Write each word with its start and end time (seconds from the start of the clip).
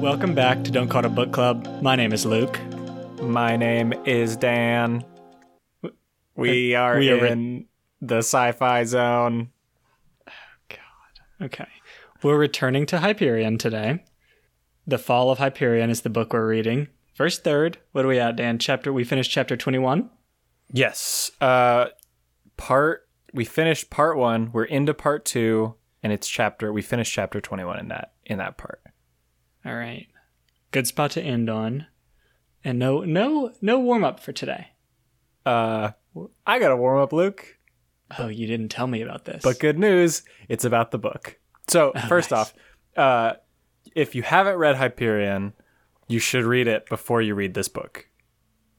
Welcome 0.00 0.34
back 0.34 0.64
to 0.64 0.70
Don't 0.70 0.88
Call 0.88 1.00
It 1.00 1.06
a 1.06 1.08
Book 1.08 1.32
Club. 1.32 1.66
My 1.82 1.96
name 1.96 2.12
is 2.12 2.26
Luke. 2.26 2.60
My 3.22 3.56
name 3.56 3.92
is 4.04 4.36
Dan. 4.36 5.04
We 6.36 6.74
are 6.74 6.98
We 6.98 7.10
are 7.10 7.26
in 7.26 7.66
the 8.02 8.18
sci-fi 8.18 8.84
zone. 8.84 9.50
Oh, 10.28 10.32
God. 10.68 11.46
Okay. 11.46 11.68
We're 12.22 12.38
returning 12.38 12.86
to 12.86 12.98
Hyperion 12.98 13.56
today. 13.56 14.04
The 14.86 14.98
Fall 14.98 15.30
of 15.30 15.38
Hyperion 15.38 15.88
is 15.88 16.02
the 16.02 16.10
book 16.10 16.32
we're 16.32 16.46
reading. 16.46 16.88
First 17.14 17.44
third. 17.44 17.78
What 17.92 18.04
are 18.04 18.08
we 18.08 18.18
at, 18.18 18.36
Dan? 18.36 18.58
Chapter 18.58 18.92
we 18.92 19.04
finished 19.04 19.30
chapter 19.30 19.56
21? 19.56 20.10
Yes. 20.72 21.30
Uh 21.40 21.86
part 22.56 23.08
we 23.32 23.44
finished 23.44 23.90
part 23.90 24.16
1, 24.16 24.50
we're 24.52 24.64
into 24.64 24.92
part 24.92 25.24
2 25.24 25.74
and 26.02 26.12
it's 26.12 26.28
chapter 26.28 26.72
we 26.72 26.82
finished 26.82 27.12
chapter 27.12 27.40
21 27.40 27.78
in 27.78 27.88
that 27.88 28.12
in 28.24 28.38
that 28.38 28.56
part. 28.56 28.82
All 29.64 29.74
right. 29.74 30.06
Good 30.70 30.86
spot 30.86 31.10
to 31.12 31.22
end 31.22 31.50
on. 31.50 31.86
And 32.64 32.78
no 32.78 33.00
no 33.00 33.52
no 33.60 33.78
warm 33.78 34.04
up 34.04 34.20
for 34.20 34.32
today. 34.32 34.68
Uh 35.44 35.90
I 36.46 36.58
got 36.58 36.72
a 36.72 36.76
warm 36.76 37.00
up, 37.00 37.12
Luke. 37.12 37.58
Oh, 38.18 38.28
you 38.28 38.46
didn't 38.46 38.70
tell 38.70 38.86
me 38.86 39.02
about 39.02 39.24
this. 39.24 39.42
But 39.42 39.60
good 39.60 39.78
news, 39.78 40.22
it's 40.48 40.64
about 40.64 40.90
the 40.90 40.98
book. 40.98 41.38
So, 41.68 41.92
first 42.08 42.32
nice. 42.32 42.40
off, 42.40 42.54
uh, 42.96 43.34
if 43.94 44.14
you 44.14 44.22
haven't 44.22 44.56
read 44.56 44.76
Hyperion, 44.76 45.52
you 46.08 46.18
should 46.18 46.44
read 46.44 46.66
it 46.66 46.88
before 46.88 47.22
you 47.22 47.34
read 47.34 47.54
this 47.54 47.68
book. 47.68 48.08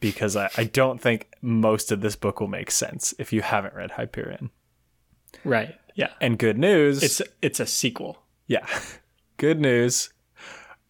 Because 0.02 0.36
I, 0.36 0.50
I 0.58 0.64
don't 0.66 1.00
think 1.00 1.32
most 1.42 1.92
of 1.92 2.02
this 2.02 2.16
book 2.16 2.40
will 2.40 2.48
make 2.48 2.72
sense 2.72 3.14
if 3.20 3.32
you 3.32 3.42
haven't 3.42 3.76
read 3.76 3.92
Hyperion. 3.92 4.50
right. 5.46 5.76
Yeah. 6.02 6.14
And 6.20 6.38
good 6.40 6.58
news, 6.58 7.04
It's 7.04 7.22
it's 7.42 7.60
a 7.60 7.66
sequel. 7.66 8.24
yeah, 8.48 8.66
good 9.38 9.60
news, 9.60 10.10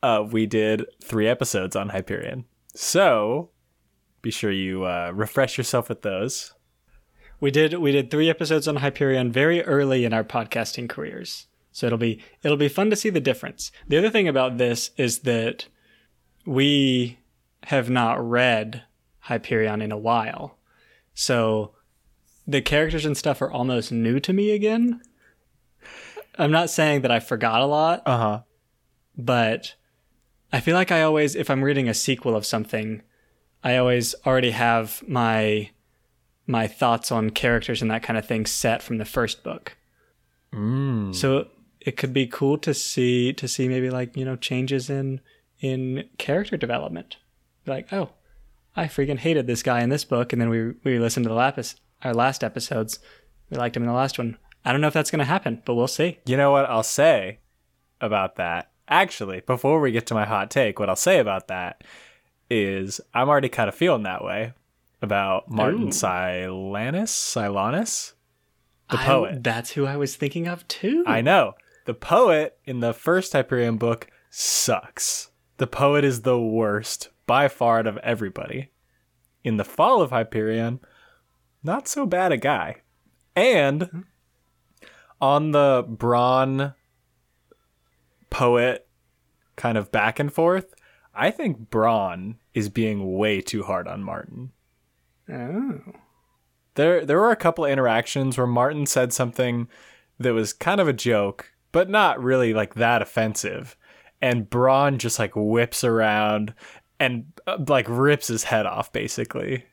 uh, 0.01 0.25
we 0.29 0.45
did 0.45 0.85
three 1.03 1.27
episodes 1.27 1.75
on 1.75 1.89
Hyperion. 1.89 2.45
So, 2.73 3.49
be 4.21 4.31
sure 4.31 4.51
you 4.51 4.85
uh, 4.85 5.11
refresh 5.13 5.57
yourself 5.57 5.89
with 5.89 6.01
those. 6.01 6.53
We 7.41 7.51
did 7.51 7.73
we 7.73 7.91
did 7.91 8.09
3 8.11 8.29
episodes 8.29 8.67
on 8.67 8.77
Hyperion 8.77 9.31
very 9.31 9.63
early 9.63 10.05
in 10.05 10.13
our 10.13 10.23
podcasting 10.23 10.87
careers. 10.87 11.47
So 11.71 11.87
it'll 11.87 11.97
be 11.97 12.21
it'll 12.43 12.55
be 12.65 12.69
fun 12.69 12.89
to 12.91 12.95
see 12.95 13.09
the 13.09 13.19
difference. 13.29 13.71
The 13.87 13.97
other 13.97 14.11
thing 14.11 14.27
about 14.27 14.57
this 14.59 14.91
is 14.95 15.19
that 15.19 15.65
we 16.45 17.17
have 17.63 17.89
not 17.89 18.17
read 18.23 18.83
Hyperion 19.21 19.81
in 19.81 19.91
a 19.91 19.97
while. 19.97 20.57
So 21.15 21.73
the 22.47 22.61
characters 22.61 23.05
and 23.05 23.17
stuff 23.17 23.41
are 23.41 23.51
almost 23.51 23.91
new 23.91 24.19
to 24.19 24.33
me 24.33 24.51
again. 24.51 25.01
I'm 26.37 26.51
not 26.51 26.69
saying 26.69 27.01
that 27.01 27.11
I 27.11 27.19
forgot 27.19 27.61
a 27.61 27.65
lot, 27.65 28.03
Uh 28.05 28.17
huh. 28.17 28.41
but 29.17 29.75
I 30.53 30.59
feel 30.59 30.75
like 30.75 30.91
I 30.91 31.01
always, 31.01 31.35
if 31.35 31.49
I'm 31.49 31.63
reading 31.63 31.87
a 31.87 31.93
sequel 31.93 32.35
of 32.35 32.45
something, 32.45 33.01
I 33.63 33.77
always 33.77 34.15
already 34.25 34.51
have 34.51 35.03
my 35.07 35.69
my 36.47 36.67
thoughts 36.67 37.11
on 37.11 37.29
characters 37.29 37.81
and 37.81 37.91
that 37.91 38.03
kind 38.03 38.17
of 38.17 38.25
thing 38.25 38.45
set 38.45 38.81
from 38.81 38.97
the 38.97 39.05
first 39.05 39.43
book. 39.43 39.77
Mm. 40.53 41.13
So 41.15 41.47
it 41.79 41.95
could 41.97 42.13
be 42.13 42.27
cool 42.27 42.57
to 42.59 42.73
see 42.73 43.31
to 43.33 43.47
see 43.47 43.67
maybe 43.67 43.89
like 43.89 44.17
you 44.17 44.25
know 44.25 44.35
changes 44.35 44.89
in 44.89 45.21
in 45.59 46.09
character 46.17 46.57
development. 46.57 47.17
Like 47.67 47.91
oh, 47.93 48.09
I 48.75 48.85
freaking 48.85 49.19
hated 49.19 49.47
this 49.47 49.63
guy 49.63 49.81
in 49.81 49.89
this 49.89 50.03
book, 50.05 50.33
and 50.33 50.41
then 50.41 50.49
we 50.49 50.73
we 50.83 50.97
listened 50.97 51.25
to 51.25 51.29
the 51.29 51.35
lapis 51.35 51.75
our 52.03 52.13
last 52.13 52.43
episodes. 52.43 52.99
We 53.49 53.57
liked 53.57 53.75
him 53.75 53.83
in 53.83 53.87
the 53.87 53.93
last 53.95 54.17
one. 54.17 54.37
I 54.63 54.71
don't 54.71 54.81
know 54.81 54.87
if 54.87 54.93
that's 54.93 55.11
going 55.11 55.19
to 55.19 55.25
happen, 55.25 55.61
but 55.65 55.75
we'll 55.75 55.87
see. 55.87 56.19
You 56.25 56.37
know 56.37 56.51
what 56.51 56.65
I'll 56.69 56.83
say 56.83 57.39
about 57.99 58.35
that? 58.35 58.71
Actually, 58.87 59.41
before 59.41 59.79
we 59.79 59.91
get 59.91 60.05
to 60.07 60.13
my 60.13 60.25
hot 60.25 60.51
take, 60.51 60.79
what 60.79 60.89
I'll 60.89 60.95
say 60.95 61.19
about 61.19 61.47
that 61.47 61.83
is 62.49 62.99
I'm 63.13 63.29
already 63.29 63.49
kind 63.49 63.69
of 63.69 63.75
feeling 63.75 64.03
that 64.03 64.23
way 64.23 64.53
about 65.01 65.49
Martin 65.49 65.87
Ooh. 65.87 65.91
Silenus, 65.91 67.09
Silenus, 67.09 68.13
the 68.89 68.99
I- 68.99 69.05
poet. 69.05 69.43
that's 69.43 69.71
who 69.71 69.85
I 69.85 69.95
was 69.97 70.15
thinking 70.15 70.47
of 70.47 70.67
too. 70.67 71.03
I 71.07 71.21
know. 71.21 71.53
The 71.85 71.93
poet 71.95 72.57
in 72.65 72.79
the 72.81 72.93
first 72.93 73.33
Hyperion 73.33 73.77
book 73.77 74.07
sucks. 74.29 75.31
The 75.57 75.67
poet 75.67 76.03
is 76.03 76.21
the 76.21 76.39
worst 76.39 77.09
by 77.25 77.47
far 77.47 77.79
out 77.79 77.87
of 77.87 77.97
everybody. 77.99 78.69
In 79.43 79.57
the 79.57 79.63
Fall 79.65 80.01
of 80.01 80.11
Hyperion, 80.11 80.79
not 81.63 81.87
so 81.87 82.05
bad 82.05 82.31
a 82.31 82.37
guy. 82.37 82.77
And 83.35 84.05
on 85.19 85.51
the 85.51 85.85
Brawne 85.87 86.73
poet 88.29 88.87
kind 89.55 89.77
of 89.77 89.91
back 89.91 90.19
and 90.19 90.33
forth, 90.33 90.73
I 91.13 91.31
think 91.31 91.69
Brawne 91.69 92.37
is 92.53 92.69
being 92.69 93.17
way 93.17 93.41
too 93.41 93.63
hard 93.63 93.87
on 93.87 94.03
Martin. 94.03 94.51
Oh. 95.29 95.79
There 96.75 97.05
there 97.05 97.19
were 97.19 97.31
a 97.31 97.37
couple 97.37 97.65
of 97.65 97.71
interactions 97.71 98.37
where 98.37 98.47
Martin 98.47 98.85
said 98.85 99.13
something 99.13 99.67
that 100.19 100.33
was 100.33 100.53
kind 100.53 100.79
of 100.79 100.87
a 100.87 100.93
joke, 100.93 101.51
but 101.71 101.89
not 101.89 102.21
really 102.21 102.53
like 102.53 102.75
that 102.75 103.01
offensive. 103.01 103.75
And 104.21 104.49
Brawne 104.49 104.97
just 104.97 105.19
like 105.19 105.35
whips 105.35 105.83
around 105.83 106.53
and 106.99 107.25
uh, 107.47 107.57
like 107.67 107.87
rips 107.89 108.27
his 108.27 108.45
head 108.45 108.65
off 108.65 108.91
basically. 108.91 109.65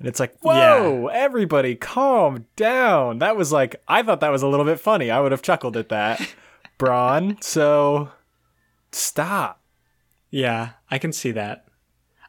And 0.00 0.08
it's 0.08 0.18
like, 0.18 0.34
whoa, 0.40 1.08
everybody 1.12 1.76
calm 1.76 2.46
down. 2.56 3.18
That 3.18 3.36
was 3.36 3.52
like, 3.52 3.82
I 3.86 4.02
thought 4.02 4.20
that 4.20 4.32
was 4.32 4.42
a 4.42 4.48
little 4.48 4.64
bit 4.64 4.80
funny. 4.80 5.10
I 5.10 5.20
would 5.20 5.30
have 5.30 5.42
chuckled 5.42 5.76
at 5.76 5.90
that, 5.90 6.26
Brawne. 6.78 7.36
So 7.42 8.10
stop. 8.92 9.62
Yeah, 10.30 10.70
I 10.90 10.96
can 10.96 11.12
see 11.12 11.32
that. 11.32 11.66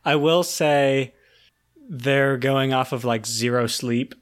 I 0.04 0.18
will 0.18 0.44
say 0.44 1.14
they're 1.88 2.38
going 2.38 2.74
off 2.74 2.92
of 2.92 3.06
like 3.06 3.26
zero 3.26 3.68
sleep 3.68 4.16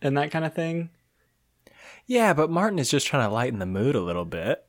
and 0.00 0.16
that 0.16 0.30
kind 0.30 0.46
of 0.46 0.54
thing. 0.54 0.88
Yeah, 2.06 2.32
but 2.32 2.50
Martin 2.50 2.78
is 2.78 2.90
just 2.90 3.06
trying 3.06 3.28
to 3.28 3.34
lighten 3.34 3.58
the 3.58 3.66
mood 3.66 3.96
a 3.96 4.00
little 4.00 4.24
bit. 4.24 4.64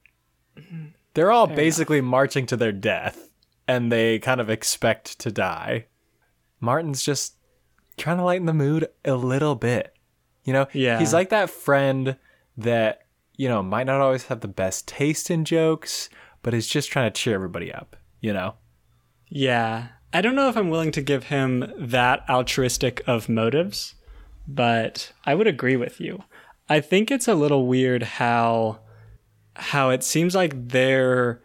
Mm-hmm. 0.58 0.88
They're 1.14 1.32
all 1.32 1.48
basically 1.48 2.02
marching 2.02 2.46
to 2.48 2.58
their 2.58 2.74
death, 2.74 3.30
and 3.66 3.90
they 3.90 4.20
kind 4.20 4.42
of 4.42 4.50
expect 4.50 5.20
to 5.20 5.32
die. 5.32 5.86
Martin's 6.60 7.04
just 7.04 7.35
trying 7.98 8.18
to 8.18 8.24
lighten 8.24 8.46
the 8.46 8.54
mood 8.54 8.88
a 9.04 9.16
little 9.16 9.56
bit. 9.56 9.94
You 10.44 10.54
know, 10.54 10.68
Yeah. 10.74 11.00
he's 11.00 11.14
like 11.14 11.30
that 11.30 11.50
friend 11.50 12.18
that, 12.58 13.02
you 13.36 13.48
know, 13.50 13.64
might 13.64 13.86
not 13.86 14.02
always 14.02 14.26
have 14.28 14.42
the 14.42 14.48
best 14.48 14.88
taste 14.88 15.30
in 15.32 15.44
jokes, 15.46 16.10
but 16.44 16.54
is 16.54 16.68
just 16.68 16.92
trying 16.92 17.12
to 17.12 17.20
cheer 17.22 17.34
everybody 17.36 17.74
up, 17.74 17.96
you 18.22 18.32
know? 18.34 18.56
Yeah. 19.28 19.88
I 20.14 20.22
don't 20.22 20.36
know 20.36 20.48
if 20.50 20.56
I'm 20.56 20.70
willing 20.70 20.92
to 20.94 21.02
give 21.02 21.26
him 21.26 21.72
that 21.78 22.24
altruistic 22.30 23.02
of 23.08 23.28
motives, 23.28 23.96
but 24.48 25.12
I 25.26 25.36
would 25.36 25.48
agree 25.48 25.76
with 25.76 26.00
you. 26.00 26.24
I 26.70 26.80
think 26.80 27.12
it's 27.12 27.28
a 27.28 27.36
little 27.36 27.66
weird 27.68 28.04
how 28.04 28.80
how 29.58 29.90
it 29.90 30.04
seems 30.04 30.36
like 30.36 30.70
they're 30.70 31.42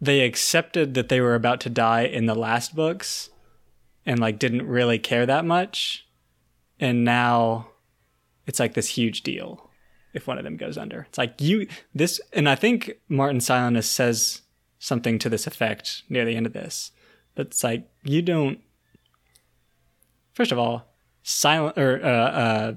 they 0.00 0.20
accepted 0.20 0.94
that 0.94 1.08
they 1.08 1.20
were 1.20 1.34
about 1.34 1.60
to 1.60 1.68
die 1.70 2.02
in 2.02 2.26
the 2.26 2.34
last 2.34 2.74
books 2.74 3.29
and 4.10 4.18
like 4.18 4.40
didn't 4.40 4.66
really 4.66 4.98
care 4.98 5.24
that 5.24 5.44
much 5.44 6.04
and 6.80 7.04
now 7.04 7.68
it's 8.44 8.58
like 8.58 8.74
this 8.74 8.88
huge 8.88 9.22
deal 9.22 9.70
if 10.12 10.26
one 10.26 10.36
of 10.36 10.42
them 10.42 10.56
goes 10.56 10.76
under. 10.76 11.06
It's 11.08 11.18
like 11.18 11.40
you 11.40 11.68
this 11.94 12.20
and 12.32 12.48
I 12.48 12.56
think 12.56 12.90
Martin 13.08 13.38
Silenus 13.38 13.84
says 13.84 14.42
something 14.80 15.20
to 15.20 15.28
this 15.28 15.46
effect 15.46 16.02
near 16.08 16.24
the 16.24 16.34
end 16.34 16.46
of 16.46 16.52
this. 16.52 16.90
But 17.36 17.46
it's 17.46 17.62
like 17.62 17.88
you 18.02 18.20
don't 18.20 18.60
First 20.34 20.50
of 20.50 20.58
all, 20.58 20.86
silent 21.22 21.78
or 21.78 22.04
uh, 22.04 22.08
uh 22.08 22.74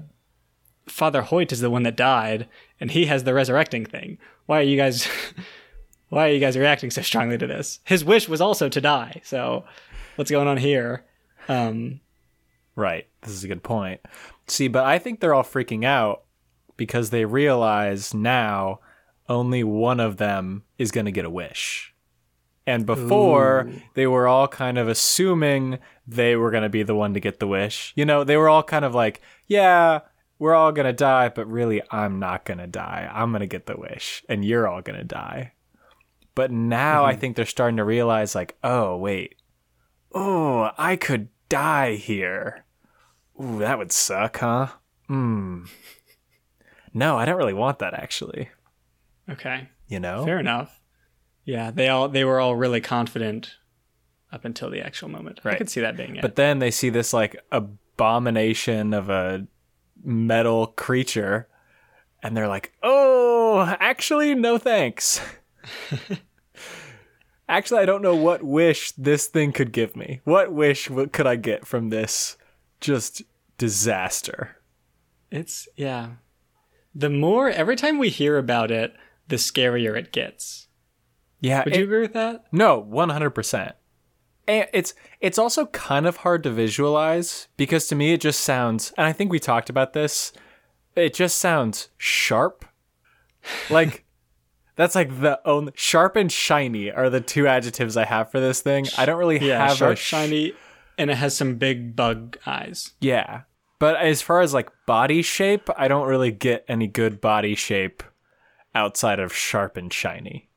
Father 0.86 1.22
Hoyt 1.22 1.50
is 1.50 1.60
the 1.60 1.70
one 1.70 1.82
that 1.82 1.96
died 1.96 2.46
and 2.78 2.92
he 2.92 3.06
has 3.06 3.24
the 3.24 3.34
resurrecting 3.34 3.86
thing. 3.86 4.18
Why 4.46 4.60
are 4.60 4.62
you 4.70 4.76
guys 4.76 5.08
why 6.10 6.28
are 6.28 6.32
you 6.32 6.38
guys 6.38 6.56
reacting 6.56 6.92
so 6.92 7.02
strongly 7.02 7.38
to 7.38 7.46
this? 7.48 7.80
His 7.82 8.04
wish 8.04 8.28
was 8.28 8.40
also 8.40 8.68
to 8.68 8.80
die. 8.80 9.20
So 9.24 9.64
what's 10.14 10.30
going 10.30 10.46
on 10.46 10.58
here? 10.58 11.04
Um 11.48 12.00
Right. 12.76 13.06
This 13.22 13.30
is 13.30 13.44
a 13.44 13.48
good 13.48 13.62
point. 13.62 14.00
See, 14.46 14.68
but 14.68 14.84
I 14.84 14.98
think 14.98 15.20
they're 15.20 15.34
all 15.34 15.44
freaking 15.44 15.84
out 15.84 16.24
because 16.76 17.10
they 17.10 17.24
realize 17.24 18.12
now 18.12 18.80
only 19.28 19.62
one 19.64 20.00
of 20.00 20.16
them 20.16 20.64
is 20.78 20.90
going 20.90 21.06
to 21.06 21.12
get 21.12 21.24
a 21.24 21.30
wish. 21.30 21.94
And 22.66 22.86
before, 22.86 23.68
they 23.94 24.06
were 24.06 24.26
all 24.26 24.48
kind 24.48 24.78
of 24.78 24.88
assuming 24.88 25.78
they 26.06 26.34
were 26.34 26.50
going 26.50 26.62
to 26.62 26.70
be 26.70 26.82
the 26.82 26.94
one 26.94 27.12
to 27.14 27.20
get 27.20 27.38
the 27.38 27.46
wish. 27.46 27.92
You 27.94 28.06
know, 28.06 28.24
they 28.24 28.38
were 28.38 28.48
all 28.48 28.62
kind 28.62 28.86
of 28.86 28.94
like, 28.94 29.20
yeah, 29.46 30.00
we're 30.38 30.54
all 30.54 30.72
going 30.72 30.86
to 30.86 30.92
die, 30.94 31.28
but 31.28 31.46
really, 31.46 31.82
I'm 31.90 32.18
not 32.18 32.44
going 32.46 32.58
to 32.58 32.66
die. 32.66 33.10
I'm 33.12 33.32
going 33.32 33.40
to 33.40 33.46
get 33.46 33.66
the 33.66 33.76
wish, 33.76 34.24
and 34.30 34.44
you're 34.44 34.66
all 34.66 34.80
going 34.80 34.98
to 34.98 35.04
die. 35.04 35.52
But 36.34 36.50
now 36.50 37.04
I 37.04 37.14
think 37.14 37.36
they're 37.36 37.44
starting 37.44 37.76
to 37.76 37.84
realize, 37.84 38.34
like, 38.34 38.56
oh, 38.64 38.96
wait. 38.96 39.36
Oh, 40.14 40.70
I 40.78 40.96
could 40.96 41.28
die 41.48 41.96
here. 41.96 42.64
Ooh, 43.40 43.58
that 43.58 43.78
would 43.78 43.92
suck, 43.92 44.38
huh? 44.38 44.68
Hmm. 45.08 45.64
No, 46.92 47.16
I 47.18 47.24
don't 47.24 47.36
really 47.36 47.52
want 47.54 47.80
that, 47.80 47.94
actually. 47.94 48.48
okay. 49.28 49.68
You 49.88 50.00
know? 50.00 50.24
Fair 50.24 50.38
enough. 50.38 50.80
Yeah, 51.44 51.70
they 51.70 51.88
all 51.88 52.08
they 52.08 52.24
were 52.24 52.40
all 52.40 52.56
really 52.56 52.80
confident 52.80 53.56
up 54.32 54.44
until 54.46 54.70
the 54.70 54.80
actual 54.80 55.08
moment. 55.10 55.40
Right. 55.44 55.54
I 55.54 55.58
could 55.58 55.68
see 55.68 55.82
that 55.82 55.96
being 55.96 56.16
it. 56.16 56.22
But 56.22 56.36
then 56.36 56.58
they 56.58 56.70
see 56.70 56.88
this 56.88 57.12
like 57.12 57.36
abomination 57.52 58.94
of 58.94 59.10
a 59.10 59.46
metal 60.02 60.68
creature 60.68 61.48
and 62.22 62.34
they're 62.34 62.48
like, 62.48 62.72
"Oh, 62.82 63.76
actually 63.78 64.34
no 64.34 64.56
thanks." 64.56 65.20
actually, 67.48 67.80
I 67.80 67.86
don't 67.86 68.02
know 68.02 68.16
what 68.16 68.42
wish 68.42 68.92
this 68.92 69.26
thing 69.26 69.52
could 69.52 69.72
give 69.72 69.96
me. 69.96 70.20
What 70.24 70.52
wish 70.52 70.88
could 71.12 71.26
I 71.26 71.36
get 71.36 71.66
from 71.66 71.90
this 71.90 72.36
just 72.80 73.22
disaster? 73.58 74.56
it's 75.30 75.66
yeah. 75.76 76.10
The 76.94 77.10
more 77.10 77.48
every 77.50 77.74
time 77.74 77.98
we 77.98 78.08
hear 78.08 78.38
about 78.38 78.70
it, 78.70 78.94
the 79.26 79.36
scarier 79.36 79.96
it 79.98 80.12
gets. 80.12 80.68
Yeah, 81.40 81.64
Would 81.64 81.74
it- 81.74 81.78
you 81.80 81.84
agree 81.84 82.00
with 82.02 82.12
that? 82.12 82.44
No, 82.52 82.78
one 82.78 83.08
hundred 83.08 83.30
percent. 83.30 83.72
And 84.46 84.68
it's 84.72 84.94
it's 85.20 85.38
also 85.38 85.66
kind 85.66 86.06
of 86.06 86.18
hard 86.18 86.42
to 86.44 86.50
visualize 86.50 87.48
because 87.56 87.88
to 87.88 87.94
me 87.96 88.12
it 88.12 88.20
just 88.20 88.40
sounds, 88.40 88.92
and 88.96 89.06
I 89.06 89.12
think 89.12 89.30
we 89.32 89.38
talked 89.40 89.68
about 89.70 89.92
this. 89.94 90.32
It 90.94 91.14
just 91.14 91.38
sounds 91.38 91.88
sharp, 91.98 92.64
like 93.70 94.04
that's 94.76 94.94
like 94.94 95.20
the 95.20 95.40
only 95.44 95.72
sharp 95.76 96.16
and 96.16 96.30
shiny 96.30 96.90
are 96.90 97.08
the 97.10 97.20
two 97.20 97.46
adjectives 97.46 97.96
I 97.96 98.04
have 98.04 98.30
for 98.30 98.40
this 98.40 98.60
thing. 98.60 98.86
I 98.98 99.06
don't 99.06 99.18
really 99.18 99.38
Yeah, 99.38 99.66
have 99.68 99.76
sharp, 99.76 99.92
a 99.94 99.96
sh- 99.96 100.02
shiny, 100.04 100.52
and 100.98 101.10
it 101.10 101.16
has 101.16 101.36
some 101.36 101.56
big 101.56 101.94
bug 101.96 102.38
eyes. 102.46 102.92
Yeah, 103.00 103.42
but 103.78 103.96
as 103.96 104.22
far 104.22 104.40
as 104.40 104.54
like 104.54 104.70
body 104.86 105.22
shape, 105.22 105.68
I 105.76 105.88
don't 105.88 106.08
really 106.08 106.30
get 106.32 106.64
any 106.68 106.86
good 106.86 107.20
body 107.20 107.54
shape 107.54 108.02
outside 108.74 109.20
of 109.20 109.34
sharp 109.34 109.76
and 109.76 109.92
shiny. 109.92 110.50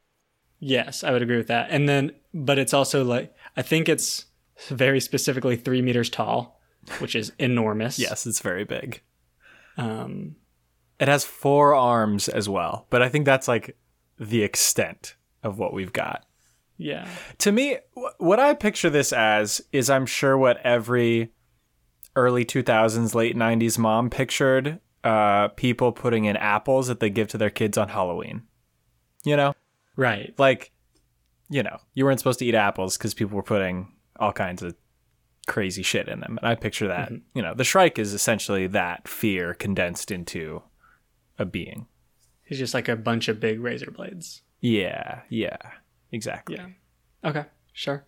Yes, 0.59 1.03
I 1.03 1.11
would 1.11 1.21
agree 1.21 1.37
with 1.37 1.47
that. 1.47 1.67
And 1.69 1.87
then, 1.87 2.11
but 2.33 2.57
it's 2.57 2.73
also 2.73 3.03
like 3.03 3.33
I 3.55 3.61
think 3.61 3.87
it's 3.87 4.25
very 4.69 4.99
specifically 4.99 5.55
three 5.55 5.83
meters 5.83 6.09
tall, 6.09 6.59
which 6.99 7.15
is 7.15 7.31
enormous. 7.37 7.99
Yes, 7.99 8.25
it's 8.25 8.39
very 8.39 8.63
big. 8.63 9.01
Um, 9.77 10.35
It 10.99 11.07
has 11.07 11.23
four 11.23 11.75
arms 11.75 12.27
as 12.27 12.49
well, 12.49 12.87
but 12.89 13.03
I 13.03 13.09
think 13.09 13.25
that's 13.25 13.47
like 13.47 13.77
the 14.19 14.43
extent 14.43 15.15
of 15.43 15.57
what 15.57 15.73
we've 15.73 15.93
got. 15.93 16.25
yeah. 16.77 17.07
To 17.39 17.51
me, 17.51 17.77
what 18.17 18.39
I 18.39 18.53
picture 18.53 18.89
this 18.89 19.13
as 19.13 19.61
is 19.71 19.89
I'm 19.89 20.05
sure 20.05 20.37
what 20.37 20.57
every 20.63 21.31
early 22.15 22.45
2000s, 22.45 23.13
late 23.13 23.35
90s 23.35 23.77
mom 23.77 24.09
pictured 24.09 24.79
uh, 25.03 25.49
people 25.49 25.91
putting 25.91 26.25
in 26.25 26.35
apples 26.35 26.87
that 26.87 26.99
they 26.99 27.09
give 27.09 27.27
to 27.29 27.37
their 27.37 27.49
kids 27.49 27.77
on 27.77 27.89
Halloween. 27.89 28.43
You 29.23 29.37
know? 29.37 29.53
Right. 29.95 30.33
Like, 30.37 30.71
you 31.49 31.63
know, 31.63 31.77
you 31.93 32.05
weren't 32.05 32.19
supposed 32.19 32.39
to 32.39 32.45
eat 32.45 32.55
apples 32.55 32.97
because 32.97 33.13
people 33.13 33.35
were 33.35 33.43
putting 33.43 33.93
all 34.19 34.33
kinds 34.33 34.61
of 34.63 34.75
crazy 35.47 35.83
shit 35.83 36.07
in 36.07 36.19
them. 36.19 36.37
And 36.37 36.47
I 36.47 36.55
picture 36.55 36.87
that, 36.87 37.11
you 37.33 37.41
know, 37.41 37.53
the 37.53 37.63
Shrike 37.63 37.97
is 37.97 38.13
essentially 38.13 38.67
that 38.67 39.07
fear 39.07 39.53
condensed 39.53 40.11
into 40.11 40.61
a 41.39 41.45
being. 41.45 41.87
He's 42.47 42.57
just 42.57 42.73
like 42.73 42.87
a 42.87 42.95
bunch 42.95 43.27
of 43.27 43.39
big 43.39 43.59
razor 43.59 43.91
blades. 43.91 44.41
Yeah, 44.61 45.21
yeah, 45.29 45.57
exactly. 46.11 46.55
Yeah. 46.55 46.67
Okay. 47.23 47.45
Sure. 47.73 48.05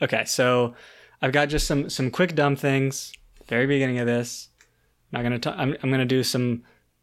Okay. 0.00 0.24
So 0.24 0.74
I've 1.20 1.32
got 1.32 1.48
just 1.48 1.66
some 1.66 1.90
some 1.90 2.10
quick 2.10 2.34
dumb 2.34 2.56
things. 2.56 3.12
Very 3.48 3.66
beginning 3.66 3.98
of 3.98 4.06
this. 4.06 4.48
I'm 5.12 5.22
Not 5.22 5.22
gonna. 5.22 5.38
T- 5.38 5.62
I'm 5.62 5.76
I'm 5.82 5.90
gonna 5.90 6.04
do 6.06 6.22
some. 6.22 6.62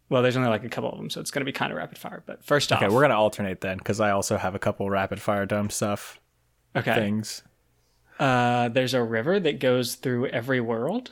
Well, 0.09 0.21
there's 0.21 0.35
only 0.35 0.49
like 0.49 0.63
a 0.63 0.69
couple 0.69 0.91
of 0.91 0.97
them, 0.97 1.09
so 1.09 1.21
it's 1.21 1.31
gonna 1.31 1.45
be 1.45 1.51
kind 1.51 1.71
of 1.71 1.77
rapid 1.77 1.97
fire. 1.97 2.23
But 2.25 2.43
first 2.43 2.71
off, 2.71 2.81
Okay, 2.81 2.93
we're 2.93 3.01
gonna 3.01 3.19
alternate 3.19 3.61
then 3.61 3.77
because 3.77 3.99
I 3.99 4.11
also 4.11 4.37
have 4.37 4.55
a 4.55 4.59
couple 4.59 4.89
rapid 4.89 5.21
fire 5.21 5.45
dumb 5.45 5.69
stuff 5.69 6.19
okay. 6.75 6.93
things. 6.95 7.43
Uh, 8.19 8.69
there's 8.69 8.93
a 8.93 9.03
river 9.03 9.39
that 9.39 9.59
goes 9.59 9.95
through 9.95 10.27
every 10.27 10.61
world. 10.61 11.11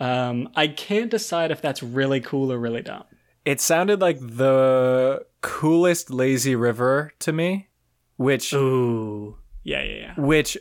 Um, 0.00 0.50
I 0.54 0.68
can't 0.68 1.10
decide 1.10 1.50
if 1.50 1.60
that's 1.60 1.82
really 1.82 2.20
cool 2.20 2.52
or 2.52 2.58
really 2.58 2.82
dumb. 2.82 3.04
It 3.48 3.62
sounded 3.62 4.02
like 4.02 4.18
the 4.20 5.24
coolest 5.40 6.10
lazy 6.10 6.54
river 6.54 7.14
to 7.20 7.32
me, 7.32 7.68
which 8.18 8.52
Ooh. 8.52 9.38
Yeah, 9.64 9.82
yeah, 9.82 9.96
yeah. 9.96 10.14
which 10.18 10.58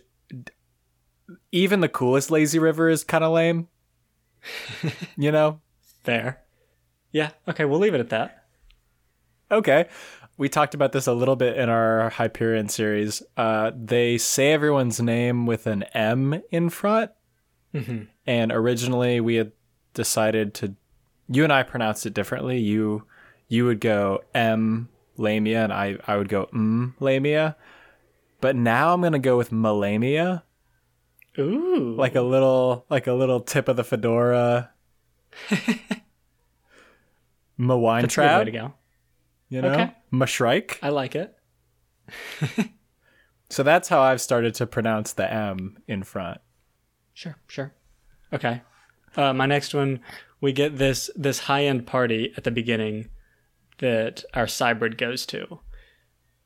even 1.51 1.81
the 1.81 1.89
coolest 1.89 2.31
lazy 2.31 2.59
river 2.59 2.87
is 2.87 3.03
kind 3.03 3.25
of 3.25 3.33
lame. 3.33 3.67
you 5.17 5.33
know? 5.33 5.59
Fair. 6.05 6.39
Yeah. 7.11 7.31
Okay, 7.49 7.65
we'll 7.65 7.79
leave 7.79 7.93
it 7.93 7.99
at 7.99 8.07
that. 8.11 8.45
Okay. 9.51 9.89
We 10.37 10.47
talked 10.47 10.73
about 10.73 10.93
this 10.93 11.07
a 11.07 11.13
little 11.13 11.35
bit 11.35 11.57
in 11.57 11.67
our 11.67 12.09
Hyperion 12.09 12.69
series. 12.69 13.21
Uh, 13.35 13.71
they 13.75 14.17
say 14.17 14.53
everyone's 14.53 15.01
name 15.01 15.45
with 15.45 15.67
an 15.67 15.83
M 15.93 16.41
in 16.51 16.69
front. 16.69 17.11
Mhm. 17.73 18.07
And 18.25 18.53
originally 18.53 19.19
we 19.19 19.35
had 19.35 19.51
decided 19.93 20.53
to, 20.53 20.75
you 21.29 21.43
and 21.43 21.51
I 21.53 21.63
pronounced 21.63 22.05
it 22.05 22.13
differently. 22.13 22.59
You, 22.59 23.03
you 23.47 23.65
would 23.65 23.79
go 23.79 24.23
M 24.33 24.89
Lamia 25.17 25.63
and 25.63 25.73
I, 25.73 25.97
I 26.07 26.17
would 26.17 26.29
go 26.29 26.49
M 26.53 26.95
Lamia. 26.99 27.55
But 28.39 28.55
now 28.55 28.93
I'm 28.93 29.01
going 29.01 29.13
to 29.13 29.19
go 29.19 29.37
with 29.37 29.51
Malamia. 29.51 30.43
Ooh. 31.39 31.95
Like 31.97 32.15
a 32.15 32.21
little, 32.21 32.85
like 32.89 33.07
a 33.07 33.13
little 33.13 33.39
tip 33.39 33.67
of 33.67 33.75
the 33.75 33.83
fedora. 33.83 34.71
Mawine 37.59 38.01
that's 38.01 38.17
a 38.17 38.21
good 38.21 38.37
way 38.37 38.45
to 38.45 38.51
go. 38.51 38.73
you 39.49 39.61
know? 39.61 39.71
Okay. 39.71 39.91
Mashrike. 40.13 40.77
I 40.81 40.89
like 40.89 41.15
it. 41.15 41.35
So 43.49 43.63
that's 43.63 43.87
how 43.87 44.01
I've 44.01 44.21
started 44.21 44.55
to 44.55 44.67
pronounce 44.67 45.13
the 45.13 45.31
M 45.31 45.77
in 45.87 46.03
front. 46.03 46.39
Sure, 47.13 47.37
sure. 47.47 47.73
Okay. 48.33 48.61
Uh, 49.15 49.33
my 49.33 49.45
next 49.45 49.73
one, 49.73 50.01
we 50.41 50.51
get 50.51 50.77
this 50.77 51.09
this 51.15 51.39
high 51.39 51.65
end 51.65 51.87
party 51.87 52.33
at 52.37 52.43
the 52.43 52.51
beginning 52.51 53.09
that 53.79 54.23
our 54.33 54.47
cybrid 54.47 54.97
goes 54.97 55.25
to, 55.27 55.59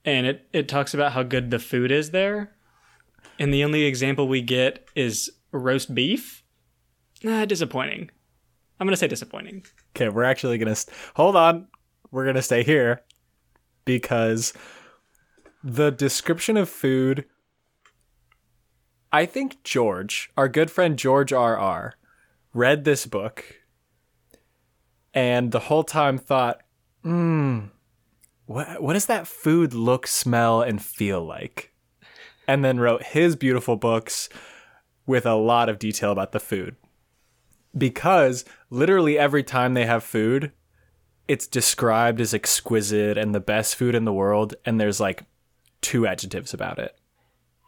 and 0.05 0.25
it 0.25 0.47
it 0.53 0.67
talks 0.67 0.93
about 0.93 1.13
how 1.13 1.23
good 1.23 1.51
the 1.51 1.59
food 1.59 1.91
is 1.91 2.11
there, 2.11 2.55
and 3.39 3.53
the 3.53 3.63
only 3.63 3.83
example 3.83 4.27
we 4.27 4.41
get 4.41 4.87
is 4.95 5.31
roast 5.51 5.93
beef. 5.93 6.43
Nah, 7.23 7.45
disappointing. 7.45 8.09
I'm 8.79 8.87
gonna 8.87 8.97
say 8.97 9.07
disappointing. 9.07 9.65
Okay, 9.95 10.09
we're 10.09 10.23
actually 10.23 10.57
gonna 10.57 10.75
st- 10.75 10.95
hold 11.15 11.35
on. 11.35 11.67
We're 12.11 12.25
gonna 12.25 12.41
stay 12.41 12.63
here 12.63 13.01
because 13.85 14.53
the 15.63 15.91
description 15.91 16.57
of 16.57 16.69
food. 16.69 17.25
I 19.13 19.25
think 19.25 19.61
George, 19.65 20.31
our 20.37 20.47
good 20.47 20.71
friend 20.71 20.97
George 20.97 21.33
R. 21.33 21.57
R., 21.57 21.95
read 22.53 22.85
this 22.85 23.05
book 23.05 23.60
and 25.13 25.51
the 25.51 25.59
whole 25.59 25.83
time 25.83 26.17
thought, 26.17 26.61
hmm, 27.03 27.59
what, 28.45 28.81
what 28.81 28.93
does 28.93 29.05
that 29.07 29.27
food 29.27 29.73
look, 29.73 30.07
smell, 30.07 30.61
and 30.61 30.81
feel 30.81 31.23
like? 31.23 31.73
And 32.47 32.63
then 32.65 32.79
wrote 32.79 33.03
his 33.03 33.35
beautiful 33.35 33.75
books 33.75 34.27
with 35.05 35.25
a 35.25 35.35
lot 35.35 35.69
of 35.69 35.79
detail 35.79 36.11
about 36.11 36.31
the 36.31 36.39
food 36.39 36.75
because 37.77 38.43
literally 38.69 39.17
every 39.17 39.43
time 39.43 39.73
they 39.73 39.85
have 39.85 40.03
food, 40.03 40.51
it's 41.27 41.47
described 41.47 42.19
as 42.19 42.33
exquisite 42.33 43.17
and 43.17 43.33
the 43.33 43.39
best 43.39 43.75
food 43.75 43.95
in 43.95 44.05
the 44.05 44.13
world, 44.13 44.55
and 44.65 44.79
there's 44.79 44.99
like 44.99 45.23
two 45.81 46.05
adjectives 46.05 46.53
about 46.53 46.79
it. 46.79 46.95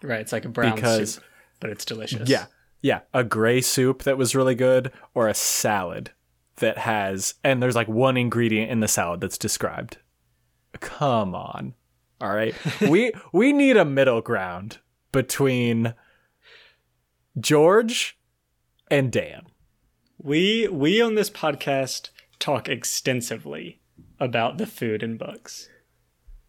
Right, 0.01 0.19
it's 0.19 0.33
like 0.33 0.45
a 0.45 0.49
brown 0.49 0.75
Because- 0.75 1.15
soup, 1.15 1.23
but 1.59 1.69
it's 1.69 1.85
delicious. 1.85 2.27
Yeah, 2.29 2.45
yeah, 2.81 3.01
a 3.13 3.23
gray 3.23 3.61
soup 3.61 4.03
that 4.03 4.17
was 4.17 4.35
really 4.35 4.55
good, 4.55 4.91
or 5.13 5.27
a 5.27 5.33
salad 5.33 6.11
that 6.57 6.77
has, 6.79 7.35
and 7.43 7.61
there's 7.61 7.75
like 7.75 7.87
one 7.87 8.17
ingredient 8.17 8.71
in 8.71 8.79
the 8.79 8.87
salad 8.87 9.21
that's 9.21 9.37
described. 9.37 9.97
Come 10.79 11.33
on, 11.35 11.73
all 12.21 12.33
right, 12.33 12.55
we 12.81 13.11
we 13.31 13.53
need 13.53 13.77
a 13.77 13.85
middle 13.85 14.21
ground 14.21 14.79
between 15.11 15.93
George 17.39 18.17
and 18.89 19.11
Dan. 19.11 19.47
We 20.21 20.67
we 20.67 21.01
on 21.01 21.15
this 21.15 21.29
podcast 21.29 22.09
talk 22.39 22.67
extensively 22.69 23.79
about 24.19 24.57
the 24.57 24.65
food 24.65 25.03
and 25.03 25.17
books. 25.17 25.69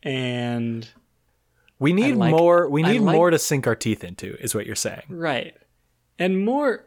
And 0.02 0.88
We 1.78 1.92
need 1.92 2.16
like- 2.16 2.30
more. 2.30 2.68
We 2.68 2.82
need 2.82 3.00
like- 3.00 3.14
more 3.14 3.30
to 3.30 3.38
sink 3.38 3.66
our 3.66 3.74
teeth 3.74 4.04
into, 4.04 4.36
is 4.42 4.54
what 4.54 4.66
you're 4.66 4.74
saying. 4.76 5.02
right. 5.08 5.54
And 6.18 6.44
more 6.44 6.84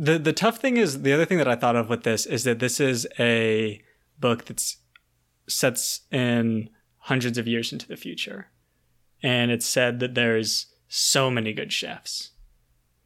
the 0.00 0.18
the 0.18 0.32
tough 0.32 0.58
thing 0.58 0.78
is 0.78 1.02
the 1.02 1.12
other 1.12 1.26
thing 1.26 1.36
that 1.38 1.48
I 1.48 1.56
thought 1.56 1.76
of 1.76 1.90
with 1.90 2.04
this 2.04 2.24
is 2.24 2.44
that 2.44 2.58
this 2.58 2.80
is 2.80 3.06
a 3.18 3.82
book 4.18 4.46
that's 4.46 4.78
sets 5.46 6.00
in 6.10 6.70
hundreds 7.00 7.36
of 7.36 7.46
years 7.46 7.70
into 7.70 7.86
the 7.86 7.96
future. 7.96 8.48
And 9.22 9.50
it's 9.50 9.66
said 9.66 10.00
that 10.00 10.14
there's 10.14 10.66
so 10.88 11.30
many 11.30 11.52
good 11.52 11.70
chefs. 11.72 12.30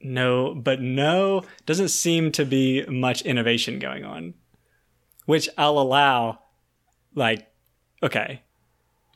No, 0.00 0.54
but 0.54 0.80
no, 0.80 1.42
doesn't 1.66 1.88
seem 1.88 2.30
to 2.32 2.44
be 2.44 2.84
much 2.86 3.22
innovation 3.22 3.80
going 3.80 4.04
on. 4.04 4.34
Which 5.26 5.48
I'll 5.58 5.78
allow 5.78 6.38
like 7.14 7.48
okay. 8.02 8.42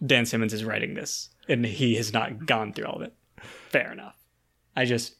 Dan 0.04 0.26
Simmons 0.26 0.52
is 0.52 0.64
writing 0.64 0.94
this 0.94 1.30
and 1.48 1.64
he 1.64 1.94
has 1.94 2.12
not 2.12 2.44
gone 2.44 2.72
through 2.72 2.86
all 2.86 2.96
of 2.96 3.02
it. 3.02 3.14
Fair 3.70 3.92
enough. 3.92 4.16
I 4.74 4.84
just 4.84 5.14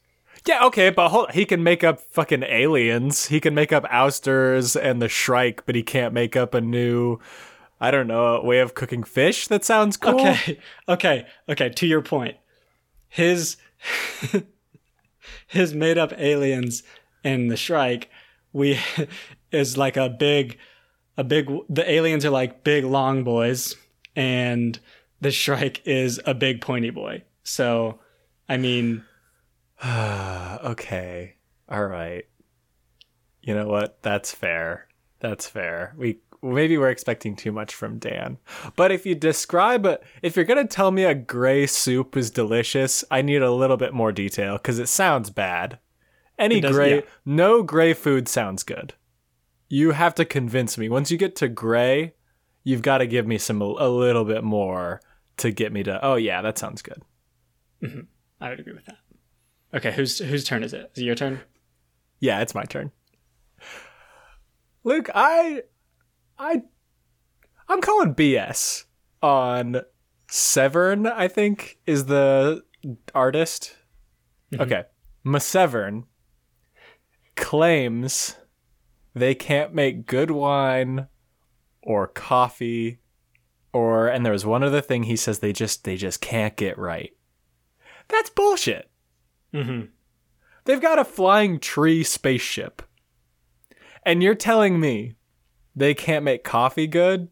Yeah, 0.48 0.64
okay, 0.64 0.88
but 0.88 1.10
hold, 1.10 1.32
he 1.32 1.44
can 1.44 1.62
make 1.62 1.84
up 1.84 2.00
fucking 2.00 2.42
aliens. 2.42 3.26
He 3.26 3.38
can 3.38 3.54
make 3.54 3.70
up 3.70 3.84
ousters 3.90 4.76
and 4.76 5.02
the 5.02 5.08
Shrike, 5.08 5.66
but 5.66 5.74
he 5.74 5.82
can't 5.82 6.14
make 6.14 6.36
up 6.36 6.54
a 6.54 6.60
new, 6.62 7.18
I 7.78 7.90
don't 7.90 8.06
know, 8.06 8.40
way 8.42 8.60
of 8.60 8.74
cooking 8.74 9.02
fish 9.02 9.46
that 9.48 9.66
sounds 9.66 9.98
cool. 9.98 10.18
Okay. 10.18 10.58
Okay. 10.88 11.26
Okay. 11.50 11.68
To 11.68 11.86
your 11.86 12.00
point, 12.00 12.38
his 13.10 13.58
his 15.46 15.74
made 15.74 15.98
up 15.98 16.14
aliens 16.16 16.82
in 17.22 17.48
the 17.48 17.56
Shrike, 17.58 18.08
we 18.54 18.80
is 19.52 19.76
like 19.76 19.98
a 19.98 20.08
big 20.08 20.56
a 21.18 21.24
big 21.24 21.50
the 21.68 21.90
aliens 21.90 22.24
are 22.24 22.30
like 22.30 22.64
big 22.64 22.84
long 22.84 23.22
boys 23.22 23.76
and 24.16 24.80
the 25.20 25.30
Shrike 25.30 25.82
is 25.84 26.18
a 26.24 26.32
big 26.32 26.62
pointy 26.62 26.88
boy. 26.88 27.22
So, 27.42 27.98
I 28.48 28.56
mean, 28.56 29.04
okay. 30.64 31.36
All 31.68 31.86
right. 31.86 32.24
You 33.42 33.54
know 33.54 33.68
what? 33.68 34.02
That's 34.02 34.32
fair. 34.32 34.88
That's 35.20 35.46
fair. 35.46 35.94
We 35.96 36.18
maybe 36.42 36.78
we're 36.78 36.90
expecting 36.90 37.34
too 37.34 37.50
much 37.52 37.74
from 37.74 37.98
Dan. 37.98 38.38
But 38.76 38.92
if 38.92 39.04
you 39.04 39.14
describe 39.14 39.86
a, 39.86 39.98
if 40.22 40.36
you're 40.36 40.44
going 40.44 40.64
to 40.64 40.72
tell 40.72 40.90
me 40.90 41.04
a 41.04 41.14
gray 41.14 41.66
soup 41.66 42.16
is 42.16 42.30
delicious, 42.30 43.04
I 43.10 43.22
need 43.22 43.42
a 43.42 43.52
little 43.52 43.76
bit 43.76 43.92
more 43.92 44.12
detail 44.12 44.58
cuz 44.58 44.78
it 44.78 44.88
sounds 44.88 45.30
bad. 45.30 45.78
Any 46.38 46.60
does- 46.60 46.74
gray 46.74 46.96
yeah. 46.96 47.00
no 47.24 47.62
gray 47.62 47.94
food 47.94 48.28
sounds 48.28 48.62
good. 48.62 48.94
You 49.68 49.90
have 49.92 50.14
to 50.14 50.24
convince 50.24 50.78
me. 50.78 50.88
Once 50.88 51.10
you 51.10 51.18
get 51.18 51.36
to 51.36 51.48
gray, 51.48 52.14
you've 52.64 52.82
got 52.82 52.98
to 52.98 53.06
give 53.06 53.26
me 53.26 53.36
some 53.38 53.60
a 53.60 53.88
little 53.88 54.24
bit 54.24 54.42
more 54.42 55.00
to 55.38 55.50
get 55.50 55.72
me 55.72 55.82
to 55.82 56.04
Oh 56.04 56.14
yeah, 56.14 56.42
that 56.42 56.58
sounds 56.58 56.82
good. 56.82 57.02
Mm-hmm. 57.82 58.00
I 58.40 58.50
would 58.50 58.60
agree 58.60 58.74
with 58.74 58.86
that. 58.86 58.98
Okay, 59.74 59.92
whose 59.92 60.18
whose 60.18 60.44
turn 60.44 60.62
is 60.62 60.72
it? 60.72 60.90
Is 60.94 61.02
it 61.02 61.06
your 61.06 61.14
turn? 61.14 61.40
Yeah, 62.20 62.40
it's 62.40 62.54
my 62.54 62.64
turn. 62.64 62.90
Luke, 64.84 65.10
I 65.14 65.62
I 66.38 66.62
I'm 67.68 67.80
calling 67.80 68.14
BS 68.14 68.84
on 69.22 69.82
Severn, 70.30 71.06
I 71.06 71.28
think, 71.28 71.78
is 71.86 72.06
the 72.06 72.62
artist. 73.14 73.76
Mm-hmm. 74.52 74.62
Okay. 74.62 74.84
Masevern 75.24 76.04
claims 77.36 78.36
they 79.14 79.34
can't 79.34 79.74
make 79.74 80.06
good 80.06 80.30
wine 80.30 81.08
or 81.82 82.06
coffee 82.06 82.98
or 83.72 84.08
and 84.08 84.24
there 84.24 84.32
was 84.32 84.46
one 84.46 84.62
other 84.62 84.80
thing 84.80 85.04
he 85.04 85.16
says 85.16 85.38
they 85.38 85.52
just 85.52 85.84
they 85.84 85.96
just 85.96 86.20
can't 86.20 86.56
get 86.56 86.78
right. 86.78 87.12
That's 88.08 88.30
bullshit. 88.30 88.87
Mm-hmm. 89.54 89.86
They've 90.64 90.80
got 90.80 90.98
a 90.98 91.04
flying 91.04 91.58
tree 91.60 92.04
spaceship. 92.04 92.82
And 94.04 94.22
you're 94.22 94.34
telling 94.34 94.78
me 94.80 95.14
they 95.74 95.94
can't 95.94 96.24
make 96.24 96.44
coffee 96.44 96.86
good? 96.86 97.28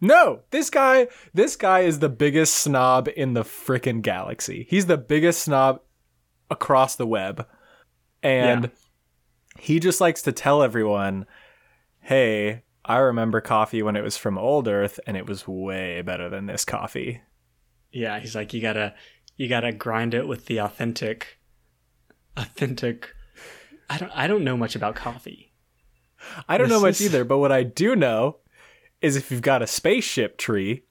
No, 0.00 0.40
this 0.50 0.70
guy, 0.70 1.08
this 1.34 1.56
guy 1.56 1.80
is 1.80 1.98
the 1.98 2.08
biggest 2.08 2.54
snob 2.54 3.08
in 3.16 3.34
the 3.34 3.42
frickin' 3.42 4.02
galaxy. 4.02 4.66
He's 4.70 4.86
the 4.86 4.96
biggest 4.96 5.42
snob 5.42 5.80
across 6.50 6.94
the 6.96 7.06
web. 7.06 7.46
And 8.22 8.64
Yeah. 8.64 8.70
he 9.58 9.80
just 9.80 10.00
likes 10.00 10.22
to 10.22 10.32
tell 10.32 10.62
everyone, 10.62 11.26
"Hey, 12.00 12.62
I 12.84 12.98
remember 12.98 13.40
coffee 13.40 13.82
when 13.82 13.96
it 13.96 14.02
was 14.04 14.16
from 14.16 14.38
Old 14.38 14.68
Earth 14.68 15.00
and 15.06 15.16
it 15.16 15.26
was 15.26 15.48
way 15.48 16.00
better 16.02 16.28
than 16.28 16.46
this 16.46 16.64
coffee." 16.64 17.22
Yeah, 17.90 18.18
he's 18.20 18.34
like 18.36 18.52
you 18.54 18.60
gotta 18.60 18.94
you 19.38 19.48
gotta 19.48 19.72
grind 19.72 20.12
it 20.12 20.28
with 20.28 20.44
the 20.44 20.58
authentic 20.58 21.38
authentic. 22.36 23.14
I 23.88 23.96
don't 23.98 24.12
I 24.14 24.26
don't 24.26 24.44
know 24.44 24.56
much 24.56 24.76
about 24.76 24.94
coffee. 24.94 25.52
I 26.48 26.58
don't 26.58 26.68
know 26.68 26.80
much 26.80 27.00
is- 27.00 27.06
either, 27.06 27.24
but 27.24 27.38
what 27.38 27.52
I 27.52 27.62
do 27.62 27.96
know 27.96 28.38
is 29.00 29.16
if 29.16 29.30
you've 29.30 29.42
got 29.42 29.62
a 29.62 29.66
spaceship 29.66 30.36
tree, 30.36 30.84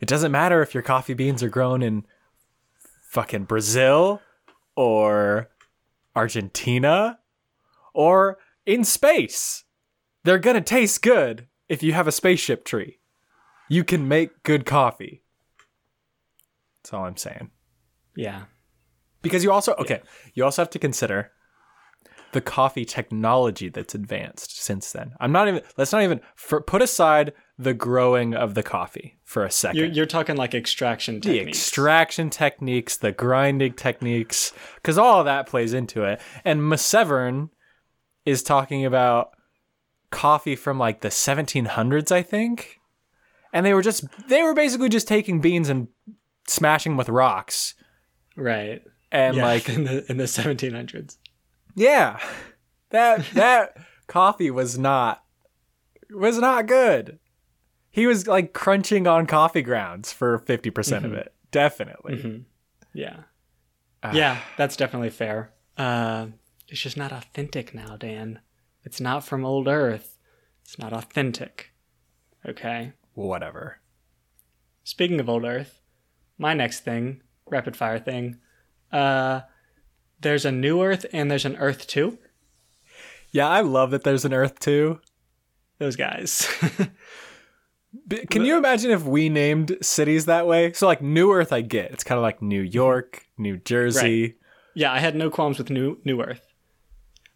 it 0.00 0.08
doesn't 0.08 0.32
matter 0.32 0.62
if 0.62 0.74
your 0.74 0.82
coffee 0.82 1.14
beans 1.14 1.42
are 1.42 1.48
grown 1.48 1.82
in 1.82 2.06
fucking 3.02 3.44
Brazil 3.44 4.22
or 4.76 5.50
Argentina 6.14 7.18
or 7.92 8.38
in 8.64 8.84
space. 8.84 9.64
They're 10.24 10.38
going 10.38 10.54
to 10.54 10.60
taste 10.60 11.02
good 11.02 11.48
if 11.68 11.82
you 11.82 11.92
have 11.92 12.06
a 12.06 12.12
spaceship 12.12 12.64
tree. 12.64 13.00
You 13.68 13.82
can 13.82 14.06
make 14.06 14.44
good 14.44 14.64
coffee. 14.64 15.24
That's 16.82 16.92
all 16.92 17.04
I'm 17.04 17.16
saying. 17.16 17.50
Yeah. 18.16 18.44
Because 19.22 19.44
you 19.44 19.52
also 19.52 19.74
okay, 19.74 20.00
you 20.34 20.44
also 20.44 20.62
have 20.62 20.70
to 20.70 20.78
consider 20.78 21.30
the 22.32 22.40
coffee 22.40 22.84
technology 22.84 23.68
that's 23.68 23.94
advanced 23.94 24.62
since 24.62 24.92
then. 24.92 25.12
I'm 25.20 25.32
not 25.32 25.48
even 25.48 25.62
let's 25.76 25.92
not 25.92 26.02
even 26.02 26.20
for, 26.34 26.60
put 26.60 26.82
aside 26.82 27.32
the 27.58 27.74
growing 27.74 28.34
of 28.34 28.54
the 28.54 28.62
coffee 28.62 29.18
for 29.22 29.44
a 29.44 29.48
2nd 29.48 29.74
You're 29.74 29.86
you're 29.86 30.06
talking 30.06 30.36
like 30.36 30.54
extraction 30.54 31.16
the 31.16 31.20
techniques. 31.20 31.58
extraction 31.58 32.30
techniques, 32.30 32.96
the 32.96 33.12
grinding 33.12 33.74
techniques, 33.74 34.52
because 34.76 34.98
all 34.98 35.20
of 35.20 35.26
that 35.26 35.46
plays 35.46 35.72
into 35.72 36.04
it. 36.04 36.20
And 36.44 36.60
Masevern 36.60 37.50
is 38.24 38.42
talking 38.42 38.84
about 38.84 39.30
coffee 40.10 40.56
from 40.56 40.78
like 40.78 41.00
the 41.00 41.08
1700s, 41.08 42.10
I 42.10 42.22
think. 42.22 42.78
And 43.52 43.66
they 43.66 43.74
were 43.74 43.82
just 43.82 44.04
they 44.28 44.42
were 44.42 44.54
basically 44.54 44.88
just 44.88 45.06
taking 45.06 45.40
beans 45.40 45.68
and 45.68 45.88
smashing 46.48 46.96
with 46.96 47.08
rocks 47.08 47.74
right. 48.36 48.82
and 49.10 49.36
yeah, 49.36 49.44
like 49.44 49.68
in 49.68 49.84
the 49.84 50.10
in 50.10 50.16
the 50.16 50.24
1700s. 50.24 51.16
Yeah. 51.74 52.18
That 52.90 53.24
that 53.34 53.76
coffee 54.06 54.50
was 54.50 54.78
not 54.78 55.24
was 56.10 56.38
not 56.38 56.66
good. 56.66 57.18
He 57.90 58.06
was 58.06 58.26
like 58.26 58.52
crunching 58.52 59.06
on 59.06 59.26
coffee 59.26 59.62
grounds 59.62 60.12
for 60.12 60.38
50% 60.40 61.04
of 61.04 61.12
it. 61.12 61.34
Definitely. 61.50 62.44
Yeah. 62.94 63.24
Ah. 64.02 64.12
Yeah, 64.12 64.38
that's 64.56 64.76
definitely 64.76 65.10
fair. 65.10 65.52
Uh, 65.76 66.28
it's 66.68 66.80
just 66.80 66.96
not 66.96 67.12
authentic 67.12 67.74
now, 67.74 67.96
Dan. 67.96 68.40
It's 68.82 69.00
not 69.00 69.24
from 69.24 69.44
old 69.44 69.68
Earth. 69.68 70.18
It's 70.64 70.78
not 70.78 70.92
authentic. 70.92 71.72
Okay. 72.46 72.92
Whatever. 73.14 73.78
Speaking 74.84 75.20
of 75.20 75.28
old 75.28 75.44
Earth, 75.44 75.80
my 76.38 76.54
next 76.54 76.80
thing, 76.80 77.22
rapid 77.52 77.76
fire 77.76 77.98
thing, 77.98 78.38
uh, 78.90 79.42
there's 80.20 80.44
a 80.44 80.52
new 80.52 80.82
Earth 80.82 81.06
and 81.12 81.30
there's 81.30 81.44
an 81.44 81.56
Earth 81.56 81.86
2. 81.86 82.18
Yeah, 83.30 83.48
I 83.48 83.60
love 83.60 83.90
that 83.92 84.04
there's 84.04 84.24
an 84.24 84.34
Earth 84.34 84.58
too. 84.58 85.00
Those 85.78 85.96
guys. 85.96 86.48
Can 88.30 88.44
you 88.44 88.56
imagine 88.56 88.90
if 88.90 89.04
we 89.04 89.28
named 89.28 89.76
cities 89.82 90.26
that 90.26 90.46
way? 90.46 90.72
So 90.72 90.86
like 90.86 91.02
New 91.02 91.32
Earth 91.32 91.52
I 91.52 91.60
get. 91.60 91.90
It's 91.92 92.04
kind 92.04 92.18
of 92.18 92.22
like 92.22 92.40
New 92.40 92.62
York, 92.62 93.26
New 93.36 93.58
Jersey. 93.58 94.36
yeah, 94.74 94.92
I 94.92 94.98
had 94.98 95.14
no 95.14 95.30
qualms 95.30 95.58
with 95.58 95.70
new 95.70 95.98
New 96.04 96.22
Earth. 96.22 96.46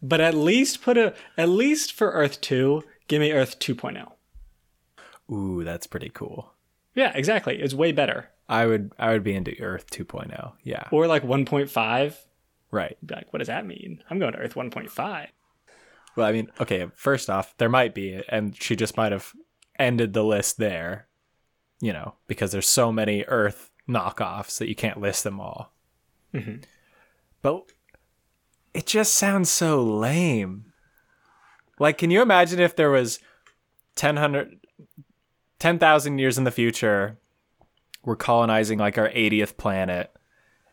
But 0.03 0.21
at 0.21 0.35
least 0.35 0.83
put 0.83 0.97
a 0.97 1.15
at 1.37 1.49
least 1.49 1.93
for 1.93 2.11
Earth 2.11 2.41
2, 2.41 2.83
give 3.09 3.21
me 3.21 3.33
Earth 3.33 3.59
2.0. 3.59 4.13
Ooh, 5.33 5.65
that's 5.65 5.87
pretty 5.87 6.11
cool. 6.11 6.53
Yeah, 6.95 7.13
exactly. 7.15 7.61
It's 7.61 7.75
way 7.75 7.93
better. 7.93 8.31
I 8.49 8.67
would 8.67 8.93
I 8.99 9.11
would 9.11 9.25
be 9.25 9.35
into 9.35 9.59
Earth 9.61 9.91
2.0. 9.91 10.53
Yeah. 10.63 10.89
Or 10.93 11.07
like 11.07 11.23
1.5. 11.23 12.17
Right. 12.71 12.97
Be 13.05 13.15
like, 13.15 13.33
what 13.33 13.39
does 13.39 13.49
that 13.49 13.67
mean? 13.67 14.03
I'm 14.11 14.19
going 14.19 14.33
to 14.33 14.39
Earth 14.39 14.55
1.5. 14.55 15.27
Well, 16.17 16.27
I 16.27 16.33
mean, 16.33 16.49
okay, 16.61 16.87
first 16.95 17.29
off, 17.29 17.57
there 17.59 17.69
might 17.69 17.95
be, 17.95 18.23
and 18.29 18.57
she 18.61 18.75
just 18.75 18.97
might 18.97 19.13
have 19.13 19.33
ended 19.79 20.15
the 20.15 20.25
list 20.25 20.57
there, 20.57 21.09
you 21.81 21.93
know, 21.93 22.15
because 22.27 22.53
there's 22.53 22.69
so 22.69 22.91
many 22.91 23.23
Earth 23.25 23.71
knockoffs 23.89 24.59
that 24.59 24.69
you 24.69 24.75
can't 24.75 25.01
list 25.01 25.25
them 25.25 25.41
all. 25.41 25.73
Mm-hmm. 26.33 26.63
But 27.43 27.71
it 28.73 28.87
just 28.87 29.15
sounds 29.15 29.51
so 29.51 29.83
lame. 29.83 30.73
Like, 31.79 31.99
can 31.99 32.11
you 32.11 32.23
imagine 32.23 32.61
if 32.61 32.75
there 32.77 32.91
was 32.91 33.21
10,000 33.97 34.61
10,000 35.59 36.19
years 36.19 36.37
in 36.37 36.45
the 36.45 36.51
future, 36.51 37.19
we're 38.07 38.17
colonizing 38.17 38.79
like 38.79 38.97
our 38.97 39.11
80th 39.11 39.59
planet, 39.59 40.11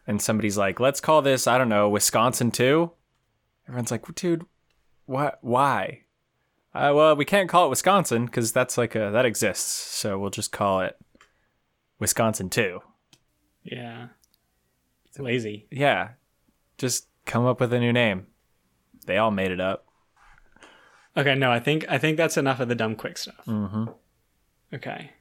and 0.07 0.21
somebody's 0.21 0.57
like, 0.57 0.79
let's 0.79 1.01
call 1.01 1.21
this, 1.21 1.47
I 1.47 1.57
don't 1.57 1.69
know, 1.69 1.89
Wisconsin 1.89 2.51
2? 2.51 2.89
Everyone's 3.67 3.91
like, 3.91 4.05
dude, 4.15 4.45
what? 5.05 5.39
Why? 5.41 6.03
Uh, 6.73 6.91
well, 6.95 7.15
we 7.15 7.25
can't 7.25 7.49
call 7.49 7.67
it 7.67 7.69
Wisconsin 7.69 8.25
because 8.25 8.51
that's 8.51 8.77
like 8.77 8.95
a 8.95 9.11
that 9.11 9.25
exists. 9.25 9.69
So 9.69 10.17
we'll 10.17 10.31
just 10.31 10.51
call 10.51 10.81
it 10.81 10.97
Wisconsin 11.99 12.49
two. 12.49 12.81
Yeah. 13.63 14.07
It's 15.05 15.19
lazy. 15.19 15.67
Yeah, 15.69 16.09
just 16.79 17.07
come 17.25 17.45
up 17.45 17.59
with 17.59 17.71
a 17.73 17.79
new 17.79 17.93
name. 17.93 18.25
They 19.05 19.17
all 19.17 19.29
made 19.29 19.51
it 19.51 19.59
up. 19.59 19.85
Okay, 21.15 21.35
no, 21.35 21.51
I 21.51 21.59
think 21.59 21.85
I 21.87 21.99
think 21.99 22.17
that's 22.17 22.37
enough 22.37 22.59
of 22.59 22.69
the 22.69 22.75
dumb 22.75 22.95
quick 22.95 23.19
stuff. 23.19 23.45
Mm-hmm. 23.45 23.85
Okay. 24.73 25.11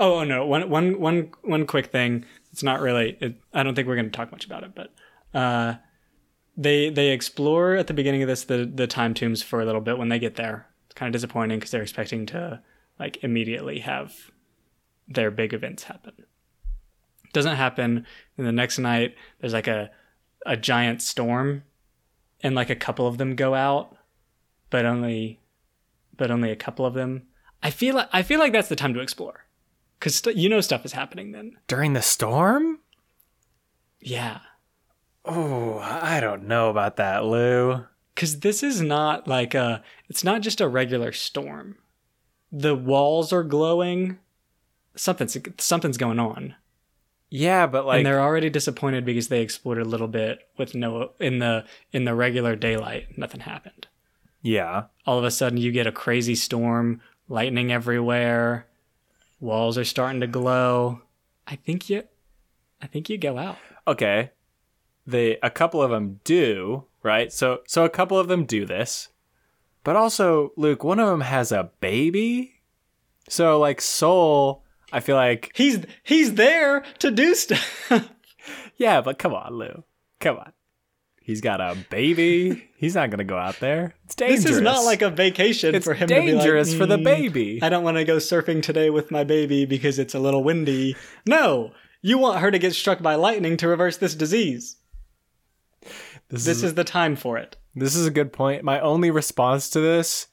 Oh, 0.00 0.20
oh 0.20 0.24
no, 0.24 0.46
one 0.46 0.68
one 0.68 1.00
one 1.00 1.30
one 1.42 1.66
quick 1.66 1.86
thing. 1.86 2.24
It's 2.52 2.62
not 2.62 2.80
really. 2.80 3.16
It, 3.20 3.36
I 3.52 3.62
don't 3.62 3.74
think 3.74 3.88
we're 3.88 3.96
going 3.96 4.10
to 4.10 4.16
talk 4.16 4.32
much 4.32 4.44
about 4.44 4.64
it, 4.64 4.72
but 4.74 4.92
uh, 5.38 5.76
they 6.56 6.90
they 6.90 7.10
explore 7.10 7.74
at 7.74 7.86
the 7.86 7.94
beginning 7.94 8.22
of 8.22 8.28
this 8.28 8.44
the 8.44 8.70
the 8.72 8.86
time 8.86 9.14
tombs 9.14 9.42
for 9.42 9.60
a 9.60 9.64
little 9.64 9.80
bit 9.80 9.98
when 9.98 10.08
they 10.08 10.18
get 10.18 10.36
there. 10.36 10.66
It's 10.86 10.94
kind 10.94 11.08
of 11.08 11.18
disappointing 11.18 11.58
because 11.58 11.70
they're 11.70 11.82
expecting 11.82 12.26
to 12.26 12.60
like 12.98 13.22
immediately 13.22 13.80
have 13.80 14.30
their 15.08 15.30
big 15.30 15.52
events 15.52 15.84
happen. 15.84 16.12
Doesn't 17.32 17.56
happen. 17.56 18.06
And 18.38 18.46
the 18.46 18.52
next 18.52 18.78
night, 18.78 19.14
there's 19.40 19.52
like 19.52 19.66
a 19.68 19.90
a 20.46 20.56
giant 20.56 21.02
storm, 21.02 21.64
and 22.42 22.54
like 22.54 22.70
a 22.70 22.76
couple 22.76 23.06
of 23.06 23.18
them 23.18 23.34
go 23.34 23.54
out, 23.54 23.96
but 24.70 24.84
only 24.84 25.40
but 26.16 26.30
only 26.30 26.50
a 26.50 26.56
couple 26.56 26.86
of 26.86 26.94
them. 26.94 27.22
I 27.62 27.70
feel 27.70 27.94
like 27.96 28.08
I 28.12 28.22
feel 28.22 28.38
like 28.38 28.52
that's 28.52 28.68
the 28.68 28.76
time 28.76 28.94
to 28.94 29.00
explore, 29.00 29.46
because 29.98 30.16
st- 30.16 30.36
you 30.36 30.48
know 30.48 30.60
stuff 30.60 30.84
is 30.84 30.92
happening 30.92 31.32
then. 31.32 31.56
During 31.66 31.92
the 31.92 32.02
storm? 32.02 32.80
Yeah, 34.00 34.40
Oh, 35.24 35.78
I 35.78 36.20
don't 36.20 36.46
know 36.46 36.68
about 36.68 36.96
that, 36.96 37.24
Lou. 37.24 37.86
because 38.14 38.40
this 38.40 38.62
is 38.62 38.82
not 38.82 39.26
like 39.26 39.54
a. 39.54 39.82
It's 40.08 40.22
not 40.22 40.42
just 40.42 40.60
a 40.60 40.68
regular 40.68 41.12
storm. 41.12 41.76
The 42.52 42.74
walls 42.74 43.32
are 43.32 43.42
glowing. 43.42 44.18
Something's 44.96 45.36
something's 45.58 45.96
going 45.96 46.18
on. 46.18 46.54
Yeah, 47.30 47.66
but 47.66 47.86
like 47.86 47.98
and 47.98 48.06
they're 48.06 48.20
already 48.20 48.50
disappointed 48.50 49.04
because 49.04 49.28
they 49.28 49.40
explored 49.40 49.78
a 49.78 49.84
little 49.84 50.08
bit 50.08 50.40
with 50.58 50.74
no 50.74 51.12
in 51.18 51.38
the 51.38 51.64
in 51.90 52.04
the 52.04 52.14
regular 52.14 52.54
daylight 52.54 53.18
nothing 53.18 53.40
happened 53.40 53.88
yeah. 54.40 54.84
all 55.06 55.18
of 55.18 55.24
a 55.24 55.30
sudden 55.32 55.58
you 55.58 55.72
get 55.72 55.86
a 55.88 55.90
crazy 55.92 56.36
storm 56.36 57.00
lightning 57.28 57.72
everywhere 57.72 58.66
walls 59.44 59.76
are 59.78 59.84
starting 59.84 60.20
to 60.20 60.26
glow 60.26 61.00
i 61.46 61.54
think 61.54 61.90
you 61.90 62.02
i 62.82 62.86
think 62.86 63.08
you 63.08 63.18
go 63.18 63.38
out 63.38 63.58
Okay. 63.86 64.30
They 65.06 65.38
a 65.42 65.50
couple 65.50 65.82
of 65.82 65.90
them 65.90 66.20
do, 66.24 66.84
right? 67.02 67.32
So 67.32 67.60
so 67.66 67.84
a 67.84 67.90
couple 67.90 68.18
of 68.18 68.28
them 68.28 68.44
do 68.44 68.64
this. 68.64 69.08
But 69.82 69.96
also, 69.96 70.52
Luke, 70.56 70.82
one 70.82 70.98
of 70.98 71.08
them 71.08 71.20
has 71.20 71.52
a 71.52 71.70
baby. 71.80 72.62
So 73.28 73.58
like 73.58 73.82
Sol, 73.82 74.64
I 74.92 75.00
feel 75.00 75.16
like 75.16 75.52
he's 75.54 75.84
he's 76.02 76.34
there 76.34 76.84
to 77.00 77.10
do 77.10 77.34
stuff 77.34 77.92
yeah, 78.76 79.02
but 79.02 79.18
come 79.18 79.34
on, 79.34 79.54
Lou. 79.54 79.84
Come 80.20 80.38
on. 80.38 80.52
He's 81.24 81.40
got 81.40 81.58
a 81.60 81.74
baby. 81.90 82.68
He's 82.76 82.94
not 82.94 83.08
gonna 83.10 83.24
go 83.24 83.38
out 83.38 83.58
there. 83.58 83.94
It's 84.04 84.14
dangerous. 84.14 84.44
this 84.44 84.52
is 84.56 84.60
not 84.60 84.84
like 84.84 85.00
a 85.02 85.08
vacation 85.10 85.74
it's 85.74 85.84
for 85.86 85.94
him 85.94 86.06
to 86.08 86.14
be 86.14 86.20
like, 86.20 86.26
dangerous 86.42 86.74
for 86.74 86.84
the 86.86 86.98
"Mm, 86.98 87.04
baby. 87.04 87.58
i 87.62 87.68
don't 87.70 87.82
want 87.82 87.96
to 87.96 88.04
go 88.04 88.18
surfing 88.18 88.62
today 88.62 88.90
with 88.90 89.10
my 89.10 89.24
baby 89.24 89.64
because 89.64 89.98
it's 89.98 90.14
a 90.14 90.18
little 90.18 90.44
windy 90.44 90.94
no 91.26 91.72
you 92.02 92.18
want 92.18 92.40
her 92.40 92.50
to 92.50 92.58
get 92.58 92.74
struck 92.74 93.00
by 93.00 93.14
lightning 93.14 93.56
to 93.56 93.66
reverse 93.66 93.96
this 93.96 94.14
disease 94.14 94.76
This, 96.28 96.44
this 96.44 96.58
is, 96.58 96.64
is 96.64 96.74
the 96.74 96.84
time 96.84 97.16
for 97.16 97.38
it 97.38 97.56
this 97.74 97.96
is 97.96 98.06
a 98.06 98.10
good 98.10 98.32
point. 98.32 98.62
My 98.62 98.78
only 98.80 99.10
response 99.10 99.68
to 99.70 99.80
this 99.80 100.28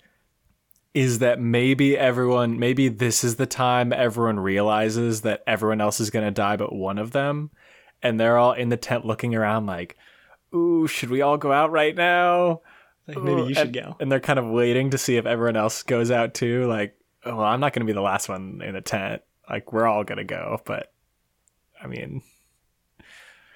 is 0.93 1.19
that 1.19 1.39
maybe 1.39 1.97
everyone, 1.97 2.59
maybe 2.59 2.87
this 2.87 3.23
is 3.23 3.37
the 3.37 3.45
time 3.47 3.91
everyone 3.91 4.39
realizes 4.39 5.21
that 5.21 5.41
everyone 5.47 5.81
else 5.81 5.99
is 5.99 6.09
going 6.11 6.25
to 6.25 6.31
die 6.31 6.55
but 6.57 6.71
one 6.75 6.97
of 6.99 7.11
them. 7.11 7.49
And 8.03 8.19
they're 8.19 8.37
all 8.37 8.51
in 8.53 8.69
the 8.69 8.77
tent 8.77 9.05
looking 9.05 9.33
around 9.33 9.65
like, 9.65 9.97
ooh, 10.53 10.87
should 10.87 11.09
we 11.09 11.21
all 11.21 11.37
go 11.37 11.51
out 11.51 11.71
right 11.71 11.95
now? 11.95 12.61
like 13.07 13.17
maybe 13.17 13.41
you 13.43 13.53
should 13.53 13.67
and, 13.67 13.73
go 13.73 13.95
And 13.99 14.11
they're 14.11 14.19
kind 14.19 14.39
of 14.39 14.45
waiting 14.45 14.91
to 14.91 14.97
see 14.97 15.17
if 15.17 15.25
everyone 15.25 15.55
else 15.55 15.83
goes 15.83 16.11
out 16.11 16.33
too. 16.33 16.67
Like, 16.67 16.95
oh, 17.25 17.37
well, 17.37 17.45
I'm 17.45 17.59
not 17.59 17.73
going 17.73 17.85
to 17.85 17.91
be 17.91 17.93
the 17.95 18.01
last 18.01 18.29
one 18.29 18.61
in 18.63 18.73
the 18.73 18.81
tent. 18.81 19.21
Like, 19.49 19.73
we're 19.73 19.87
all 19.87 20.03
going 20.03 20.17
to 20.17 20.23
go. 20.23 20.61
But, 20.65 20.91
I 21.81 21.87
mean, 21.87 22.21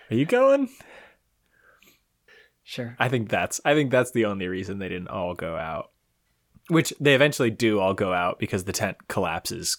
are 0.09 0.15
you 0.15 0.25
going? 0.25 0.69
sure 2.67 2.95
I 2.99 3.09
think 3.09 3.29
that's 3.29 3.61
I 3.63 3.75
think 3.75 3.91
that's 3.91 4.09
the 4.09 4.25
only 4.25 4.47
reason 4.47 4.79
they 4.79 4.89
didn't 4.89 5.09
all 5.09 5.35
go 5.35 5.55
out. 5.55 5.91
Which 6.67 6.93
they 6.99 7.13
eventually 7.13 7.51
do 7.51 7.79
all 7.79 7.93
go 7.93 8.11
out 8.11 8.39
because 8.39 8.63
the 8.63 8.73
tent 8.73 9.07
collapses 9.07 9.77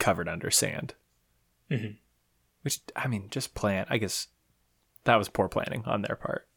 covered 0.00 0.28
under 0.28 0.50
sand. 0.50 0.94
Mhm. 1.70 1.98
Which 2.62 2.80
I 2.96 3.06
mean, 3.06 3.28
just 3.30 3.54
plan. 3.54 3.86
I 3.88 3.98
guess 3.98 4.28
that 5.04 5.16
was 5.16 5.28
poor 5.28 5.48
planning 5.48 5.84
on 5.86 6.02
their 6.02 6.16
part. 6.16 6.48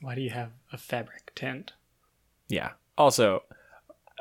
Why 0.00 0.14
do 0.14 0.20
you 0.20 0.30
have 0.30 0.50
a 0.72 0.78
fabric 0.78 1.32
tent? 1.34 1.72
Yeah. 2.48 2.70
Also, 2.96 3.42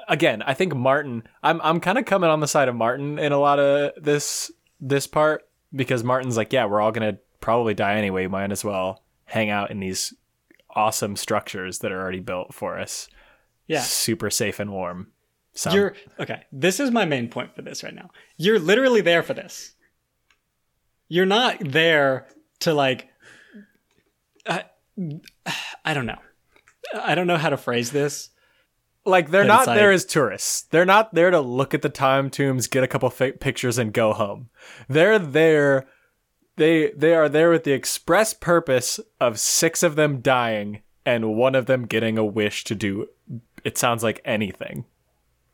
again, 0.08 0.42
I 0.42 0.54
think 0.54 0.76
Martin. 0.76 1.24
I'm 1.44 1.62
I'm 1.62 1.80
kind 1.80 1.98
of 1.98 2.06
coming 2.06 2.30
on 2.30 2.40
the 2.40 2.48
side 2.48 2.68
of 2.68 2.76
Martin 2.76 3.20
in 3.20 3.32
a 3.32 3.40
lot 3.40 3.60
of 3.60 3.92
this 4.04 4.52
this 4.80 5.08
part 5.08 5.48
because 5.76 6.04
Martin's 6.04 6.38
like, 6.38 6.54
yeah, 6.54 6.66
we're 6.66 6.82
all 6.82 6.92
gonna 6.92 7.18
probably 7.40 7.74
die 7.74 7.96
anyway. 7.96 8.28
Might 8.28 8.52
as 8.52 8.64
well 8.64 9.04
hang 9.26 9.50
out 9.50 9.72
in 9.72 9.80
these 9.80 10.14
awesome 10.76 11.16
structures 11.16 11.80
that 11.80 11.92
are 11.92 12.02
already 12.02 12.20
built 12.20 12.54
for 12.54 12.80
us. 12.80 13.08
Yeah. 13.68 13.82
super 13.82 14.30
safe 14.30 14.60
and 14.60 14.72
warm. 14.72 15.12
So 15.54 15.72
You're 15.72 15.96
okay. 16.20 16.44
This 16.52 16.80
is 16.80 16.92
my 16.92 17.04
main 17.04 17.28
point 17.30 17.56
for 17.56 17.62
this 17.64 17.84
right 17.84 17.94
now. 17.94 18.12
You're 18.38 18.60
literally 18.60 19.02
there 19.02 19.24
for 19.24 19.34
this. 19.34 19.74
You're 21.10 21.26
not 21.26 21.58
there 21.60 22.28
to 22.60 22.74
like. 22.74 23.10
I, 25.86 25.94
don't 25.94 26.06
know. 26.06 26.20
I 26.94 27.16
don't 27.16 27.28
know 27.28 27.38
how 27.38 27.50
to 27.50 27.58
phrase 27.58 27.92
this. 27.92 28.30
like 29.06 29.30
they're 29.32 29.44
But 29.44 29.48
not 29.48 29.66
there 29.68 29.90
like- 29.90 29.96
as 29.96 30.06
tourists. 30.06 30.62
They're 30.64 30.86
not 30.86 31.14
there 31.14 31.32
to 31.32 31.40
look 31.40 31.74
at 31.74 31.82
the 31.82 31.90
time 31.90 32.30
tombs, 32.30 32.68
get 32.68 32.84
a 32.84 32.88
couple 32.88 33.10
pictures, 33.10 33.78
and 33.78 33.94
go 33.94 34.14
home. 34.14 34.50
They're 34.90 35.20
there. 35.20 35.86
They 36.56 36.92
they 36.96 37.14
are 37.14 37.30
there 37.30 37.52
with 37.52 37.64
the 37.64 37.74
express 37.74 38.34
purpose 38.34 39.00
of 39.22 39.40
six 39.40 39.84
of 39.84 39.96
them 39.96 40.22
dying 40.22 40.82
and 41.06 41.36
one 41.36 41.54
of 41.56 41.68
them 41.68 41.86
getting 41.86 42.18
a 42.18 42.26
wish 42.26 42.64
to 42.66 42.76
do. 42.76 43.08
It 43.64 43.78
sounds 43.78 44.02
like 44.04 44.22
anything. 44.26 44.86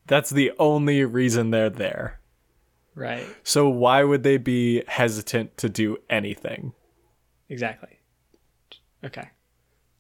That's 0.08 0.30
the 0.30 0.52
only 0.60 1.04
reason 1.04 1.52
they're 1.52 1.70
there. 1.70 2.20
Right. 2.96 3.26
So 3.44 3.68
why 3.70 4.04
would 4.04 4.24
they 4.24 4.38
be 4.38 4.84
hesitant 4.88 5.58
to 5.58 5.68
do 5.70 5.98
anything? 6.10 6.74
Exactly. 7.50 8.00
Okay. 9.04 9.30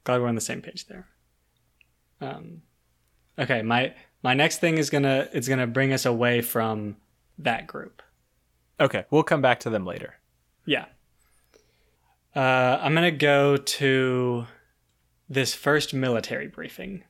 Glad 0.03 0.21
we're 0.21 0.27
on 0.27 0.35
the 0.35 0.41
same 0.41 0.61
page 0.61 0.87
there. 0.87 1.07
Um, 2.19 2.61
okay. 3.37 3.61
My 3.61 3.93
my 4.23 4.33
next 4.33 4.59
thing 4.59 4.77
is 4.77 4.89
gonna 4.89 5.27
it's 5.33 5.47
gonna 5.47 5.67
bring 5.67 5.93
us 5.93 6.05
away 6.05 6.41
from 6.41 6.97
that 7.37 7.67
group. 7.67 8.01
Okay, 8.79 9.05
we'll 9.11 9.23
come 9.23 9.41
back 9.41 9.59
to 9.61 9.69
them 9.69 9.85
later. 9.85 10.15
Yeah. 10.65 10.85
Uh, 12.35 12.79
I'm 12.81 12.93
gonna 12.93 13.11
go 13.11 13.57
to 13.57 14.47
this 15.29 15.53
first 15.53 15.93
military 15.93 16.47
briefing 16.47 17.03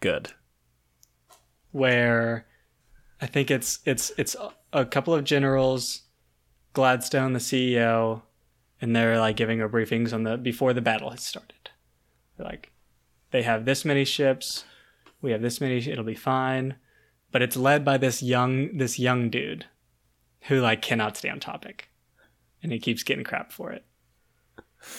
Good. 0.00 0.32
where 1.72 2.46
I 3.20 3.26
think 3.26 3.50
it's 3.50 3.80
it's 3.84 4.12
it's 4.16 4.36
a 4.72 4.84
couple 4.84 5.14
of 5.14 5.24
generals, 5.24 6.02
Gladstone, 6.72 7.32
the 7.32 7.38
CEO, 7.38 8.22
and 8.80 8.94
they're 8.94 9.18
like 9.18 9.36
giving 9.36 9.60
a 9.60 9.68
briefings 9.68 10.12
on 10.12 10.24
the 10.24 10.36
before 10.36 10.72
the 10.72 10.82
battle 10.82 11.10
has 11.10 11.24
started. 11.24 11.63
Like, 12.38 12.72
they 13.30 13.42
have 13.42 13.64
this 13.64 13.84
many 13.84 14.04
ships, 14.04 14.64
we 15.20 15.32
have 15.32 15.42
this 15.42 15.60
many, 15.60 15.78
it'll 15.78 16.04
be 16.04 16.14
fine, 16.14 16.76
but 17.30 17.42
it's 17.42 17.56
led 17.56 17.84
by 17.84 17.96
this 17.96 18.22
young 18.22 18.76
this 18.76 18.98
young 18.98 19.30
dude, 19.30 19.66
who 20.42 20.60
like 20.60 20.82
cannot 20.82 21.16
stay 21.16 21.28
on 21.28 21.40
topic, 21.40 21.88
and 22.62 22.70
he 22.72 22.78
keeps 22.78 23.02
getting 23.02 23.24
crap 23.24 23.52
for 23.52 23.72
it. 23.72 23.84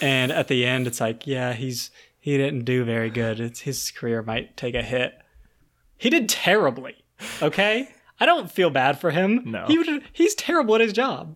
And 0.01 0.31
at 0.31 0.47
the 0.47 0.65
end, 0.65 0.87
it's 0.87 0.99
like, 0.99 1.27
yeah, 1.27 1.53
he's 1.53 1.91
he 2.19 2.37
didn't 2.37 2.65
do 2.65 2.83
very 2.83 3.09
good. 3.09 3.39
It's 3.39 3.61
his 3.61 3.91
career 3.91 4.21
might 4.21 4.57
take 4.57 4.75
a 4.75 4.81
hit. 4.81 5.13
He 5.97 6.09
did 6.09 6.27
terribly. 6.27 6.95
Okay, 7.41 7.89
I 8.19 8.25
don't 8.25 8.51
feel 8.51 8.69
bad 8.69 8.99
for 8.99 9.11
him. 9.11 9.43
No. 9.45 9.65
he 9.67 9.77
would, 9.77 10.03
he's 10.11 10.35
terrible 10.35 10.75
at 10.75 10.81
his 10.81 10.91
job. 10.91 11.35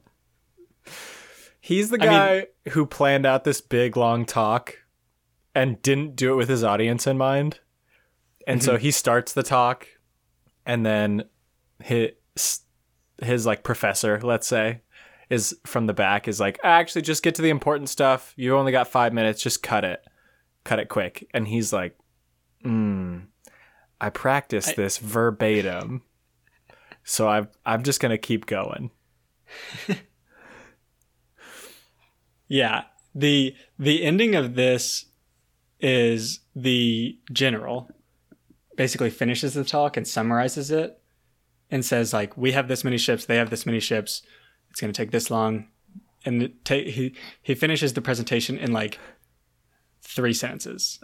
He's 1.62 1.89
the 1.89 1.97
I 2.01 2.05
mean- 2.05 2.09
guy 2.09 2.47
who 2.71 2.85
planned 2.85 3.25
out 3.25 3.43
this 3.43 3.62
big 3.62 3.95
long 3.95 4.25
talk 4.25 4.77
and 5.55 5.81
didn't 5.81 6.15
do 6.15 6.33
it 6.33 6.35
with 6.35 6.49
his 6.49 6.63
audience 6.63 7.07
in 7.07 7.17
mind. 7.17 7.59
And 8.47 8.63
so 8.63 8.77
he 8.77 8.91
starts 8.91 9.33
the 9.33 9.43
talk 9.43 9.88
and 10.65 10.85
then 10.85 11.23
his 11.83 12.12
his 13.21 13.45
like 13.45 13.63
professor, 13.63 14.19
let's 14.21 14.47
say, 14.47 14.81
is 15.29 15.55
from 15.65 15.85
the 15.88 15.93
back 15.93 16.27
is 16.27 16.39
like, 16.39 16.59
"Actually 16.63 17.01
just 17.03 17.21
get 17.23 17.35
to 17.35 17.41
the 17.41 17.49
important 17.49 17.89
stuff. 17.89 18.33
You 18.38 18.55
only 18.57 18.71
got 18.71 18.88
5 18.88 19.13
minutes, 19.13 19.41
just 19.43 19.62
cut 19.62 19.83
it. 19.83 20.01
Cut 20.63 20.79
it 20.79 20.89
quick." 20.89 21.27
And 21.33 21.47
he's 21.47 21.71
like, 21.73 21.97
"Mm, 22.65 23.27
I 23.99 24.09
practiced 24.09 24.69
I- 24.69 24.73
this 24.73 24.97
verbatim. 24.97 26.03
So 27.03 27.27
I 27.27 27.35
have 27.35 27.49
I'm 27.65 27.83
just 27.83 27.99
going 27.99 28.12
to 28.12 28.17
keep 28.17 28.45
going." 28.45 28.91
Yeah. 32.47 32.83
The 33.15 33.55
the 33.77 34.03
ending 34.03 34.35
of 34.35 34.55
this 34.55 35.05
is 35.80 36.42
the 36.56 37.18
general 37.32 37.89
basically 38.76 39.10
finishes 39.10 39.54
the 39.54 39.63
talk 39.63 39.98
and 39.98 40.08
summarizes 40.08 40.72
it 40.72 41.02
and 41.70 41.84
says 41.84 42.13
like, 42.13 42.38
"We 42.38 42.54
have 42.54 42.68
this 42.68 42.84
many 42.84 42.98
ships. 42.98 43.26
They 43.26 43.38
have 43.38 43.50
this 43.50 43.65
many 43.65 43.80
ships. 43.80 44.22
It's 44.70 44.80
going 44.80 44.92
to 44.92 44.98
take 44.98 45.12
this 45.12 45.30
long." 45.30 45.68
And 46.26 46.54
ta- 46.63 46.76
he 46.76 47.15
he 47.42 47.56
finishes 47.56 47.94
the 47.94 48.02
presentation 48.02 48.58
in 48.58 48.72
like 48.72 49.00
three 50.02 50.34
sentences. 50.34 51.00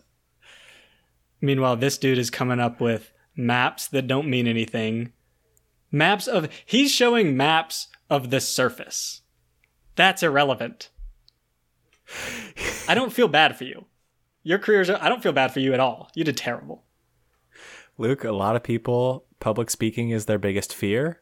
Meanwhile, 1.42 1.78
this 1.78 1.98
dude 1.98 2.18
is 2.18 2.30
coming 2.30 2.60
up 2.60 2.80
with 2.82 3.12
maps 3.36 3.88
that 3.90 4.08
don't 4.08 4.30
mean 4.30 4.48
anything. 4.48 5.12
Maps 5.92 6.28
of 6.28 6.50
he's 6.66 6.92
showing 6.92 7.38
maps 7.38 7.88
of 8.10 8.30
the 8.30 8.42
surface. 8.42 9.22
That's 9.96 10.24
irrelevant. 10.24 10.90
I 12.88 12.96
don't 12.96 13.14
feel 13.14 13.28
bad 13.28 13.58
for 13.58 13.64
you. 13.64 13.86
Your 14.46 14.60
career's 14.60 14.92
I 14.92 15.10
don't 15.10 15.24
feel 15.24 15.34
bad 15.34 15.52
for 15.52 15.60
you 15.60 15.74
at 15.74 15.80
all. 15.80 16.10
You 16.14 16.24
did 16.24 16.38
terrible. 16.38 16.84
Luke, 17.98 18.24
a 18.24 18.32
lot 18.32 18.56
of 18.56 18.62
people, 18.62 19.26
public 19.40 19.72
speaking 19.72 20.12
is 20.12 20.26
their 20.26 20.38
biggest 20.38 20.74
fear. 20.74 21.22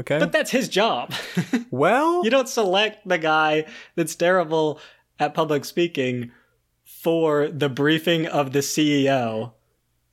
Okay. 0.00 0.18
But 0.18 0.32
that's 0.32 0.50
his 0.50 0.68
job. 0.68 1.14
well, 1.70 2.24
you 2.24 2.30
don't 2.30 2.48
select 2.48 3.06
the 3.06 3.18
guy 3.18 3.66
that's 3.94 4.16
terrible 4.16 4.80
at 5.20 5.32
public 5.32 5.64
speaking 5.64 6.32
for 6.84 7.48
the 7.48 7.68
briefing 7.68 8.26
of 8.26 8.52
the 8.52 8.60
CEO, 8.60 9.52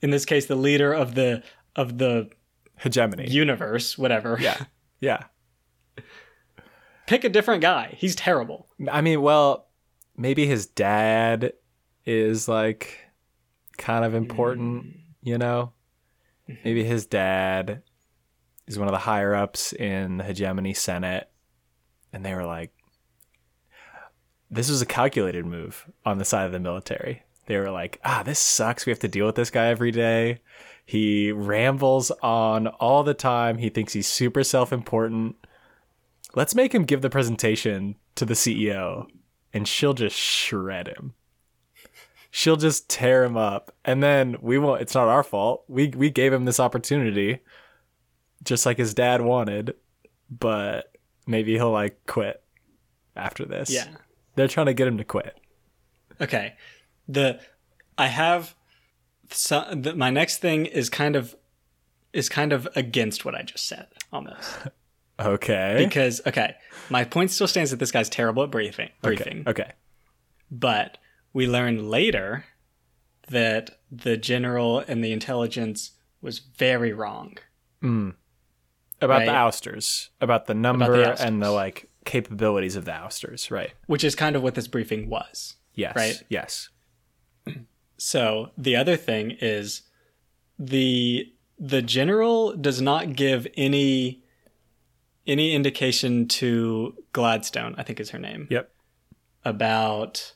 in 0.03 0.11
this 0.11 0.25
case 0.25 0.45
the 0.45 0.55
leader 0.55 0.93
of 0.93 1.15
the 1.15 1.41
of 1.75 1.97
the 1.97 2.29
hegemony 2.77 3.29
universe, 3.29 3.97
whatever. 3.97 4.37
Yeah. 4.39 4.57
Yeah. 4.99 5.25
Pick 7.05 7.23
a 7.23 7.29
different 7.29 7.61
guy. 7.61 7.93
He's 7.99 8.15
terrible. 8.15 8.67
I 8.91 9.01
mean, 9.01 9.21
well, 9.21 9.67
maybe 10.17 10.47
his 10.47 10.65
dad 10.65 11.53
is 12.07 12.47
like 12.47 12.99
kind 13.77 14.03
of 14.03 14.15
important, 14.15 14.85
mm. 14.85 14.99
you 15.21 15.37
know? 15.37 15.73
Mm-hmm. 16.49 16.61
Maybe 16.63 16.83
his 16.83 17.05
dad 17.05 17.83
is 18.65 18.79
one 18.79 18.87
of 18.87 18.93
the 18.93 18.99
higher 18.99 19.35
ups 19.35 19.73
in 19.73 20.17
the 20.17 20.23
hegemony 20.23 20.73
senate 20.73 21.29
and 22.11 22.25
they 22.25 22.33
were 22.33 22.45
like 22.45 22.71
this 24.49 24.69
was 24.69 24.81
a 24.81 24.85
calculated 24.85 25.45
move 25.45 25.85
on 26.05 26.17
the 26.17 26.25
side 26.25 26.45
of 26.45 26.53
the 26.53 26.59
military. 26.59 27.23
They 27.47 27.57
were 27.57 27.69
like, 27.69 27.99
"Ah, 28.05 28.23
this 28.23 28.39
sucks. 28.39 28.85
We 28.85 28.91
have 28.91 28.99
to 28.99 29.09
deal 29.09 29.25
with 29.25 29.35
this 29.35 29.49
guy 29.49 29.67
every 29.67 29.91
day. 29.91 30.39
He 30.85 31.33
rambles 31.33 32.11
on 32.23 32.67
all 32.67 33.03
the 33.03 33.13
time. 33.13 33.57
He 33.57 33.67
thinks 33.67 33.91
he's 33.91 34.07
super 34.07 34.45
self-important. 34.45 35.35
Let's 36.33 36.55
make 36.55 36.73
him 36.73 36.85
give 36.85 37.01
the 37.01 37.09
presentation 37.09 37.95
to 38.15 38.23
the 38.23 38.35
CEO 38.35 39.07
and 39.53 39.67
she'll 39.67 39.93
just 39.93 40.15
shred 40.15 40.87
him. 40.87 41.13
She'll 42.31 42.57
just 42.57 42.89
tear 42.89 43.23
him 43.23 43.37
up. 43.37 43.73
And 43.85 44.03
then 44.03 44.37
we 44.41 44.57
won't 44.57 44.81
it's 44.81 44.95
not 44.95 45.07
our 45.07 45.23
fault. 45.23 45.63
We 45.67 45.87
we 45.89 46.09
gave 46.09 46.33
him 46.33 46.45
this 46.45 46.59
opportunity 46.59 47.39
just 48.43 48.65
like 48.65 48.77
his 48.77 48.93
dad 48.93 49.21
wanted, 49.21 49.75
but 50.29 50.95
maybe 51.25 51.53
he'll 51.53 51.71
like 51.71 52.05
quit 52.05 52.41
after 53.15 53.45
this. 53.45 53.69
Yeah. 53.69 53.87
They're 54.35 54.47
trying 54.47 54.67
to 54.67 54.73
get 54.73 54.87
him 54.87 54.97
to 54.97 55.03
quit. 55.03 55.37
Okay. 56.21 56.53
The 57.07 57.39
I 57.97 58.07
have 58.07 58.55
some, 59.31 59.81
the, 59.81 59.95
my 59.95 60.09
next 60.09 60.37
thing 60.37 60.65
is 60.65 60.89
kind 60.89 61.15
of 61.15 61.35
is 62.13 62.29
kind 62.29 62.53
of 62.53 62.67
against 62.75 63.25
what 63.25 63.35
I 63.35 63.41
just 63.41 63.67
said 63.67 63.87
almost. 64.11 64.57
okay. 65.19 65.75
Because 65.77 66.21
okay, 66.25 66.55
my 66.89 67.03
point 67.03 67.31
still 67.31 67.47
stands 67.47 67.71
that 67.71 67.77
this 67.77 67.91
guy's 67.91 68.09
terrible 68.09 68.43
at 68.43 68.51
briefing. 68.51 68.89
Briefing. 69.01 69.43
Okay. 69.47 69.63
okay. 69.63 69.71
But 70.49 70.97
we 71.37 71.45
learn 71.45 71.87
later 71.87 72.45
that 73.27 73.77
the 73.91 74.17
general 74.17 74.79
and 74.79 75.03
the 75.03 75.11
intelligence 75.11 75.91
was 76.19 76.39
very 76.39 76.91
wrong. 76.91 77.37
Mm. 77.83 78.15
About 78.99 79.19
right? 79.19 79.25
the 79.27 79.35
ousters, 79.35 80.09
about 80.19 80.47
the 80.47 80.55
number 80.55 80.95
about 80.95 81.17
the 81.17 81.23
and 81.23 81.39
the 81.39 81.51
like 81.51 81.91
capabilities 82.05 82.75
of 82.75 82.85
the 82.85 82.91
ousters, 82.91 83.51
right? 83.51 83.71
Which 83.85 84.03
is 84.03 84.15
kind 84.15 84.35
of 84.35 84.41
what 84.41 84.55
this 84.55 84.67
briefing 84.67 85.09
was. 85.09 85.57
Yes. 85.75 85.95
Right? 85.95 86.23
Yes. 86.27 86.69
So 87.99 88.51
the 88.55 88.75
other 88.75 88.95
thing 88.95 89.37
is 89.41 89.81
the 90.59 91.33
the 91.57 91.81
general 91.81 92.55
does 92.55 92.79
not 92.79 93.15
give 93.15 93.47
any 93.57 94.23
any 95.25 95.53
indication 95.53 96.27
to 96.27 96.95
Gladstone, 97.11 97.73
I 97.75 97.81
think 97.81 97.99
is 97.99 98.11
her 98.11 98.19
name. 98.19 98.47
Yep. 98.51 98.71
About 99.45 100.33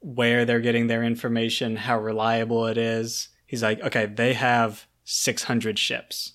where 0.00 0.44
they're 0.44 0.60
getting 0.60 0.86
their 0.86 1.02
information, 1.02 1.76
how 1.76 1.98
reliable 1.98 2.66
it 2.66 2.78
is. 2.78 3.28
He's 3.46 3.62
like, 3.62 3.80
okay, 3.80 4.06
they 4.06 4.34
have 4.34 4.86
600 5.04 5.78
ships. 5.78 6.34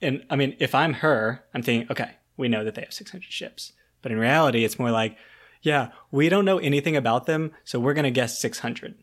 And 0.00 0.24
I 0.28 0.36
mean, 0.36 0.56
if 0.58 0.74
I'm 0.74 0.94
her, 0.94 1.44
I'm 1.54 1.62
thinking, 1.62 1.90
okay, 1.90 2.12
we 2.36 2.48
know 2.48 2.64
that 2.64 2.74
they 2.74 2.82
have 2.82 2.92
600 2.92 3.24
ships. 3.32 3.72
But 4.02 4.12
in 4.12 4.18
reality, 4.18 4.64
it's 4.64 4.78
more 4.78 4.90
like, 4.90 5.16
yeah, 5.62 5.90
we 6.10 6.28
don't 6.28 6.44
know 6.44 6.58
anything 6.58 6.96
about 6.96 7.26
them, 7.26 7.52
so 7.64 7.78
we're 7.78 7.94
going 7.94 8.04
to 8.04 8.10
guess 8.10 8.38
600. 8.40 8.96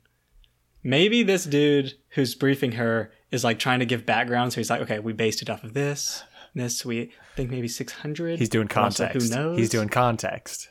Maybe 0.84 1.24
this 1.24 1.46
dude 1.46 1.94
who's 2.10 2.36
briefing 2.36 2.74
her 2.74 3.12
is 3.32 3.44
like 3.44 3.60
trying 3.60 3.80
to 3.80 3.86
give 3.86 4.06
background, 4.06 4.52
so 4.52 4.60
he's 4.60 4.70
like, 4.70 4.82
okay, 4.82 5.00
we 5.00 5.14
based 5.14 5.42
it 5.42 5.50
off 5.50 5.64
of 5.64 5.74
this, 5.74 6.24
this, 6.56 6.86
we 6.86 7.12
think 7.36 7.50
maybe 7.50 7.68
600. 7.68 8.40
He's 8.40 8.50
doing 8.50 8.68
context. 8.68 9.16
Also, 9.16 9.36
who 9.36 9.36
knows? 9.36 9.58
He's 9.58 9.70
doing 9.70 9.90
context. 9.90 10.70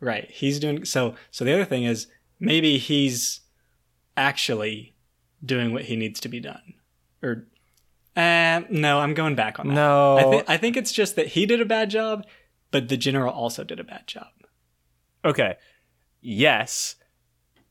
Right. 0.00 0.30
He's 0.30 0.58
doing 0.58 0.84
so 0.84 1.14
so 1.30 1.44
the 1.44 1.52
other 1.52 1.64
thing 1.64 1.84
is 1.84 2.06
maybe 2.40 2.78
he's 2.78 3.40
actually 4.16 4.96
doing 5.44 5.72
what 5.72 5.84
he 5.84 5.94
needs 5.94 6.18
to 6.20 6.28
be 6.28 6.40
done. 6.40 6.74
Or 7.22 7.46
uh, 8.16 8.62
no, 8.70 8.98
I'm 8.98 9.14
going 9.14 9.36
back 9.36 9.60
on 9.60 9.68
that. 9.68 9.74
No. 9.74 10.16
I, 10.18 10.22
th- 10.24 10.44
I 10.48 10.56
think 10.56 10.76
it's 10.76 10.90
just 10.90 11.16
that 11.16 11.28
he 11.28 11.46
did 11.46 11.60
a 11.60 11.64
bad 11.64 11.90
job 11.90 12.24
but 12.70 12.88
the 12.88 12.96
general 12.96 13.32
also 13.32 13.64
did 13.64 13.80
a 13.80 13.84
bad 13.84 14.06
job. 14.06 14.28
Okay. 15.24 15.56
Yes. 16.20 16.96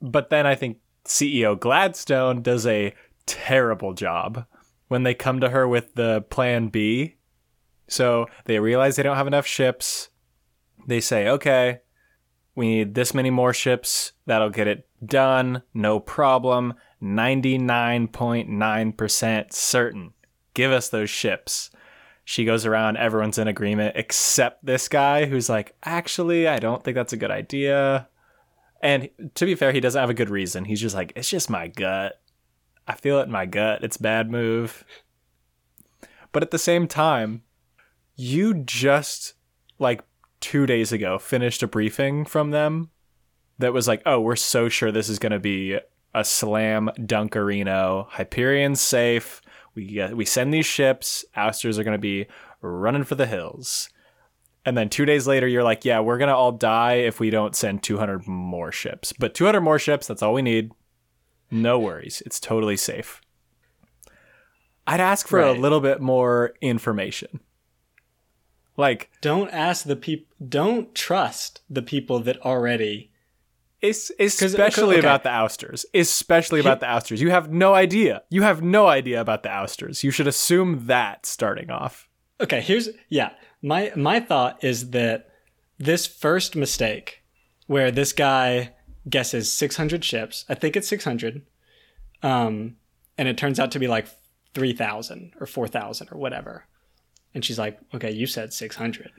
But 0.01 0.29
then 0.29 0.45
I 0.45 0.55
think 0.55 0.77
CEO 1.05 1.60
Gladstone 1.60 2.41
does 2.41 2.65
a 2.65 2.93
terrible 3.25 3.93
job 3.93 4.45
when 4.88 5.03
they 5.03 5.13
come 5.13 5.39
to 5.39 5.49
her 5.49 5.67
with 5.67 5.95
the 5.95 6.21
plan 6.29 6.67
B. 6.67 7.15
So 7.88 8.27
they 8.45 8.60
realize 8.60 8.95
they 8.95 9.03
don't 9.03 9.17
have 9.17 9.27
enough 9.27 9.47
ships. 9.47 10.10
They 10.88 10.99
say, 10.99 11.27
okay, 11.27 11.82
we 12.60 12.67
need 12.67 12.95
this 12.95 13.13
many 13.13 13.30
more 13.30 13.54
ships. 13.54 14.13
That'll 14.26 14.50
get 14.50 14.67
it 14.67 14.88
done. 15.06 15.63
No 15.74 16.00
problem. 16.00 16.74
99.9% 17.02 19.54
certain. 19.54 20.13
Give 20.54 20.72
us 20.72 20.89
those 20.89 21.10
ships 21.10 21.72
she 22.30 22.45
goes 22.45 22.63
around, 22.63 22.98
everyone's 22.98 23.39
in 23.39 23.48
agreement 23.48 23.93
except 23.95 24.63
this 24.63 24.88
guy 24.88 25.26
who's 25.26 25.50
like, 25.50 25.76
actually, 25.84 26.48
I 26.48 26.60
don't 26.60 26.84
think 26.84 26.93
that's 26.93 27.12
a 27.12 27.17
good 27.17 27.32
idea. 27.32 28.08
And 28.84 29.10
to 29.34 29.48
be 29.48 29.56
fair, 29.56 29.72
he 29.72 29.80
doesn't 29.80 30.00
have 30.00 30.12
a 30.12 30.13
good 30.13 30.30
reason. 30.30 30.65
He's 30.65 30.80
just 30.80 30.93
like, 30.93 31.12
it's 31.15 31.28
just 31.28 31.50
my 31.50 31.69
gut. 31.69 32.22
I 32.88 32.93
feel 32.93 33.17
it 33.17 33.24
in 33.24 33.32
my 33.32 33.48
gut. 33.48 33.84
It's 33.84 33.98
bad 33.98 34.30
move. 34.30 34.86
But 36.32 36.43
at 36.43 36.52
the 36.52 36.60
same 36.60 36.88
time, 36.88 37.41
you 38.15 38.54
just 38.54 39.34
like 39.80 40.04
two 40.39 40.65
days 40.65 40.91
ago 40.91 41.19
finished 41.19 41.63
a 41.63 41.67
briefing 41.67 42.25
from 42.25 42.52
them 42.52 42.89
that 43.60 43.73
was 43.73 43.88
like, 43.88 44.02
oh, 44.06 44.19
we're 44.19 44.36
so 44.36 44.69
sure 44.69 44.91
this 44.91 45.10
is 45.10 45.19
going 45.19 45.32
to 45.32 45.39
be 45.39 45.78
a 46.13 46.23
slam 46.23 46.89
dunkerino. 46.97 48.10
Hyperion's 48.10 48.82
safe. 48.82 49.41
We 49.75 49.86
get, 49.86 50.15
we 50.15 50.25
send 50.25 50.54
these 50.54 50.65
ships. 50.65 51.25
Ousters 51.36 51.78
are 51.78 51.84
going 51.84 51.97
to 51.97 51.99
be 51.99 52.28
running 52.62 53.04
for 53.04 53.15
the 53.15 53.28
hills. 53.28 53.89
And 54.65 54.78
then 54.78 54.89
two 54.89 55.06
days 55.06 55.28
later, 55.28 55.47
you're 55.47 55.63
like, 55.63 55.86
yeah, 55.86 55.99
we're 55.99 56.17
going 56.17 56.30
to 56.30 56.36
all 56.36 56.52
die 56.52 56.95
if 56.95 57.19
we 57.19 57.30
don't 57.30 57.56
send 57.56 57.84
200 57.84 58.28
more 58.28 58.71
ships. 58.71 59.13
But 59.13 59.34
200 59.34 59.62
more 59.62 59.80
ships, 59.80 60.08
that's 60.08 60.21
all 60.21 60.34
we 60.34 60.41
need. 60.41 60.71
No 61.52 61.80
worries. 61.80 62.21
It's 62.25 62.39
totally 62.39 62.78
safe. 62.78 63.21
I'd 64.86 64.99
ask 64.99 65.28
for 65.28 65.39
right. 65.39 65.56
a 65.56 65.60
little 65.60 65.80
bit 65.80 66.02
more 66.02 66.54
information. 66.62 67.39
Like, 68.80 69.12
don't 69.20 69.50
ask 69.50 69.86
the 69.86 69.98
people, 69.98 70.34
don't 70.48 70.96
trust 70.96 71.62
the 71.70 71.82
people 71.82 72.20
that 72.22 72.42
already 72.46 73.12
it's 73.82 74.12
especially 74.20 74.98
okay. 74.98 75.00
about 75.00 75.24
the 75.24 75.30
ousters. 75.30 75.86
Especially 75.94 76.60
about 76.60 76.82
the 76.82 76.89
ousters. 76.89 77.22
You 77.22 77.32
have 77.32 77.52
no 77.52 77.74
idea. 77.74 78.24
You 78.30 78.42
have 78.42 78.62
no 78.62 78.88
idea 78.88 79.22
about 79.22 79.44
the 79.44 79.50
ousters. 79.50 80.04
You 80.04 80.12
should 80.12 80.28
assume 80.28 80.88
that 80.88 81.26
starting 81.26 81.70
off. 81.70 82.10
Okay, 82.42 82.62
here's 82.62 82.89
yeah. 83.08 83.32
My 83.62 83.92
my 83.96 84.20
thought 84.20 84.63
is 84.63 84.92
that 84.92 85.30
this 85.78 86.08
first 86.08 86.56
mistake 86.56 87.24
where 87.68 87.92
this 87.92 88.12
guy 88.12 88.74
guesses 89.10 89.54
600 89.54 90.04
ships, 90.04 90.44
I 90.50 90.56
think 90.56 90.76
it's 90.76 90.88
600. 90.88 91.46
Um 92.22 92.76
and 93.18 93.28
it 93.28 93.38
turns 93.38 93.60
out 93.60 93.72
to 93.72 93.80
be 93.80 93.88
like 93.88 94.08
3000 94.56 95.34
or 95.39 95.46
4000 95.46 96.10
or 96.12 96.18
whatever. 96.18 96.65
And 97.34 97.46
she's 97.46 97.60
like, 97.60 97.80
"Okay, 97.94 98.12
you 98.12 98.26
said 98.28 98.54
600." 98.54 99.12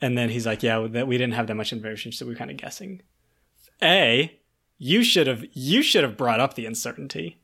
And 0.00 0.16
then 0.18 0.30
he's 0.30 0.46
like, 0.46 0.62
"Yeah, 0.62 0.86
that 0.90 1.06
we 1.06 1.16
didn't 1.18 1.34
have 1.34 1.46
that 1.46 1.54
much 1.54 1.72
information, 1.72 2.12
so 2.12 2.26
we 2.26 2.32
are 2.32 2.36
kind 2.36 2.50
of 2.50 2.56
guessing." 2.56 3.02
A, 3.82 4.38
you 4.78 5.02
should 5.04 5.26
have 5.26 5.44
you 5.52 5.82
should 5.82 6.02
have 6.04 6.16
brought 6.16 6.40
up 6.40 6.54
the 6.54 6.66
uncertainty. 6.66 7.38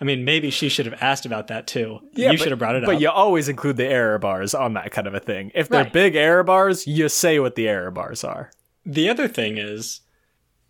I 0.00 0.04
mean, 0.04 0.24
maybe 0.24 0.50
she 0.50 0.68
should 0.68 0.86
have 0.86 1.00
asked 1.00 1.26
about 1.26 1.46
that 1.46 1.66
too. 1.68 2.00
Yeah, 2.14 2.32
you 2.32 2.38
but- 2.38 2.42
should 2.42 2.50
have 2.52 2.58
brought 2.58 2.74
it 2.74 2.80
But 2.82 2.90
up. 2.90 2.94
But 2.96 3.00
you 3.02 3.08
always 3.10 3.48
include 3.48 3.76
the 3.76 3.86
error 3.86 4.18
bars 4.18 4.52
on 4.52 4.74
that 4.74 4.90
kind 4.90 5.06
of 5.06 5.14
a 5.14 5.20
thing. 5.20 5.52
If 5.54 5.68
they're 5.68 5.84
Right. 5.84 5.92
big 5.92 6.16
error 6.16 6.42
bars, 6.42 6.86
you 6.88 7.08
say 7.08 7.38
what 7.38 7.54
the 7.54 7.68
error 7.68 7.90
bars 7.92 8.24
are. 8.24 8.50
The 8.84 9.08
other 9.08 9.28
thing 9.28 9.58
is, 9.58 10.00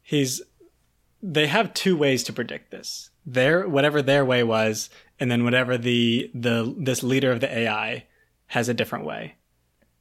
he's 0.03 0.43
they 1.23 1.47
have 1.47 1.73
two 1.73 1.97
ways 1.97 2.25
to 2.25 2.33
predict 2.33 2.71
this. 2.73 3.09
Their 3.25 3.67
whatever 3.69 4.03
their 4.03 4.25
way 4.25 4.43
was, 4.43 4.91
and 5.23 5.31
then 5.31 5.45
whatever 5.45 5.79
the 5.79 6.29
the 6.35 6.75
this 6.77 7.05
leader 7.05 7.31
of 7.31 7.39
the 7.39 7.59
AI 7.59 8.07
has 8.47 8.69
a 8.69 8.75
different 8.75 9.05
way. 9.05 9.37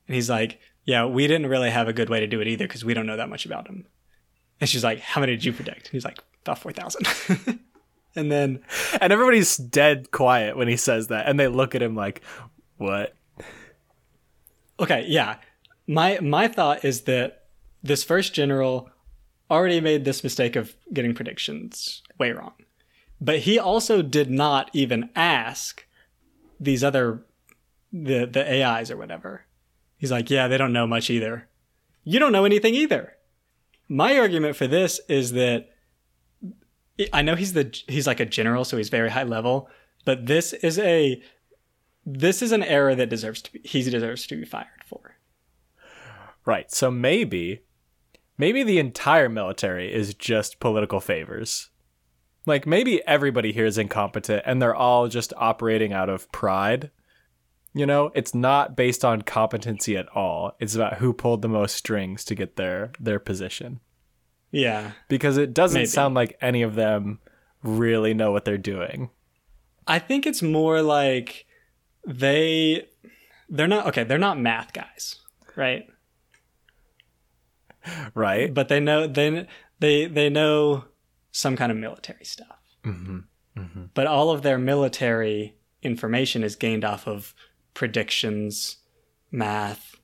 And 0.07 0.15
he's 0.15 0.31
like, 0.31 0.59
"Yeah, 0.83 1.05
we 1.05 1.27
didn't 1.27 1.45
really 1.45 1.69
have 1.69 1.87
a 1.87 1.93
good 1.93 2.09
way 2.09 2.19
to 2.21 2.25
do 2.25 2.41
it 2.41 2.47
either 2.47 2.65
because 2.65 2.83
we 2.83 2.95
don't 2.95 3.05
know 3.05 3.17
that 3.17 3.29
much 3.29 3.45
about 3.45 3.67
him." 3.67 3.85
And 4.59 4.67
she's 4.67 4.83
like, 4.83 4.99
"How 4.99 5.21
many 5.21 5.33
did 5.33 5.45
you 5.45 5.53
predict?" 5.53 5.89
He's 5.89 6.03
like, 6.03 6.17
"About 6.43 6.57
four 6.57 6.71
thousand. 6.71 7.07
and 8.15 8.31
then 8.31 8.63
And 8.99 9.13
everybody's 9.13 9.57
dead 9.57 10.09
quiet 10.09 10.57
when 10.57 10.67
he 10.67 10.75
says 10.75 11.09
that, 11.09 11.29
and 11.29 11.39
they 11.39 11.47
look 11.47 11.75
at 11.75 11.83
him 11.83 11.95
like, 11.95 12.23
"What?" 12.77 13.13
Okay, 14.79 15.05
yeah. 15.07 15.35
My 15.85 16.17
my 16.19 16.47
thought 16.47 16.83
is 16.83 17.01
that 17.01 17.43
this 17.83 18.03
first 18.03 18.33
general 18.33 18.89
already 19.51 19.81
made 19.81 20.03
this 20.03 20.23
mistake 20.23 20.55
of 20.55 20.75
getting 20.91 21.13
predictions 21.13 22.01
way 22.17 22.31
wrong. 22.31 22.53
But 23.21 23.39
he 23.39 23.59
also 23.59 24.01
did 24.01 24.31
not 24.31 24.71
even 24.73 25.09
ask 25.15 25.85
these 26.59 26.83
other 26.83 27.23
the 27.93 28.25
the 28.25 28.63
AIs 28.63 28.89
or 28.89 28.97
whatever. 28.97 29.45
He's 29.97 30.11
like, 30.11 30.29
"Yeah, 30.29 30.47
they 30.47 30.57
don't 30.57 30.73
know 30.73 30.87
much 30.87 31.09
either." 31.09 31.47
You 32.03 32.19
don't 32.19 32.31
know 32.31 32.45
anything 32.45 32.73
either. 32.73 33.17
My 33.87 34.17
argument 34.17 34.55
for 34.55 34.65
this 34.65 34.99
is 35.07 35.33
that 35.33 35.69
I 37.13 37.21
know 37.21 37.35
he's 37.35 37.53
the 37.53 37.75
he's 37.87 38.07
like 38.07 38.19
a 38.19 38.25
general, 38.25 38.65
so 38.65 38.77
he's 38.77 38.89
very 38.89 39.11
high 39.11 39.23
level, 39.23 39.69
but 40.05 40.25
this 40.25 40.53
is 40.53 40.79
a 40.79 41.21
this 42.05 42.41
is 42.41 42.51
an 42.51 42.63
error 42.63 42.95
that 42.95 43.09
deserves 43.09 43.41
to 43.43 43.53
be 43.53 43.61
he 43.63 43.83
deserves 43.83 44.25
to 44.27 44.35
be 44.35 44.45
fired 44.45 44.83
for. 44.85 45.17
Right. 46.45 46.71
So 46.71 46.89
maybe, 46.89 47.61
maybe 48.37 48.63
the 48.63 48.79
entire 48.79 49.29
military 49.29 49.93
is 49.93 50.15
just 50.15 50.59
political 50.59 50.99
favors. 50.99 51.69
Like 52.45 52.65
maybe 52.65 53.05
everybody 53.05 53.51
here 53.51 53.65
is 53.65 53.77
incompetent 53.77 54.43
and 54.45 54.61
they're 54.61 54.75
all 54.75 55.07
just 55.07 55.33
operating 55.37 55.93
out 55.93 56.09
of 56.09 56.31
pride. 56.31 56.89
You 57.73 57.85
know, 57.85 58.11
it's 58.15 58.33
not 58.35 58.75
based 58.75 59.05
on 59.05 59.21
competency 59.21 59.95
at 59.95 60.09
all. 60.09 60.53
It's 60.59 60.75
about 60.75 60.95
who 60.95 61.13
pulled 61.13 61.41
the 61.41 61.47
most 61.47 61.75
strings 61.75 62.25
to 62.25 62.35
get 62.35 62.55
their 62.55 62.91
their 62.99 63.19
position. 63.19 63.79
Yeah. 64.51 64.91
Because 65.07 65.37
it 65.37 65.53
doesn't 65.53 65.79
Maybe. 65.79 65.87
sound 65.87 66.15
like 66.15 66.37
any 66.41 66.63
of 66.63 66.75
them 66.75 67.19
really 67.63 68.13
know 68.13 68.31
what 68.31 68.43
they're 68.43 68.57
doing. 68.57 69.09
I 69.87 69.99
think 69.99 70.25
it's 70.25 70.41
more 70.41 70.81
like 70.81 71.45
they 72.05 72.87
they're 73.49 73.67
not 73.67 73.87
okay, 73.87 74.03
they're 74.03 74.17
not 74.17 74.39
math 74.39 74.73
guys, 74.73 75.17
right? 75.55 75.85
Right? 78.13 78.53
But 78.53 78.67
they 78.67 78.79
know 78.79 79.07
they 79.07 79.47
they 79.79 80.05
they 80.05 80.29
know 80.29 80.85
some 81.31 81.55
kind 81.55 81.71
of 81.71 81.77
military 81.77 82.25
stuff. 82.25 82.59
Mm-hmm. 82.83 83.19
But 83.93 84.07
all 84.07 84.31
of 84.31 84.41
their 84.43 84.57
military 84.57 85.55
information 85.81 86.43
is 86.43 86.55
gained 86.55 86.85
off 86.85 87.07
of 87.07 87.33
predictions, 87.73 88.77
math, 89.31 89.95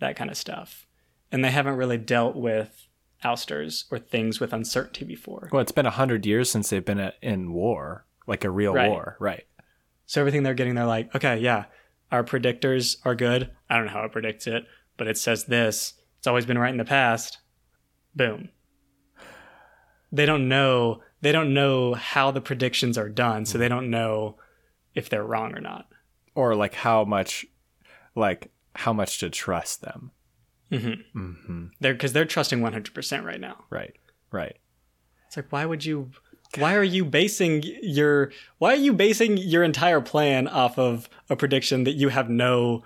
that 0.00 0.16
kind 0.16 0.30
of 0.30 0.36
stuff. 0.36 0.86
And 1.30 1.44
they 1.44 1.50
haven't 1.50 1.76
really 1.76 1.98
dealt 1.98 2.36
with 2.36 2.86
ousters 3.24 3.86
or 3.90 3.98
things 3.98 4.40
with 4.40 4.52
uncertainty 4.52 5.04
before. 5.04 5.48
Well, 5.52 5.62
it's 5.62 5.72
been 5.72 5.86
a 5.86 5.90
hundred 5.90 6.26
years 6.26 6.50
since 6.50 6.70
they've 6.70 6.84
been 6.84 7.12
in 7.22 7.52
war, 7.52 8.04
like 8.26 8.44
a 8.44 8.50
real 8.50 8.74
Right. 8.74 8.90
war. 8.90 9.16
Right. 9.20 9.46
So 10.06 10.20
everything 10.20 10.42
they're 10.42 10.54
getting, 10.54 10.74
they're 10.74 10.84
like, 10.84 11.14
okay, 11.14 11.38
yeah, 11.38 11.64
our 12.10 12.24
predictors 12.24 12.96
are 13.04 13.14
good. 13.14 13.50
I 13.70 13.76
don't 13.76 13.86
know 13.86 13.92
how 13.92 14.04
it 14.04 14.12
predicts 14.12 14.46
it, 14.46 14.66
but 14.96 15.06
it 15.06 15.16
says 15.16 15.44
this. 15.46 15.94
It's 16.18 16.26
always 16.26 16.44
been 16.46 16.58
right 16.58 16.70
in 16.72 16.76
the 16.76 16.84
past. 16.84 17.38
Boom. 18.14 18.50
They 20.12 20.26
don't 20.26 20.48
know. 20.48 21.02
They 21.22 21.32
don't 21.32 21.54
know 21.54 21.94
how 21.94 22.30
the 22.30 22.40
predictions 22.40 22.98
are 22.98 23.08
done, 23.08 23.46
so 23.46 23.58
they 23.58 23.68
don't 23.68 23.90
know 23.90 24.36
if 24.94 25.08
they're 25.08 25.24
wrong 25.24 25.56
or 25.56 25.60
not. 25.60 25.88
Or 26.34 26.54
like 26.54 26.74
how 26.74 27.04
much, 27.04 27.46
like 28.14 28.50
how 28.74 28.92
much 28.92 29.18
to 29.18 29.30
trust 29.30 29.80
them. 29.80 30.10
Mm-hmm. 30.70 31.18
Mm-hmm. 31.18 31.66
They're 31.80 31.94
because 31.94 32.12
they're 32.12 32.24
trusting 32.24 32.60
100% 32.60 33.24
right 33.24 33.40
now. 33.40 33.64
Right. 33.70 33.94
Right. 34.30 34.56
It's 35.26 35.36
like, 35.36 35.50
why 35.50 35.64
would 35.64 35.84
you? 35.84 36.10
Why 36.58 36.74
are 36.74 36.82
you 36.82 37.04
basing 37.04 37.62
your? 37.82 38.32
Why 38.58 38.72
are 38.72 38.76
you 38.76 38.92
basing 38.92 39.38
your 39.38 39.62
entire 39.62 40.00
plan 40.00 40.48
off 40.48 40.78
of 40.78 41.08
a 41.30 41.36
prediction 41.36 41.84
that 41.84 41.92
you 41.92 42.10
have 42.10 42.28
no, 42.28 42.84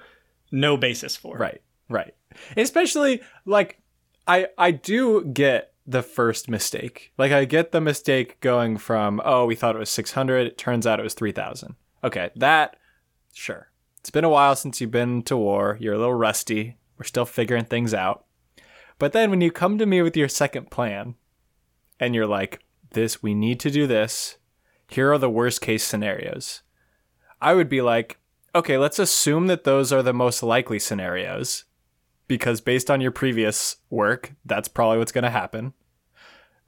no 0.52 0.76
basis 0.76 1.16
for? 1.16 1.36
Right. 1.36 1.62
Right. 1.88 2.14
Especially 2.56 3.22
like 3.44 3.80
I 4.26 4.48
I 4.58 4.70
do 4.72 5.24
get 5.24 5.72
the 5.86 6.02
first 6.02 6.48
mistake. 6.48 7.12
Like 7.16 7.32
I 7.32 7.44
get 7.44 7.72
the 7.72 7.80
mistake 7.80 8.40
going 8.40 8.76
from 8.76 9.20
oh 9.24 9.46
we 9.46 9.54
thought 9.54 9.76
it 9.76 9.80
was 9.80 9.90
600, 9.90 10.46
it 10.46 10.58
turns 10.58 10.86
out 10.86 10.98
it 10.98 11.04
was 11.04 11.14
3000. 11.14 11.76
Okay, 12.02 12.30
that 12.36 12.76
sure. 13.32 13.70
It's 14.00 14.10
been 14.10 14.24
a 14.24 14.28
while 14.30 14.56
since 14.56 14.80
you've 14.80 14.90
been 14.90 15.22
to 15.24 15.36
war. 15.36 15.76
You're 15.80 15.94
a 15.94 15.98
little 15.98 16.14
rusty. 16.14 16.76
We're 16.98 17.04
still 17.04 17.24
figuring 17.24 17.64
things 17.64 17.92
out. 17.92 18.24
But 18.98 19.12
then 19.12 19.30
when 19.30 19.40
you 19.40 19.50
come 19.50 19.78
to 19.78 19.86
me 19.86 20.02
with 20.02 20.16
your 20.16 20.28
second 20.28 20.70
plan 20.70 21.14
and 22.00 22.14
you're 22.14 22.26
like 22.26 22.62
this 22.92 23.22
we 23.22 23.34
need 23.34 23.60
to 23.60 23.70
do 23.70 23.86
this. 23.86 24.38
Here 24.88 25.12
are 25.12 25.18
the 25.18 25.30
worst 25.30 25.60
case 25.60 25.84
scenarios. 25.84 26.62
I 27.40 27.54
would 27.54 27.68
be 27.68 27.82
like, 27.82 28.18
okay, 28.54 28.78
let's 28.78 28.98
assume 28.98 29.48
that 29.48 29.64
those 29.64 29.92
are 29.92 30.02
the 30.02 30.14
most 30.14 30.42
likely 30.42 30.78
scenarios 30.78 31.64
because 32.28 32.60
based 32.60 32.90
on 32.90 33.00
your 33.00 33.10
previous 33.10 33.76
work, 33.90 34.34
that's 34.44 34.68
probably 34.68 34.98
what's 34.98 35.12
going 35.12 35.24
to 35.24 35.30
happen. 35.30 35.72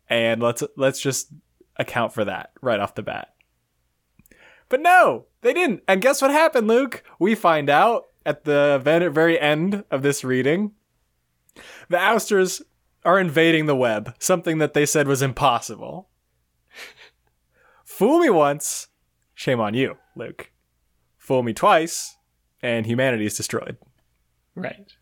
And 0.09 0.43
let's 0.43 0.63
let's 0.77 1.01
just 1.01 1.29
account 1.77 2.13
for 2.13 2.25
that 2.25 2.53
right 2.61 2.81
off 2.81 2.95
the 2.95 3.03
bat. 3.03 3.35
But 4.69 4.81
no, 4.81 5.27
they 5.43 5.53
didn't. 5.53 5.83
And 5.89 6.03
guess 6.03 6.21
what 6.21 6.31
happened, 6.31 6.69
Luke? 6.69 7.03
We 7.19 7.35
find 7.35 7.71
out 7.71 8.07
at 8.27 8.45
the 8.45 8.81
ve- 8.83 9.09
very 9.09 9.41
end 9.41 9.85
of 9.91 10.03
this 10.03 10.25
reading. 10.25 10.73
The 11.89 11.99
ousters 11.99 12.63
are 13.05 13.19
invading 13.19 13.67
the 13.67 13.77
web, 13.77 14.15
something 14.19 14.59
that 14.59 14.75
they 14.75 14.85
said 14.87 15.09
was 15.09 15.23
impossible. 15.23 16.09
Fool 17.85 18.21
me 18.21 18.31
once, 18.31 18.89
shame 19.35 19.61
on 19.61 19.75
you, 19.75 19.97
Luke. 20.15 20.53
Fool 21.17 21.43
me 21.43 21.53
twice, 21.53 22.17
and 22.63 22.87
humanity 22.87 23.27
is 23.27 23.37
destroyed. 23.37 23.77
Right. 24.55 24.93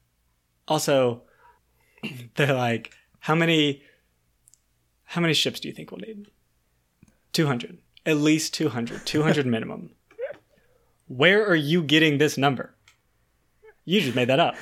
Also, 0.69 1.23
they're 2.37 2.55
like, 2.55 2.93
how 3.21 3.35
many 3.35 3.83
how 5.05 5.21
many 5.21 5.35
ships 5.35 5.61
do 5.61 5.69
you 5.69 5.75
think 5.75 5.91
we'll 5.91 6.01
need? 6.01 6.27
200. 7.33 7.79
At 8.05 8.17
least 8.17 8.55
200. 8.55 9.07
200 9.07 9.47
minimum. 9.47 9.91
Where 11.09 11.47
are 11.47 11.57
you 11.57 11.83
getting 11.83 12.19
this 12.19 12.37
number? 12.37 12.75
You 13.85 14.01
just 14.01 14.17
made 14.17 14.29
that 14.29 14.41
up. 14.41 14.57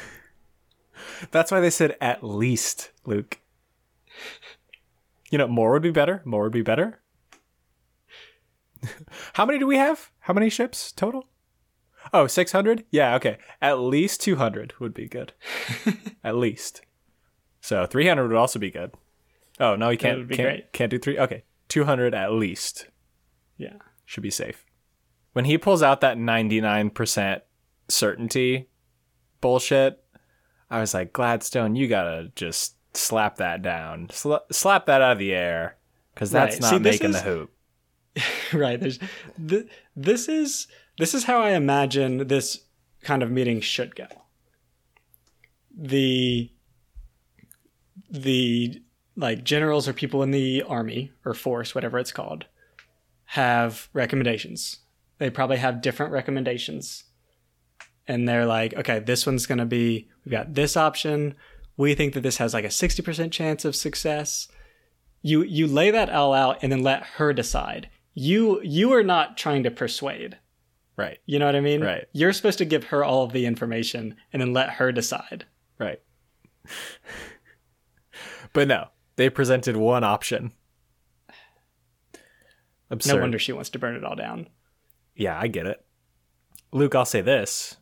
That's 1.30 1.50
why 1.50 1.60
they 1.60 1.70
said 1.70 1.96
at 2.00 2.22
least, 2.22 2.90
Luke. 3.06 3.40
You 5.30 5.38
know, 5.38 5.48
more 5.48 5.72
would 5.72 5.82
be 5.82 5.90
better. 5.90 6.20
More 6.24 6.42
would 6.42 6.52
be 6.52 6.62
better. 6.62 7.00
How 9.32 9.46
many 9.46 9.58
do 9.58 9.66
we 9.66 9.76
have? 9.76 10.10
How 10.20 10.34
many 10.34 10.50
ships 10.50 10.92
total? 10.92 11.26
Oh, 12.14 12.26
600? 12.28 12.84
Yeah, 12.90 13.16
okay. 13.16 13.38
At 13.60 13.80
least 13.80 14.20
200 14.22 14.74
would 14.78 14.94
be 14.94 15.08
good. 15.08 15.32
At 16.24 16.36
least. 16.36 16.80
So 17.60 17.84
300 17.86 18.28
would 18.28 18.36
also 18.36 18.58
be 18.58 18.70
good. 18.70 18.92
Oh, 19.58 19.74
no, 19.76 19.90
you 19.90 19.98
can't 19.98 20.28
can't, 20.30 20.40
great. 20.40 20.72
can't 20.72 20.90
do 20.90 20.98
3. 20.98 21.18
Okay. 21.18 21.42
200 21.68 22.14
at 22.14 22.32
least 22.32 22.86
Yeah. 23.58 23.74
should 24.04 24.22
be 24.22 24.30
safe. 24.30 24.64
When 25.32 25.44
he 25.46 25.58
pulls 25.58 25.82
out 25.82 26.00
that 26.02 26.16
99% 26.16 27.40
certainty 27.88 28.68
bullshit, 29.40 30.00
I 30.70 30.80
was 30.80 30.94
like, 30.94 31.12
Gladstone, 31.12 31.74
you 31.74 31.88
gotta 31.88 32.30
just 32.36 32.76
slap 32.96 33.36
that 33.36 33.62
down. 33.62 34.06
Sla- 34.08 34.40
slap 34.52 34.86
that 34.86 35.02
out 35.02 35.12
of 35.12 35.18
the 35.18 35.32
air. 35.34 35.76
Because 36.14 36.30
that's 36.30 36.56
Right. 36.56 36.62
not 36.62 36.70
See, 36.70 36.78
making 36.78 37.10
the 37.10 37.20
hoop. 37.22 37.50
right. 38.52 38.78
There's 38.78 39.00
th- 39.48 39.66
this 39.96 40.28
is 40.28 40.68
this 40.98 41.14
is 41.14 41.24
how 41.24 41.40
I 41.40 41.50
imagine 41.50 42.28
this 42.28 42.60
kind 43.02 43.22
of 43.22 43.30
meeting 43.30 43.60
should 43.60 43.94
go. 43.96 44.06
The 45.76 46.50
the 48.10 48.82
like 49.16 49.44
generals 49.44 49.88
or 49.88 49.92
people 49.92 50.22
in 50.22 50.30
the 50.30 50.62
army 50.62 51.12
or 51.24 51.34
force, 51.34 51.74
whatever 51.74 51.98
it's 51.98 52.12
called, 52.12 52.46
have 53.26 53.88
recommendations. 53.92 54.78
They 55.18 55.30
probably 55.30 55.56
have 55.58 55.82
different 55.82 56.12
recommendations. 56.12 57.04
And 58.06 58.28
they're 58.28 58.46
like, 58.46 58.74
okay, 58.74 58.98
this 58.98 59.24
one's 59.24 59.46
going 59.46 59.58
to 59.58 59.64
be, 59.64 60.08
we've 60.24 60.32
got 60.32 60.54
this 60.54 60.76
option. 60.76 61.34
We 61.76 61.94
think 61.94 62.12
that 62.14 62.20
this 62.22 62.36
has 62.36 62.52
like 62.52 62.64
a 62.64 62.68
60% 62.68 63.30
chance 63.30 63.64
of 63.64 63.74
success. 63.74 64.48
You, 65.22 65.42
you 65.42 65.66
lay 65.66 65.90
that 65.90 66.10
all 66.10 66.34
out 66.34 66.58
and 66.62 66.70
then 66.70 66.82
let 66.82 67.04
her 67.04 67.32
decide. 67.32 67.88
you 68.14 68.60
you 68.62 68.92
are 68.92 69.02
not 69.02 69.36
trying 69.36 69.62
to 69.64 69.70
persuade. 69.70 70.38
Right. 70.96 71.18
You 71.26 71.38
know 71.38 71.46
what 71.46 71.56
I 71.56 71.60
mean? 71.60 71.82
Right. 71.82 72.06
You're 72.12 72.32
supposed 72.32 72.58
to 72.58 72.64
give 72.64 72.84
her 72.84 73.04
all 73.04 73.24
of 73.24 73.32
the 73.32 73.46
information 73.46 74.16
and 74.32 74.40
then 74.40 74.52
let 74.52 74.70
her 74.70 74.92
decide. 74.92 75.44
Right. 75.78 76.00
but 78.52 78.68
no, 78.68 78.88
they 79.16 79.28
presented 79.28 79.76
one 79.76 80.04
option. 80.04 80.52
Absurd. 82.90 83.16
No 83.16 83.20
wonder 83.22 83.38
she 83.38 83.52
wants 83.52 83.70
to 83.70 83.78
burn 83.78 83.96
it 83.96 84.04
all 84.04 84.14
down. 84.14 84.48
Yeah, 85.16 85.38
I 85.38 85.48
get 85.48 85.66
it. 85.66 85.84
Luke, 86.72 86.94
I'll 86.94 87.04
say 87.04 87.20
this. 87.20 87.76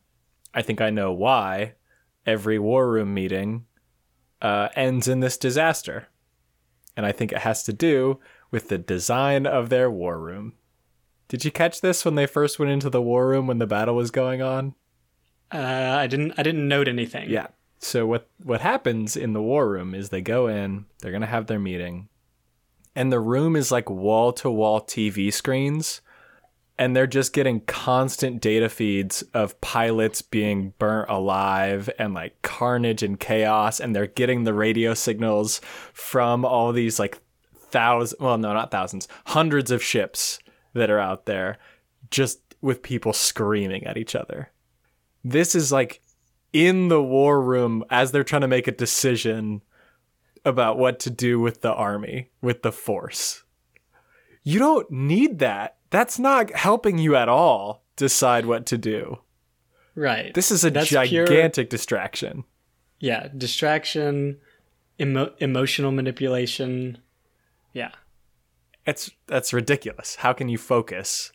I 0.54 0.62
think 0.62 0.80
I 0.80 0.90
know 0.90 1.12
why 1.12 1.74
every 2.26 2.58
war 2.58 2.90
room 2.90 3.12
meeting 3.12 3.66
uh, 4.40 4.68
ends 4.74 5.08
in 5.08 5.20
this 5.20 5.36
disaster. 5.36 6.08
And 6.96 7.06
I 7.06 7.12
think 7.12 7.32
it 7.32 7.38
has 7.38 7.62
to 7.64 7.72
do 7.72 8.20
with 8.50 8.68
the 8.68 8.78
design 8.78 9.46
of 9.46 9.70
their 9.70 9.90
war 9.90 10.18
room. 10.18 10.54
Did 11.32 11.46
you 11.46 11.50
catch 11.50 11.80
this 11.80 12.04
when 12.04 12.14
they 12.14 12.26
first 12.26 12.58
went 12.58 12.72
into 12.72 12.90
the 12.90 13.00
war 13.00 13.26
room 13.26 13.46
when 13.46 13.56
the 13.56 13.66
battle 13.66 13.94
was 13.94 14.10
going 14.10 14.42
on? 14.42 14.74
Uh, 15.50 15.96
I 15.98 16.06
didn't 16.06 16.34
I 16.36 16.42
didn't 16.42 16.68
note 16.68 16.88
anything. 16.88 17.30
Yeah. 17.30 17.46
So 17.78 18.04
what 18.04 18.28
what 18.42 18.60
happens 18.60 19.16
in 19.16 19.32
the 19.32 19.40
war 19.40 19.66
room 19.66 19.94
is 19.94 20.10
they 20.10 20.20
go 20.20 20.46
in, 20.46 20.84
they're 21.00 21.10
going 21.10 21.22
to 21.22 21.26
have 21.26 21.46
their 21.46 21.58
meeting. 21.58 22.10
And 22.94 23.10
the 23.10 23.18
room 23.18 23.56
is 23.56 23.72
like 23.72 23.88
wall-to-wall 23.88 24.82
TV 24.82 25.32
screens 25.32 26.02
and 26.76 26.94
they're 26.94 27.06
just 27.06 27.32
getting 27.32 27.62
constant 27.62 28.42
data 28.42 28.68
feeds 28.68 29.22
of 29.32 29.58
pilots 29.62 30.20
being 30.20 30.74
burnt 30.78 31.08
alive 31.08 31.88
and 31.98 32.12
like 32.12 32.42
carnage 32.42 33.02
and 33.02 33.18
chaos 33.18 33.80
and 33.80 33.96
they're 33.96 34.06
getting 34.06 34.44
the 34.44 34.52
radio 34.52 34.92
signals 34.92 35.62
from 35.94 36.44
all 36.44 36.72
these 36.72 36.98
like 36.98 37.22
thousands 37.54 38.20
well 38.20 38.36
no 38.36 38.52
not 38.52 38.70
thousands 38.70 39.08
hundreds 39.28 39.70
of 39.70 39.82
ships 39.82 40.38
that 40.74 40.90
are 40.90 40.98
out 40.98 41.26
there 41.26 41.58
just 42.10 42.40
with 42.60 42.82
people 42.82 43.12
screaming 43.12 43.84
at 43.84 43.96
each 43.96 44.14
other 44.14 44.50
this 45.24 45.54
is 45.54 45.70
like 45.72 46.00
in 46.52 46.88
the 46.88 47.02
war 47.02 47.40
room 47.40 47.84
as 47.90 48.10
they're 48.12 48.24
trying 48.24 48.42
to 48.42 48.48
make 48.48 48.66
a 48.68 48.72
decision 48.72 49.62
about 50.44 50.76
what 50.78 50.98
to 51.00 51.10
do 51.10 51.38
with 51.40 51.60
the 51.62 51.72
army 51.72 52.28
with 52.40 52.62
the 52.62 52.72
force 52.72 53.42
you 54.42 54.58
don't 54.58 54.90
need 54.90 55.38
that 55.38 55.76
that's 55.90 56.18
not 56.18 56.50
helping 56.54 56.98
you 56.98 57.14
at 57.14 57.28
all 57.28 57.82
decide 57.96 58.46
what 58.46 58.64
to 58.66 58.78
do. 58.78 59.18
Right. 59.94 60.32
This 60.32 60.50
is 60.50 60.64
a 60.64 60.70
That's 60.70 60.88
gigantic 60.88 61.68
pure- 61.68 61.78
distraction. 61.78 62.44
Yeah, 62.98 63.28
distraction, 63.36 64.38
emo- 64.98 65.34
emotional 65.38 65.92
manipulation. 65.92 66.96
Yeah. 67.74 67.90
It's 68.86 69.10
that's 69.26 69.52
ridiculous. 69.52 70.16
How 70.16 70.32
can 70.32 70.48
you 70.48 70.58
focus? 70.58 71.32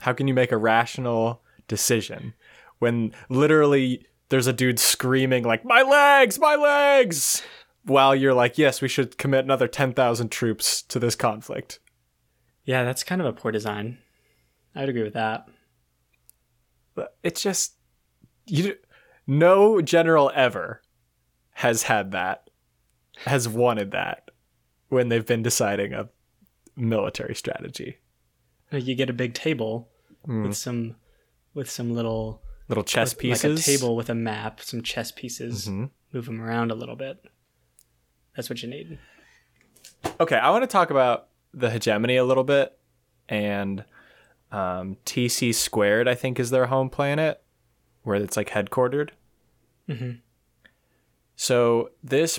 How 0.00 0.12
can 0.12 0.28
you 0.28 0.34
make 0.34 0.52
a 0.52 0.56
rational 0.56 1.42
decision 1.68 2.34
when 2.78 3.14
literally 3.28 4.06
there's 4.28 4.46
a 4.46 4.52
dude 4.52 4.78
screaming 4.78 5.44
like 5.44 5.64
my 5.64 5.82
legs, 5.82 6.38
my 6.38 6.56
legs 6.56 7.42
while 7.84 8.14
you're 8.14 8.34
like, 8.34 8.58
"Yes, 8.58 8.82
we 8.82 8.88
should 8.88 9.18
commit 9.18 9.44
another 9.44 9.68
10,000 9.68 10.30
troops 10.30 10.82
to 10.82 10.98
this 10.98 11.14
conflict." 11.14 11.80
Yeah, 12.64 12.84
that's 12.84 13.04
kind 13.04 13.20
of 13.20 13.26
a 13.26 13.32
poor 13.32 13.52
design. 13.52 13.98
I 14.74 14.80
would 14.80 14.88
agree 14.88 15.02
with 15.02 15.14
that. 15.14 15.46
But 16.94 17.16
It's 17.22 17.42
just 17.42 17.74
you 18.46 18.76
no 19.26 19.80
general 19.80 20.30
ever 20.34 20.82
has 21.52 21.84
had 21.84 22.10
that 22.12 22.50
has 23.24 23.48
wanted 23.48 23.92
that 23.92 24.30
when 24.88 25.08
they've 25.08 25.26
been 25.26 25.42
deciding 25.42 25.92
a 25.92 26.08
military 26.76 27.34
strategy. 27.34 27.98
You 28.70 28.94
get 28.94 29.10
a 29.10 29.12
big 29.14 29.34
table 29.34 29.88
Hmm. 30.24 30.44
with 30.44 30.56
some 30.56 30.96
with 31.54 31.68
some 31.68 31.92
little 31.92 32.42
Little 32.68 32.84
chess 32.84 33.12
like 33.12 33.18
pieces. 33.18 33.60
a 33.60 33.62
table 33.78 33.94
with 33.96 34.08
a 34.08 34.14
map, 34.14 34.60
some 34.60 34.82
chess 34.82 35.10
pieces. 35.12 35.68
Mhm. 35.68 35.90
Move 36.12 36.24
them 36.26 36.40
around 36.40 36.70
a 36.70 36.74
little 36.74 36.96
bit. 36.96 37.22
That's 38.36 38.48
what 38.48 38.62
you 38.62 38.68
need. 38.70 38.98
Okay, 40.20 40.36
I 40.36 40.48
want 40.50 40.62
to 40.62 40.66
talk 40.68 40.90
about 40.90 41.28
the 41.52 41.70
hegemony 41.70 42.16
a 42.16 42.24
little 42.24 42.44
bit 42.44 42.78
and 43.28 43.84
um, 44.50 44.96
TC 45.04 45.52
squared. 45.54 46.06
I 46.08 46.14
think 46.14 46.38
is 46.40 46.50
their 46.50 46.66
home 46.66 46.88
planet 46.90 47.42
where 48.02 48.16
it's 48.16 48.36
like 48.36 48.50
headquartered. 48.50 49.10
Mm-hmm. 49.88 50.12
So 51.36 51.90
this 52.02 52.38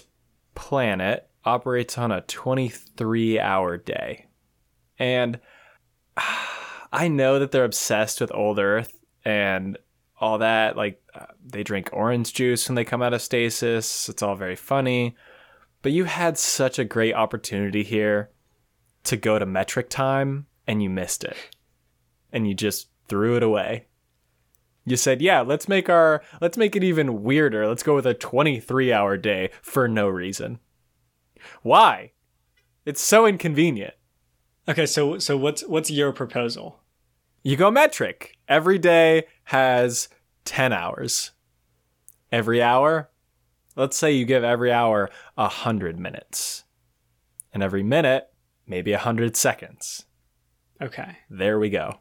planet 0.56 1.30
operates 1.46 1.98
on 1.98 2.12
a 2.12 2.22
23 2.22 3.40
hour 3.40 3.78
day, 3.78 4.28
and 4.98 5.40
I 6.92 7.08
know 7.08 7.40
that 7.40 7.52
they're 7.52 7.66
obsessed 7.66 8.22
with 8.22 8.34
old 8.34 8.60
Earth 8.60 8.94
and 9.26 9.78
all 10.20 10.38
that. 10.40 10.78
Like 10.78 11.02
uh, 11.14 11.26
they 11.46 11.64
drink 11.64 11.90
orange 11.92 12.34
juice 12.34 12.68
when 12.68 12.76
they 12.76 12.86
come 12.86 13.02
out 13.02 13.14
of 13.14 13.22
stasis. 13.22 14.10
It's 14.10 14.22
all 14.22 14.36
very 14.36 14.56
funny. 14.56 15.16
But 15.82 15.92
you 15.92 16.06
had 16.06 16.38
such 16.38 16.80
a 16.80 16.86
great 16.86 17.14
opportunity 17.14 17.84
here 17.84 18.30
to 19.04 19.18
go 19.18 19.38
to 19.38 19.46
metric 19.46 19.90
time 19.90 20.46
and 20.66 20.82
you 20.82 20.90
missed 20.90 21.24
it. 21.24 21.36
And 22.32 22.48
you 22.48 22.54
just 22.54 22.88
threw 23.08 23.36
it 23.36 23.44
away. 23.44 23.88
You 24.86 24.98
said, 24.98 25.22
"Yeah, 25.22 25.42
let's 25.42 25.70
make 25.70 25.90
our 25.90 26.22
let's 26.42 26.58
make 26.58 26.76
it 26.76 26.84
even 26.84 27.24
weirder. 27.24 27.68
Let's 27.68 27.84
go 27.84 27.96
with 27.96 28.06
a 28.06 28.16
23-hour 28.16 29.18
day 29.18 29.50
for 29.62 29.88
no 29.88 30.08
reason." 30.08 30.60
Why? 31.62 32.12
It's 32.86 33.02
so 33.02 33.26
inconvenient. 33.26 33.94
Okay, 34.68 34.86
so 34.86 35.20
so 35.20 35.38
what's 35.38 35.66
what's 35.66 35.92
your 35.92 36.12
proposal? 36.12 36.80
You 37.44 37.58
go 37.58 37.70
metric. 37.70 38.38
Every 38.48 38.78
day 38.78 39.26
has 39.46 40.08
10 40.46 40.72
hours. 40.72 41.32
Every 42.32 42.62
hour, 42.62 43.10
let's 43.76 43.98
say 43.98 44.12
you 44.14 44.26
give 44.26 44.44
every 44.44 44.72
hour 44.72 45.10
100 45.36 46.00
minutes. 46.00 46.64
And 47.54 47.62
every 47.62 47.84
minute, 47.84 48.30
maybe 48.66 48.92
100 48.92 49.36
seconds. 49.36 50.06
Okay. 50.82 51.18
There 51.30 51.60
we 51.60 51.70
go. 51.70 52.00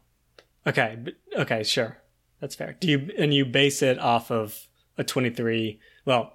Okay. 0.65 0.97
Okay. 1.37 1.63
Sure. 1.63 1.97
That's 2.39 2.55
fair. 2.55 2.75
Do 2.79 2.89
you 2.89 3.09
and 3.17 3.33
you 3.33 3.45
base 3.45 3.81
it 3.81 3.99
off 3.99 4.31
of 4.31 4.67
a 4.97 5.03
twenty-three? 5.03 5.79
Well, 6.05 6.21
okay. 6.23 6.33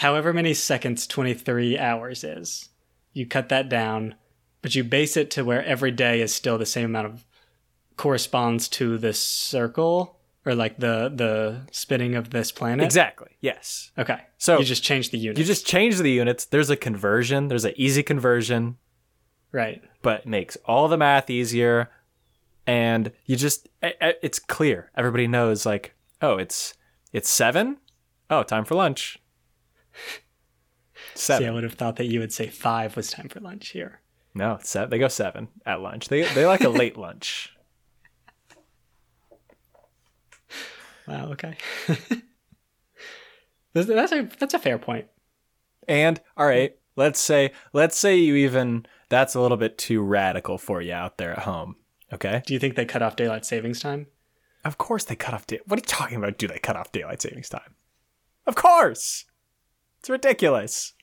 However 0.00 0.32
many 0.32 0.54
seconds 0.54 1.06
twenty-three 1.06 1.78
hours 1.78 2.22
is, 2.22 2.68
you 3.12 3.26
cut 3.26 3.48
that 3.48 3.68
down, 3.68 4.14
but 4.62 4.74
you 4.74 4.84
base 4.84 5.16
it 5.16 5.30
to 5.32 5.44
where 5.44 5.64
every 5.64 5.90
day 5.90 6.20
is 6.20 6.34
still 6.34 6.58
the 6.58 6.66
same 6.66 6.84
amount 6.86 7.06
of 7.06 7.24
corresponds 7.96 8.68
to 8.68 8.98
the 8.98 9.12
circle 9.14 10.18
or 10.44 10.54
like 10.54 10.78
the 10.78 11.10
the 11.14 11.62
spinning 11.72 12.14
of 12.14 12.28
this 12.30 12.52
planet. 12.52 12.84
Exactly. 12.84 13.38
Yes. 13.40 13.90
Okay. 13.96 14.20
So 14.38 14.58
you 14.58 14.64
just 14.64 14.82
change 14.82 15.10
the 15.10 15.18
unit. 15.18 15.38
you 15.38 15.44
just 15.44 15.66
change 15.66 15.98
the 15.98 16.10
units. 16.10 16.44
There's 16.44 16.70
a 16.70 16.76
conversion, 16.76 17.48
there's 17.48 17.64
an 17.64 17.74
easy 17.76 18.02
conversion, 18.02 18.76
right. 19.50 19.82
but 20.02 20.20
it 20.20 20.26
makes 20.26 20.56
all 20.66 20.88
the 20.88 20.98
math 20.98 21.30
easier. 21.30 21.90
And 22.68 23.12
you 23.26 23.36
just, 23.36 23.68
it's 23.80 24.40
clear. 24.40 24.90
Everybody 24.96 25.28
knows, 25.28 25.64
like, 25.64 25.94
oh, 26.20 26.36
it's 26.36 26.74
it's 27.12 27.30
seven. 27.30 27.78
Oh, 28.28 28.42
time 28.42 28.64
for 28.64 28.74
lunch. 28.74 29.18
See, 31.14 31.46
I 31.46 31.50
would 31.50 31.62
have 31.62 31.74
thought 31.74 31.96
that 31.96 32.06
you 32.06 32.20
would 32.20 32.32
say 32.32 32.48
five 32.48 32.96
was 32.96 33.10
time 33.10 33.28
for 33.28 33.40
lunch 33.40 33.68
here. 33.70 34.00
No, 34.34 34.58
seven. 34.62 34.90
They 34.90 34.98
go 34.98 35.08
seven 35.08 35.48
at 35.64 35.80
lunch. 35.80 36.08
They 36.08 36.22
they 36.34 36.46
like 36.46 36.62
a 36.62 36.68
late 36.68 36.96
lunch. 36.96 37.52
Wow. 41.08 41.30
Okay. 41.30 41.56
that's 43.72 43.86
that's 43.86 44.10
a 44.10 44.28
that's 44.40 44.54
a 44.54 44.58
fair 44.58 44.76
point. 44.76 45.06
And 45.86 46.20
all 46.36 46.46
right, 46.46 46.76
let's 46.96 47.20
say 47.20 47.52
let's 47.72 47.96
say 47.96 48.16
you 48.16 48.34
even 48.34 48.86
that's 49.08 49.36
a 49.36 49.40
little 49.40 49.56
bit 49.56 49.78
too 49.78 50.02
radical 50.02 50.58
for 50.58 50.82
you 50.82 50.92
out 50.92 51.18
there 51.18 51.30
at 51.32 51.40
home. 51.44 51.76
Okay. 52.12 52.42
Do 52.44 52.54
you 52.54 52.58
think 52.60 52.74
they 52.74 52.84
cut 52.84 53.02
off 53.02 53.14
daylight 53.14 53.44
savings 53.44 53.78
time? 53.78 54.08
Of 54.64 54.78
course 54.78 55.04
they 55.04 55.14
cut 55.14 55.32
off. 55.34 55.46
Da- 55.46 55.60
what 55.66 55.78
are 55.78 55.82
you 55.82 55.86
talking 55.86 56.16
about? 56.18 56.38
Do 56.38 56.48
they 56.48 56.58
cut 56.58 56.74
off 56.74 56.90
daylight 56.90 57.22
savings 57.22 57.48
time? 57.48 57.76
Of 58.46 58.56
course. 58.56 59.26
It's 60.06 60.10
ridiculous. 60.10 60.94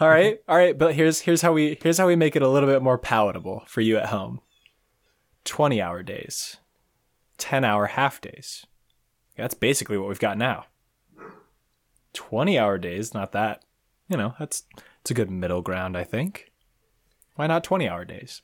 All 0.00 0.08
right, 0.08 0.40
all 0.48 0.56
right, 0.56 0.76
but 0.76 0.96
here's 0.96 1.20
here's 1.20 1.40
how 1.40 1.52
we 1.52 1.78
here's 1.80 1.98
how 1.98 2.08
we 2.08 2.16
make 2.16 2.34
it 2.34 2.42
a 2.42 2.48
little 2.48 2.68
bit 2.68 2.82
more 2.82 2.98
palatable 2.98 3.62
for 3.68 3.80
you 3.80 3.96
at 3.96 4.06
home. 4.06 4.40
Twenty 5.44 5.80
hour 5.80 6.02
days, 6.02 6.56
ten 7.36 7.64
hour 7.64 7.86
half 7.86 8.20
days. 8.20 8.66
That's 9.36 9.54
basically 9.54 9.98
what 9.98 10.08
we've 10.08 10.18
got 10.18 10.36
now. 10.36 10.66
Twenty 12.12 12.58
hour 12.58 12.76
days, 12.76 13.14
not 13.14 13.30
that. 13.30 13.62
You 14.08 14.16
know, 14.16 14.34
that's 14.40 14.64
it's 15.02 15.12
a 15.12 15.14
good 15.14 15.30
middle 15.30 15.62
ground, 15.62 15.96
I 15.96 16.02
think. 16.02 16.50
Why 17.36 17.46
not 17.46 17.62
twenty 17.62 17.88
hour 17.88 18.04
days? 18.04 18.42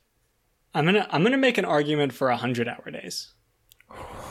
I'm 0.73 0.85
gonna 0.85 1.05
I'm 1.11 1.21
gonna 1.21 1.37
make 1.37 1.57
an 1.57 1.65
argument 1.65 2.13
for 2.13 2.31
hundred 2.31 2.69
hour 2.69 2.89
days. 2.91 3.33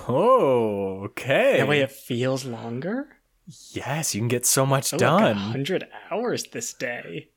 Oh, 0.08 1.02
okay. 1.04 1.58
That 1.58 1.68
way 1.68 1.80
it 1.80 1.92
feels 1.92 2.46
longer. 2.46 3.13
Yes, 3.72 4.14
you 4.14 4.20
can 4.20 4.28
get 4.28 4.46
so 4.46 4.64
much 4.64 4.92
Oh, 4.94 4.98
done. 4.98 5.36
hundred 5.36 5.86
hours 6.10 6.44
this 6.44 6.72
day. 6.72 7.28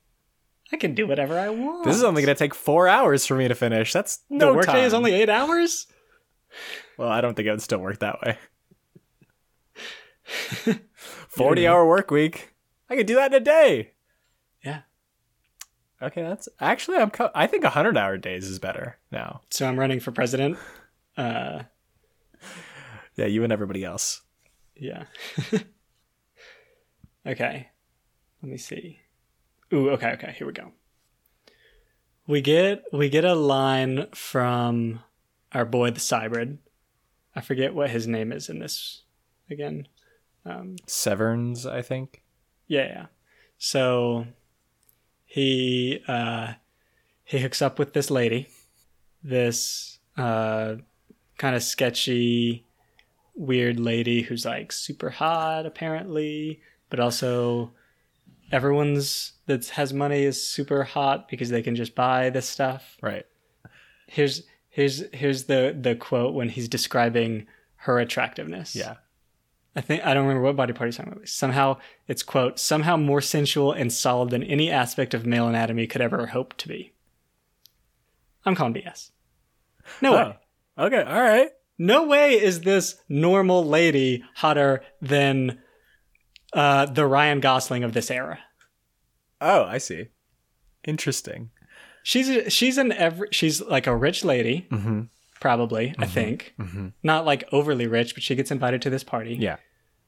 I 0.72 0.76
can 0.76 0.94
do 0.94 1.06
whatever 1.06 1.38
I 1.38 1.48
want. 1.50 1.84
This 1.84 1.96
is 1.96 2.02
only 2.04 2.22
going 2.22 2.34
to 2.34 2.38
take 2.38 2.54
four 2.54 2.88
hours 2.88 3.24
for 3.26 3.34
me 3.36 3.48
to 3.48 3.54
finish. 3.54 3.92
That's 3.92 4.20
no 4.30 4.48
the 4.50 4.54
workday 4.54 4.84
is 4.84 4.94
only 4.94 5.12
eight 5.14 5.28
hours. 5.30 5.86
Well, 6.96 7.08
I 7.08 7.20
don't 7.20 7.34
think 7.34 7.46
it 7.48 7.50
would 7.50 7.62
still 7.62 7.78
work 7.78 7.98
that 8.00 8.20
way. 8.22 8.38
40 11.28 11.66
hour 11.66 11.86
work 11.86 12.10
week. 12.10 12.54
I 12.90 12.96
could 12.96 13.06
do 13.06 13.14
that 13.16 13.32
in 13.32 13.40
a 13.42 13.44
day. 13.44 13.92
Yeah. 14.64 14.80
Okay, 16.02 16.22
that's 16.22 16.48
actually 16.60 16.98
I'm 16.98 17.10
co- 17.10 17.30
I 17.34 17.46
think 17.46 17.64
100 17.64 17.96
hour 17.96 18.16
days 18.16 18.46
is 18.48 18.58
better 18.58 18.98
now. 19.10 19.40
So 19.50 19.66
I'm 19.66 19.78
running 19.78 20.00
for 20.00 20.10
president. 20.12 20.58
Uh, 21.16 21.62
Yeah, 23.16 23.26
you 23.26 23.42
and 23.44 23.52
everybody 23.52 23.84
else. 23.84 24.22
yeah. 24.76 25.04
okay. 27.28 27.68
Let 28.42 28.50
me 28.50 28.58
see. 28.58 29.00
Ooh, 29.72 29.90
okay, 29.90 30.12
okay. 30.12 30.34
Here 30.36 30.46
we 30.46 30.52
go. 30.52 30.72
We 32.26 32.40
get 32.40 32.84
we 32.92 33.08
get 33.08 33.24
a 33.24 33.34
line 33.34 34.06
from 34.14 35.00
our 35.52 35.64
boy 35.64 35.90
the 35.90 36.00
Cybrid. 36.00 36.58
I 37.34 37.40
forget 37.40 37.74
what 37.74 37.90
his 37.90 38.06
name 38.06 38.32
is 38.32 38.48
in 38.48 38.58
this 38.58 39.02
again. 39.50 39.88
Um, 40.44 40.76
Severns, 40.86 41.66
I 41.66 41.82
think. 41.82 42.22
Yeah, 42.66 42.86
yeah. 42.86 43.06
So 43.58 44.26
he 45.24 46.02
uh 46.06 46.54
he 47.24 47.38
hooks 47.40 47.60
up 47.60 47.78
with 47.78 47.92
this 47.92 48.10
lady, 48.10 48.48
this 49.22 49.98
uh 50.16 50.76
kind 51.36 51.56
of 51.56 51.62
sketchy 51.62 52.64
weird 53.34 53.78
lady 53.78 54.22
who's 54.22 54.44
like 54.44 54.72
super 54.72 55.10
hot 55.10 55.64
apparently, 55.64 56.60
but 56.90 57.00
also 57.00 57.72
everyone's 58.50 59.32
that 59.46 59.66
has 59.68 59.92
money 59.92 60.22
is 60.22 60.44
super 60.44 60.84
hot 60.84 61.28
because 61.28 61.50
they 61.50 61.62
can 61.62 61.76
just 61.76 61.94
buy 61.94 62.30
this 62.30 62.48
stuff. 62.48 62.96
Right. 63.02 63.26
Here's 64.06 64.42
here's 64.68 65.04
here's 65.12 65.44
the 65.44 65.76
the 65.78 65.94
quote 65.94 66.34
when 66.34 66.48
he's 66.48 66.68
describing 66.68 67.46
her 67.76 67.98
attractiveness. 67.98 68.74
Yeah. 68.74 68.94
I 69.76 69.80
think 69.80 70.04
I 70.04 70.12
don't 70.12 70.26
remember 70.26 70.42
what 70.42 70.56
body 70.56 70.72
part 70.72 70.88
he's 70.88 70.96
talking 70.96 71.12
about. 71.12 71.28
Somehow 71.28 71.78
it's 72.06 72.22
quote 72.22 72.58
somehow 72.58 72.96
more 72.96 73.20
sensual 73.20 73.72
and 73.72 73.92
solid 73.92 74.30
than 74.30 74.42
any 74.42 74.70
aspect 74.70 75.14
of 75.14 75.26
male 75.26 75.48
anatomy 75.48 75.86
could 75.86 76.00
ever 76.00 76.26
hope 76.26 76.56
to 76.58 76.68
be. 76.68 76.92
I'm 78.44 78.54
calling 78.54 78.74
BS. 78.74 79.10
No 80.00 80.12
way. 80.12 80.38
Oh, 80.76 80.86
okay, 80.86 81.02
all 81.02 81.22
right. 81.22 81.50
No 81.78 82.06
way 82.06 82.40
is 82.40 82.62
this 82.62 82.96
normal 83.08 83.64
lady 83.64 84.24
hotter 84.34 84.82
than 85.00 85.60
uh, 86.52 86.86
the 86.86 87.06
Ryan 87.06 87.40
Gosling 87.40 87.84
of 87.84 87.92
this 87.92 88.10
era. 88.10 88.38
Oh, 89.40 89.64
I 89.64 89.78
see. 89.78 90.06
Interesting. 90.84 91.50
She's 92.02 92.28
a, 92.28 92.48
she's 92.50 92.78
an 92.78 92.92
every 92.92 93.28
she's 93.32 93.60
like 93.60 93.86
a 93.86 93.94
rich 93.96 94.24
lady, 94.24 94.66
Mm-hmm. 94.70 95.02
probably 95.40 95.94
I 95.98 96.06
think, 96.06 96.54
Mm-hmm. 96.58 96.88
not 97.02 97.26
like 97.26 97.44
overly 97.52 97.86
rich, 97.86 98.14
but 98.14 98.22
she 98.22 98.34
gets 98.34 98.50
invited 98.50 98.80
to 98.82 98.90
this 98.90 99.04
party. 99.04 99.34
Yeah. 99.34 99.56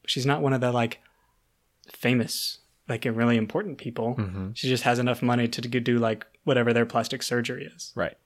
she's 0.07 0.25
not 0.27 0.41
one 0.43 0.53
of 0.55 0.61
the 0.61 0.73
like 0.73 0.99
famous 1.93 2.59
like 2.89 3.05
really 3.05 3.37
important 3.37 3.79
people 3.79 4.15
Mhm. 4.17 4.57
she 4.57 4.69
just 4.69 4.83
has 4.85 4.99
enough 4.99 5.23
money 5.23 5.47
to 5.49 5.61
do 5.61 5.79
do, 5.81 5.99
like 5.99 6.27
whatever 6.45 6.73
their 6.73 6.87
plastic 6.87 7.23
surgery 7.23 7.65
is 7.67 7.93
Right. 7.95 8.17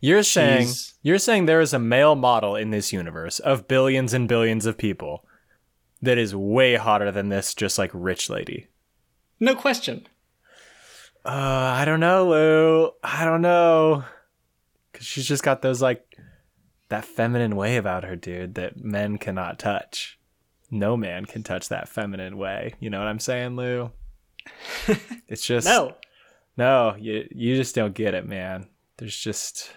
You're 0.00 0.22
saying 0.22 0.62
She's- 0.66 0.94
you're 1.02 1.18
saying 1.18 1.46
there 1.46 1.60
is 1.60 1.72
a 1.72 1.78
male 1.78 2.14
model 2.16 2.54
in 2.56 2.70
this 2.70 2.92
universe 2.92 3.38
of 3.38 3.66
billions 3.68 4.12
and 4.12 4.28
billions 4.28 4.66
of 4.66 4.76
people 4.76 5.24
that 6.02 6.18
is 6.18 6.34
way 6.34 6.76
hotter 6.76 7.10
than 7.10 7.28
this 7.28 7.54
just 7.54 7.78
like 7.78 7.90
rich 7.92 8.28
lady. 8.30 8.66
no 9.38 9.54
question 9.54 10.06
Uh, 11.24 11.28
I 11.80 11.84
don't 11.84 12.00
know, 12.00 12.28
Lou. 12.28 12.90
I 13.04 13.24
don't 13.26 13.42
know. 13.42 14.04
Cuz 14.94 15.06
she's 15.06 15.26
just 15.28 15.42
got 15.42 15.60
those 15.62 15.82
like 15.82 16.16
that 16.88 17.04
feminine 17.04 17.54
way 17.56 17.76
about 17.76 18.04
her, 18.04 18.16
dude, 18.16 18.54
that 18.54 18.82
men 18.82 19.18
cannot 19.18 19.58
touch. 19.58 20.18
No 20.70 20.96
man 20.96 21.24
can 21.26 21.42
touch 21.42 21.68
that 21.68 21.88
feminine 21.88 22.36
way. 22.38 22.74
You 22.80 22.90
know 22.90 22.98
what 22.98 23.08
I'm 23.08 23.20
saying, 23.20 23.56
Lou? 23.56 23.90
It's 25.28 25.44
just 25.46 25.66
no 25.66 25.94
No, 26.56 26.96
you 26.98 27.28
you 27.30 27.56
just 27.56 27.74
don't 27.74 27.94
get 27.94 28.14
it, 28.14 28.26
man. 28.26 28.68
There's 28.96 29.16
just 29.16 29.72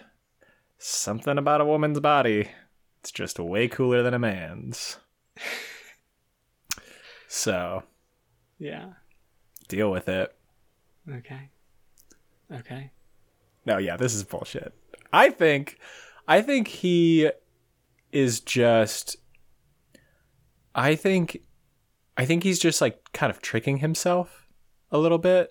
something 0.78 1.38
about 1.38 1.60
a 1.60 1.64
woman's 1.66 2.00
body. 2.00 2.48
It's 3.00 3.12
just 3.12 3.38
way 3.38 3.68
cooler 3.68 4.02
than 4.02 4.14
a 4.14 4.18
man's. 4.18 4.98
So, 7.36 7.82
yeah 8.60 8.92
deal 9.66 9.90
with 9.90 10.08
it. 10.08 10.32
okay 11.10 11.50
okay 12.52 12.92
No, 13.66 13.78
yeah, 13.78 13.96
this 13.96 14.14
is 14.14 14.22
bullshit. 14.22 14.72
I 15.12 15.30
think 15.30 15.78
I 16.28 16.42
think 16.42 16.68
he 16.68 17.30
is 18.12 18.38
just 18.38 19.16
I 20.76 20.94
think 20.94 21.40
I 22.16 22.24
think 22.24 22.44
he's 22.44 22.60
just 22.60 22.80
like 22.80 23.12
kind 23.12 23.30
of 23.30 23.42
tricking 23.42 23.78
himself 23.78 24.46
a 24.92 24.98
little 24.98 25.18
bit. 25.18 25.50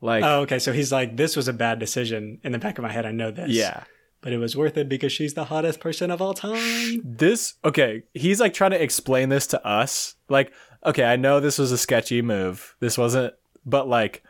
Like 0.00 0.22
oh 0.22 0.42
okay 0.42 0.60
so 0.60 0.72
he's 0.72 0.92
like 0.92 1.16
this 1.16 1.34
was 1.34 1.48
a 1.48 1.52
bad 1.52 1.80
decision 1.80 2.38
in 2.44 2.52
the 2.52 2.58
back 2.58 2.78
of 2.78 2.82
my 2.82 2.92
head 2.92 3.04
i 3.04 3.10
know 3.10 3.30
this 3.30 3.50
yeah. 3.50 3.84
but 4.22 4.32
it 4.32 4.38
was 4.38 4.56
worth 4.56 4.78
it 4.78 4.88
because 4.88 5.12
she's 5.12 5.34
the 5.34 5.44
hottest 5.44 5.78
person 5.78 6.10
of 6.10 6.22
all 6.22 6.32
time 6.32 7.02
this 7.04 7.54
okay 7.66 8.04
he's 8.14 8.40
like 8.40 8.54
trying 8.54 8.70
to 8.70 8.82
explain 8.82 9.28
this 9.28 9.46
to 9.48 9.62
us 9.62 10.14
like 10.30 10.54
okay 10.84 11.04
i 11.04 11.16
know 11.16 11.40
this 11.40 11.58
was 11.58 11.72
a 11.72 11.78
sketchy 11.78 12.22
move. 12.22 12.74
This 12.80 12.96
wasn't 12.98 13.34
but 13.64 13.88
like 13.88 14.22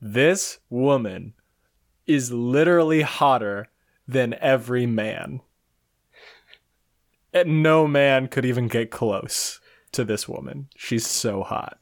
this 0.00 0.58
woman 0.68 1.34
is 2.06 2.32
literally 2.32 3.02
hotter 3.02 3.68
than 4.08 4.34
every 4.40 4.86
man. 4.86 5.40
And 7.32 7.62
no 7.62 7.86
man 7.86 8.28
could 8.28 8.44
even 8.44 8.68
get 8.68 8.90
close 8.90 9.60
to 9.92 10.04
this 10.04 10.28
woman. 10.28 10.68
She's 10.76 11.06
so 11.06 11.42
hot. 11.42 11.78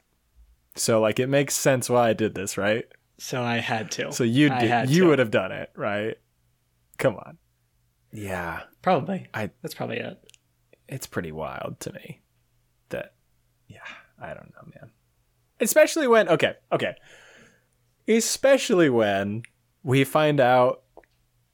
So 0.75 1.01
like 1.01 1.19
it 1.19 1.27
makes 1.27 1.53
sense 1.55 1.89
why 1.89 2.09
i 2.09 2.13
did 2.13 2.35
this 2.35 2.57
right? 2.57 2.85
So 3.17 3.41
i 3.43 3.57
had 3.57 3.91
to. 3.91 4.11
So 4.13 4.23
you 4.23 4.49
did 4.49 4.69
had 4.69 4.89
you 4.89 5.03
to. 5.03 5.07
would 5.09 5.19
have 5.19 5.31
done 5.31 5.51
it 5.51 5.71
right? 5.75 6.17
Come 6.97 7.15
on. 7.15 7.37
Yeah. 8.13 8.61
Probably. 8.81 9.27
I- 9.33 9.49
that's 9.61 9.73
probably 9.75 9.97
it. 9.97 10.19
It's 10.87 11.07
pretty 11.07 11.31
wild 11.31 11.79
to 11.81 11.93
me 11.93 12.21
that 12.89 13.13
yeah 13.67 13.79
i 14.21 14.27
don't 14.27 14.51
know 14.53 14.71
man 14.75 14.91
especially 15.59 16.07
when 16.07 16.27
okay 16.29 16.55
okay 16.71 16.95
especially 18.07 18.89
when 18.89 19.43
we 19.83 20.03
find 20.03 20.39
out 20.39 20.83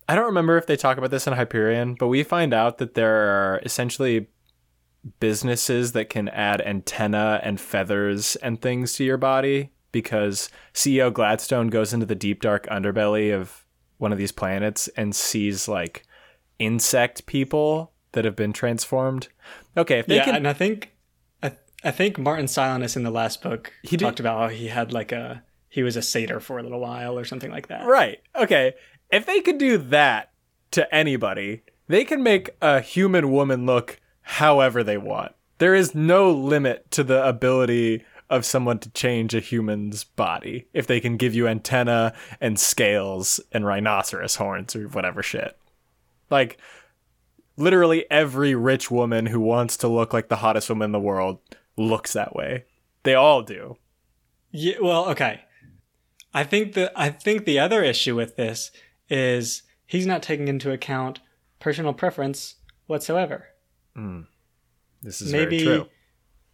i 0.08 0.16
don't 0.16 0.26
remember 0.26 0.58
if 0.58 0.66
they 0.66 0.76
talk 0.76 0.98
about 0.98 1.12
this 1.12 1.28
in 1.28 1.34
hyperion 1.34 1.96
but 1.96 2.08
we 2.08 2.24
find 2.24 2.54
out 2.54 2.78
that 2.78 2.94
there 2.94 3.16
are 3.16 3.62
essentially 3.64 4.28
businesses 5.20 5.94
that 5.94 6.10
can 6.10 6.28
add 6.30 6.62
antenna 6.62 7.40
and 7.44 7.62
feathers 7.62 8.36
and 8.38 8.62
things 8.62 8.94
to 8.94 9.04
your 9.04 9.18
body 9.18 9.72
because 9.92 10.50
ceo 10.74 11.14
gladstone 11.14 11.68
goes 11.68 11.94
into 11.94 12.06
the 12.06 12.16
deep 12.16 12.42
dark 12.42 12.68
underbelly 12.68 13.34
of 13.34 13.66
one 13.98 14.12
of 14.12 14.18
these 14.18 14.32
planets 14.32 14.88
and 14.90 15.16
sees 15.16 15.68
like 15.68 16.04
insect 16.60 17.26
people 17.26 17.92
that 18.14 18.26
have 18.26 18.36
been 18.36 18.54
transformed. 18.54 19.28
Okay, 19.76 20.00
if 20.00 20.08
they 20.08 20.16
yeah 20.18 20.26
can 20.26 20.36
and 20.36 20.48
i 20.48 20.54
think 20.54 20.94
I, 21.84 21.92
think 21.92 22.18
martin 22.18 22.46
silenus 22.48 22.96
in 22.96 23.04
the 23.04 23.12
last 23.12 23.42
book 23.42 23.72
He 23.84 23.98
did- 23.98 24.06
talked 24.06 24.20
about 24.20 24.40
how 24.40 24.48
he 24.50 24.68
had 24.68 24.92
like 24.94 25.12
a 25.12 25.44
he 25.70 25.84
was 25.84 25.96
a 25.96 26.02
satyr 26.02 26.40
for 26.40 26.58
a 26.60 26.64
little 26.64 26.80
while 26.80 27.18
or 27.18 27.26
something 27.26 27.52
like 27.52 27.68
that 27.68 27.86
Right. 27.86 28.20
Okay. 28.36 28.74
If 29.12 29.26
they 29.26 29.42
could 29.42 29.58
do 29.58 29.78
that 29.78 30.32
to 30.72 30.94
anybody, 30.94 31.62
they 31.88 32.04
can 32.04 32.22
make 32.24 32.50
a 32.62 32.82
human 32.82 33.32
woman 33.32 33.66
look 33.66 34.00
however 34.22 34.84
they 34.84 34.98
want. 34.98 35.34
There 35.60 35.74
is 35.76 35.96
no 35.96 36.30
limit 36.32 36.90
to 36.92 37.04
the 37.04 37.26
ability 37.26 38.04
of 38.30 38.44
someone 38.46 38.80
to 38.80 38.90
change 38.90 39.34
a 39.34 39.40
human's 39.40 40.04
body 40.04 40.68
if 40.74 40.88
they 40.88 41.00
can 41.00 41.16
give 41.16 41.34
you 41.34 41.48
antenna 41.48 42.14
and 42.42 42.60
scales 42.60 43.40
and 43.54 43.66
rhinoceros 43.66 44.36
horns 44.36 44.76
or 44.76 44.88
whatever 44.90 45.24
shit. 45.24 45.58
Like 46.30 46.58
literally 47.56 48.06
every 48.12 48.54
rich 48.56 48.92
woman 48.92 49.28
who 49.28 49.40
wants 49.40 49.78
to 49.78 49.88
look 49.88 50.12
like 50.14 50.28
the 50.28 50.38
hottest 50.38 50.70
woman 50.70 50.88
in 50.88 50.92
the 50.92 51.00
world 51.00 51.40
looks 51.78 52.14
that 52.14 52.36
way. 52.36 52.66
They 53.04 53.14
all 53.14 53.42
do. 53.42 53.78
Yeah, 54.52 54.76
well, 54.82 55.10
okay. 55.10 55.42
I 56.34 56.44
think 56.44 56.74
the 56.74 56.92
I 56.96 57.10
think 57.10 57.46
the 57.46 57.60
other 57.60 57.84
issue 57.84 58.16
with 58.16 58.36
this 58.36 58.72
is 59.10 59.64
he's 59.86 60.06
not 60.06 60.22
taking 60.22 60.48
into 60.48 60.72
account 60.72 61.20
personal 61.60 61.94
preference 61.94 62.56
whatsoever. 62.88 63.46
Hmm. 63.96 64.22
This 65.02 65.22
is 65.22 65.32
maybe 65.32 65.86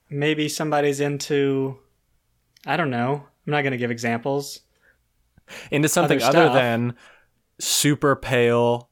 maybe 0.10 0.48
somebody's 0.50 1.00
into 1.00 1.78
I 2.66 2.78
don't 2.78 2.92
know. 2.92 3.26
I'm 3.46 3.52
not 3.52 3.62
going 3.62 3.72
to 3.72 3.78
give 3.78 3.92
examples. 3.92 4.62
into 5.72 5.90
something 5.90 6.22
other 6.22 6.44
other 6.44 6.54
than 6.54 6.96
super 7.60 8.16
pale 8.16 8.90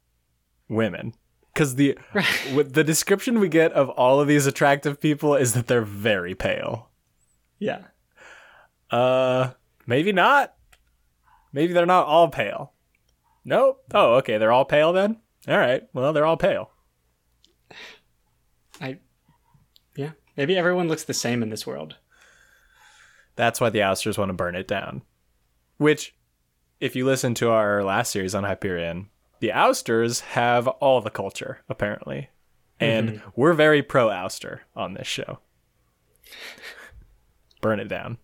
women 0.67 1.13
because 1.53 1.75
the 1.75 1.97
the 2.53 2.83
description 2.83 3.39
we 3.39 3.49
get 3.49 3.71
of 3.73 3.89
all 3.89 4.19
of 4.19 4.27
these 4.27 4.45
attractive 4.45 4.99
people 5.01 5.35
is 5.35 5.53
that 5.53 5.67
they're 5.67 5.81
very 5.81 6.35
pale 6.35 6.89
Yeah. 7.59 7.83
uh 8.89 9.51
maybe 9.85 10.11
not 10.11 10.53
Maybe 11.53 11.73
they're 11.73 11.85
not 11.85 12.07
all 12.07 12.29
pale. 12.29 12.71
Nope. 13.43 13.83
Oh, 13.93 14.13
okay. 14.15 14.37
They're 14.37 14.53
all 14.53 14.63
pale 14.63 14.93
then? 14.93 15.17
All 15.49 15.57
right. 15.57 15.83
Well, 15.93 16.13
they're 16.13 16.25
all 16.25 16.37
pale. 16.37 16.71
I, 18.79 18.99
yeah. 19.97 20.11
Maybe 20.37 20.55
everyone 20.57 20.87
looks 20.87 21.03
the 21.03 21.13
same 21.13 21.43
in 21.43 21.49
this 21.49 21.67
world. 21.67 21.97
That's 23.35 23.59
why 23.59 23.69
the 23.69 23.81
ousters 23.81 24.17
want 24.17 24.29
to 24.29 24.33
burn 24.33 24.55
it 24.55 24.65
down. 24.67 25.01
Which, 25.77 26.15
if 26.79 26.95
you 26.95 27.05
listen 27.05 27.33
to 27.35 27.49
our 27.49 27.83
last 27.83 28.11
series 28.11 28.33
on 28.33 28.43
Hyperion, 28.45 29.09
the 29.41 29.51
ousters 29.51 30.21
have 30.21 30.67
all 30.67 31.01
the 31.01 31.09
culture, 31.09 31.59
apparently. 31.67 32.29
And 32.79 33.09
mm-hmm. 33.09 33.29
we're 33.35 33.53
very 33.53 33.81
pro 33.81 34.07
ouster 34.07 34.59
on 34.75 34.93
this 34.93 35.07
show. 35.07 35.39
burn 37.59 37.79
it 37.79 37.87
down. 37.87 38.17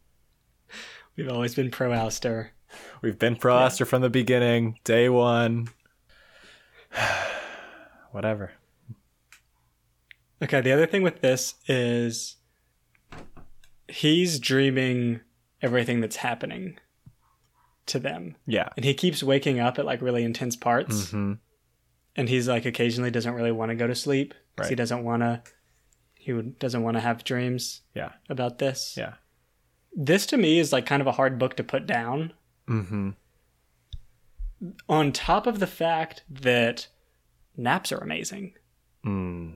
We've 1.16 1.30
always 1.30 1.56
been 1.56 1.72
pro 1.72 1.90
ouster. 1.90 2.50
We've 3.02 3.18
been 3.18 3.36
pro 3.36 3.56
ouster 3.56 3.86
from 3.86 4.04
the 4.04 4.10
beginning, 4.10 4.80
day 4.84 5.10
one. 5.10 5.70
Whatever. 8.12 8.54
Okay, 10.42 10.62
the 10.62 10.72
other 10.72 10.86
thing 10.86 11.02
with 11.02 11.22
this 11.22 11.56
is 11.68 12.36
he's 13.88 14.40
dreaming 14.40 15.22
everything 15.64 16.00
that's 16.00 16.18
happening 16.18 16.78
to 17.88 18.00
them. 18.00 18.36
Yeah. 18.46 18.70
And 18.76 18.86
he 18.86 18.94
keeps 18.94 19.22
waking 19.24 19.60
up 19.60 19.80
at 19.80 19.86
like 19.86 20.02
really 20.02 20.24
intense 20.24 20.56
parts. 20.56 21.12
hmm 21.12 21.34
And 22.16 22.30
he's 22.30 22.48
like 22.48 22.66
occasionally 22.66 23.12
doesn't 23.12 23.34
really 23.34 23.52
want 23.52 23.70
to 23.70 23.76
go 23.76 23.88
to 23.88 23.96
sleep 23.96 24.34
because 24.56 24.70
he 24.70 24.76
doesn't 24.76 25.04
want 25.04 25.22
to 25.24 25.42
he 26.16 26.34
doesn't 26.42 26.84
want 26.84 26.96
to 26.98 27.02
have 27.02 27.24
dreams 27.24 27.82
Yeah. 27.96 28.12
about 28.30 28.58
this. 28.60 28.96
Yeah. 28.98 29.14
This 29.96 30.26
to 30.28 30.38
me 30.38 30.60
is 30.60 30.72
like 30.74 30.86
kind 30.86 31.02
of 31.02 31.08
a 31.08 31.12
hard 31.14 31.40
book 31.40 31.56
to 31.58 31.64
put 31.64 31.86
down 31.88 32.34
Mm-hmm. 32.68 33.12
on 34.90 35.12
top 35.12 35.48
of 35.48 35.60
the 35.60 35.68
fact 35.68 36.24
that 36.30 36.88
naps 37.56 37.92
are 37.92 37.98
amazing. 38.00 38.54
Mm. 39.06 39.54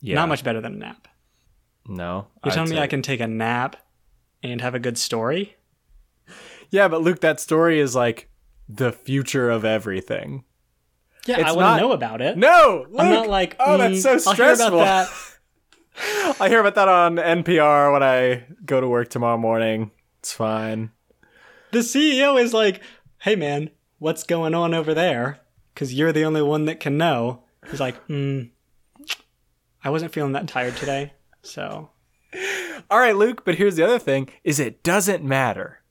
Yeah. 0.00 0.14
Not 0.14 0.28
much 0.28 0.44
better 0.44 0.60
than 0.60 0.74
a 0.74 0.78
nap. 0.78 1.08
No. 1.86 2.28
You're 2.44 2.52
I'd 2.52 2.54
telling 2.54 2.70
me 2.70 2.76
say- 2.76 2.82
I 2.82 2.86
can 2.86 3.02
take 3.02 3.20
a 3.20 3.26
nap 3.26 3.76
and 4.42 4.60
have 4.60 4.74
a 4.74 4.78
good 4.80 4.96
story? 4.98 5.56
Yeah, 6.72 6.88
but 6.88 7.02
Luke, 7.02 7.20
that 7.20 7.38
story 7.38 7.78
is 7.78 7.94
like 7.94 8.30
the 8.66 8.90
future 8.92 9.50
of 9.50 9.64
everything. 9.64 10.44
Yeah, 11.26 11.40
It's 11.40 11.50
I 11.50 11.52
want 11.52 11.78
to 11.78 11.86
know 11.86 11.92
about 11.92 12.20
it. 12.20 12.36
No, 12.36 12.86
Luke! 12.88 13.00
I'm 13.00 13.10
not 13.12 13.28
like, 13.28 13.54
oh, 13.60 13.76
that's 13.76 13.98
mm, 13.98 14.02
so 14.02 14.10
I'll 14.10 14.16
hear 14.34 14.54
stressful. 14.56 14.80
about 14.80 15.08
that. 15.94 16.36
I 16.40 16.48
hear 16.48 16.60
about 16.60 16.74
that 16.74 16.88
on 16.88 17.16
NPR 17.16 17.92
when 17.92 18.02
I 18.02 18.46
go 18.64 18.80
to 18.80 18.88
work 18.88 19.10
tomorrow 19.10 19.36
morning. 19.36 19.90
It's 20.20 20.32
fine. 20.32 20.90
The 21.72 21.80
CEO 21.80 22.40
is 22.42 22.54
like, 22.54 22.80
"Hey 23.18 23.36
man, 23.36 23.70
what's 23.98 24.24
going 24.24 24.54
on 24.54 24.72
over 24.72 24.94
there?" 24.94 25.40
Because 25.74 25.92
you're 25.92 26.12
the 26.12 26.24
only 26.24 26.42
one 26.42 26.64
that 26.64 26.80
can 26.80 26.96
know. 26.96 27.44
He's 27.70 27.80
like, 27.80 27.96
"Hmm, 28.06 28.44
I 29.84 29.90
wasn't 29.90 30.12
feeling 30.12 30.32
that 30.32 30.48
tired 30.48 30.76
today, 30.76 31.12
so 31.42 31.90
All 32.90 32.98
right, 32.98 33.16
Luke, 33.16 33.44
but 33.44 33.56
here's 33.56 33.76
the 33.76 33.84
other 33.84 33.98
thing 33.98 34.28
is 34.42 34.58
it 34.58 34.82
doesn't 34.82 35.22
matter. 35.22 35.81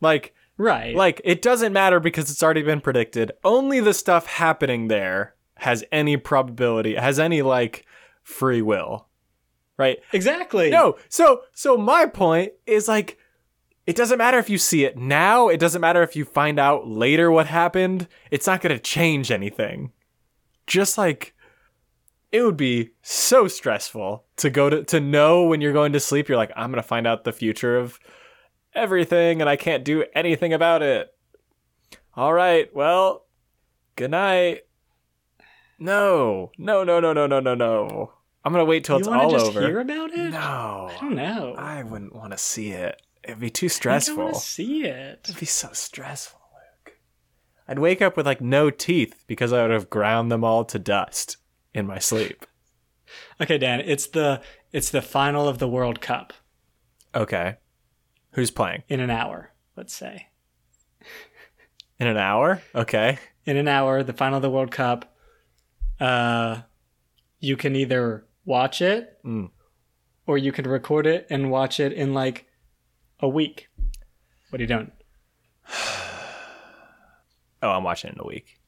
Like 0.00 0.34
right." 0.56 0.94
like 0.94 1.20
it 1.24 1.42
doesn't 1.42 1.72
matter 1.72 2.00
because 2.00 2.30
it's 2.30 2.42
already 2.42 2.62
been 2.62 2.80
predicted. 2.80 3.32
Only 3.44 3.80
the 3.80 3.94
stuff 3.94 4.26
happening 4.26 4.88
there 4.88 5.34
has 5.56 5.84
any 5.92 6.16
probability, 6.16 6.94
has 6.94 7.18
any 7.18 7.42
like 7.42 7.86
free 8.22 8.62
will. 8.62 9.06
Right? 9.76 9.98
exactly. 10.12 10.68
No. 10.68 10.96
So 11.08 11.42
so 11.52 11.78
my 11.78 12.06
point 12.06 12.52
is 12.66 12.86
like 12.86 13.18
it 13.86 13.96
doesn't 13.96 14.18
matter 14.18 14.38
if 14.38 14.50
you 14.50 14.58
see 14.58 14.84
it 14.84 14.98
now, 14.98 15.48
it 15.48 15.58
doesn't 15.58 15.80
matter 15.80 16.02
if 16.02 16.14
you 16.14 16.24
find 16.24 16.58
out 16.58 16.86
later 16.86 17.30
what 17.30 17.46
happened. 17.46 18.06
It's 18.30 18.46
not 18.46 18.60
going 18.60 18.76
to 18.76 18.82
change 18.82 19.30
anything. 19.30 19.92
Just 20.66 20.98
like 20.98 21.34
it 22.30 22.42
would 22.42 22.56
be 22.56 22.90
so 23.02 23.48
stressful 23.48 24.24
to 24.36 24.50
go 24.50 24.70
to 24.70 24.84
to 24.84 25.00
know 25.00 25.44
when 25.44 25.60
you're 25.60 25.72
going 25.72 25.92
to 25.92 26.00
sleep 26.00 26.28
you're 26.28 26.38
like 26.38 26.52
I'm 26.56 26.70
going 26.70 26.82
to 26.82 26.86
find 26.86 27.06
out 27.06 27.24
the 27.24 27.32
future 27.32 27.76
of 27.76 27.98
everything 28.74 29.40
and 29.40 29.48
I 29.48 29.56
can't 29.56 29.84
do 29.84 30.04
anything 30.14 30.52
about 30.52 30.82
it. 30.82 31.12
All 32.14 32.32
right. 32.32 32.74
Well, 32.74 33.26
good 33.96 34.10
night. 34.10 34.62
No. 35.78 36.50
No, 36.58 36.84
no, 36.84 37.00
no, 37.00 37.12
no, 37.12 37.26
no, 37.26 37.40
no, 37.40 37.54
no. 37.54 38.12
I'm 38.44 38.52
going 38.52 38.64
to 38.64 38.68
wait 38.68 38.84
till 38.84 38.96
it's 38.96 39.06
all 39.06 39.14
over. 39.14 39.22
you 39.22 39.26
it's 39.26 39.32
want 39.32 39.34
all 39.34 39.38
to 39.38 39.44
just 39.46 39.56
over. 39.56 39.66
hear 39.66 39.80
about 39.80 40.10
it? 40.12 40.30
No. 40.30 40.90
I 40.90 40.98
don't 41.00 41.14
know. 41.14 41.54
I 41.56 41.82
wouldn't 41.82 42.14
want 42.14 42.32
to 42.32 42.38
see 42.38 42.70
it. 42.70 43.00
It'd 43.22 43.38
be 43.38 43.50
too 43.50 43.68
stressful. 43.68 44.14
I 44.14 44.16
don't 44.16 44.24
want 44.24 44.36
to 44.36 44.40
see 44.40 44.84
it. 44.84 45.20
It'd 45.24 45.38
be 45.38 45.46
so 45.46 45.68
stressful, 45.72 46.40
Luke. 46.86 46.96
I'd 47.68 47.78
wake 47.78 48.00
up 48.00 48.16
with 48.16 48.26
like 48.26 48.40
no 48.40 48.70
teeth 48.70 49.24
because 49.26 49.52
I 49.52 49.62
would 49.62 49.70
have 49.70 49.90
ground 49.90 50.32
them 50.32 50.42
all 50.42 50.64
to 50.66 50.78
dust 50.78 51.36
in 51.74 51.86
my 51.86 51.98
sleep. 51.98 52.46
Okay, 53.40 53.58
Dan, 53.58 53.80
it's 53.80 54.06
the 54.06 54.40
it's 54.72 54.90
the 54.90 55.02
final 55.02 55.48
of 55.48 55.58
the 55.58 55.68
World 55.68 56.00
Cup 56.00 56.32
Okay. 57.14 57.56
Who's 58.32 58.50
playing? 58.50 58.82
in 58.88 59.00
an 59.00 59.10
hour. 59.10 59.52
Let's 59.76 59.92
say 59.94 60.28
In 61.98 62.06
an 62.06 62.16
hour? 62.16 62.62
Okay. 62.74 63.18
in 63.44 63.56
an 63.56 63.68
hour, 63.68 64.02
the 64.02 64.12
final 64.12 64.36
of 64.36 64.42
the 64.42 64.50
World 64.50 64.70
Cup. 64.70 65.14
Uh, 65.98 66.62
you 67.40 67.56
can 67.56 67.74
either 67.76 68.26
watch 68.44 68.80
it 68.82 69.18
Mm. 69.24 69.50
or 70.26 70.38
you 70.38 70.52
can 70.52 70.66
record 70.68 71.06
it 71.06 71.26
and 71.30 71.50
watch 71.50 71.80
it 71.80 71.92
in 71.92 72.14
like 72.14 72.46
a 73.20 73.28
week. 73.28 73.68
What 74.50 74.60
are 74.60 74.62
you 74.62 74.68
doing? 74.68 74.92
Oh, 77.62 77.68
I'm 77.70 77.84
watching 77.84 78.08
it 78.10 78.14
in 78.14 78.20
a 78.20 78.26
week. 78.26 78.58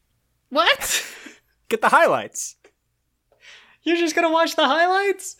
What? 0.51 1.03
Get 1.71 1.81
the 1.81 1.89
highlights. 1.89 2.57
You're 3.83 3.97
just 3.97 4.15
gonna 4.15 4.31
watch 4.31 4.55
the 4.55 4.67
highlights? 4.67 5.37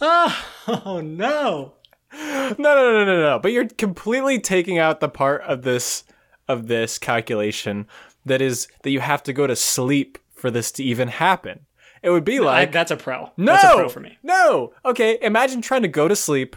Oh, 0.00 0.44
oh 0.68 1.00
no! 1.04 1.74
No, 2.12 2.54
no, 2.58 2.92
no, 2.92 3.04
no, 3.04 3.20
no. 3.20 3.38
But 3.38 3.52
you're 3.52 3.68
completely 3.68 4.38
taking 4.38 4.78
out 4.78 5.00
the 5.00 5.08
part 5.08 5.42
of 5.42 5.62
this 5.62 6.04
of 6.48 6.66
this 6.68 6.98
calculation 6.98 7.86
that 8.26 8.42
is 8.42 8.68
that 8.82 8.90
you 8.90 9.00
have 9.00 9.22
to 9.24 9.32
go 9.32 9.46
to 9.46 9.56
sleep 9.56 10.18
for 10.34 10.50
this 10.50 10.70
to 10.72 10.84
even 10.84 11.08
happen. 11.08 11.60
It 12.02 12.10
would 12.10 12.24
be 12.24 12.38
I, 12.38 12.42
like 12.42 12.72
that's 12.72 12.90
a 12.90 12.96
pro. 12.96 13.30
No, 13.36 13.52
That's 13.52 13.64
a 13.64 13.76
pro 13.76 13.88
for 13.88 14.00
me. 14.00 14.18
No. 14.22 14.74
Okay, 14.84 15.18
imagine 15.22 15.62
trying 15.62 15.82
to 15.82 15.88
go 15.88 16.08
to 16.08 16.16
sleep 16.16 16.56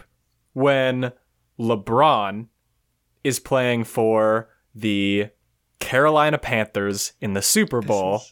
when 0.52 1.12
LeBron 1.58 2.48
is 3.22 3.38
playing 3.38 3.84
for 3.84 4.48
the 4.74 5.28
Carolina 5.78 6.38
Panthers 6.38 7.12
in 7.20 7.34
the 7.34 7.42
Super 7.42 7.80
Bowl 7.80 8.22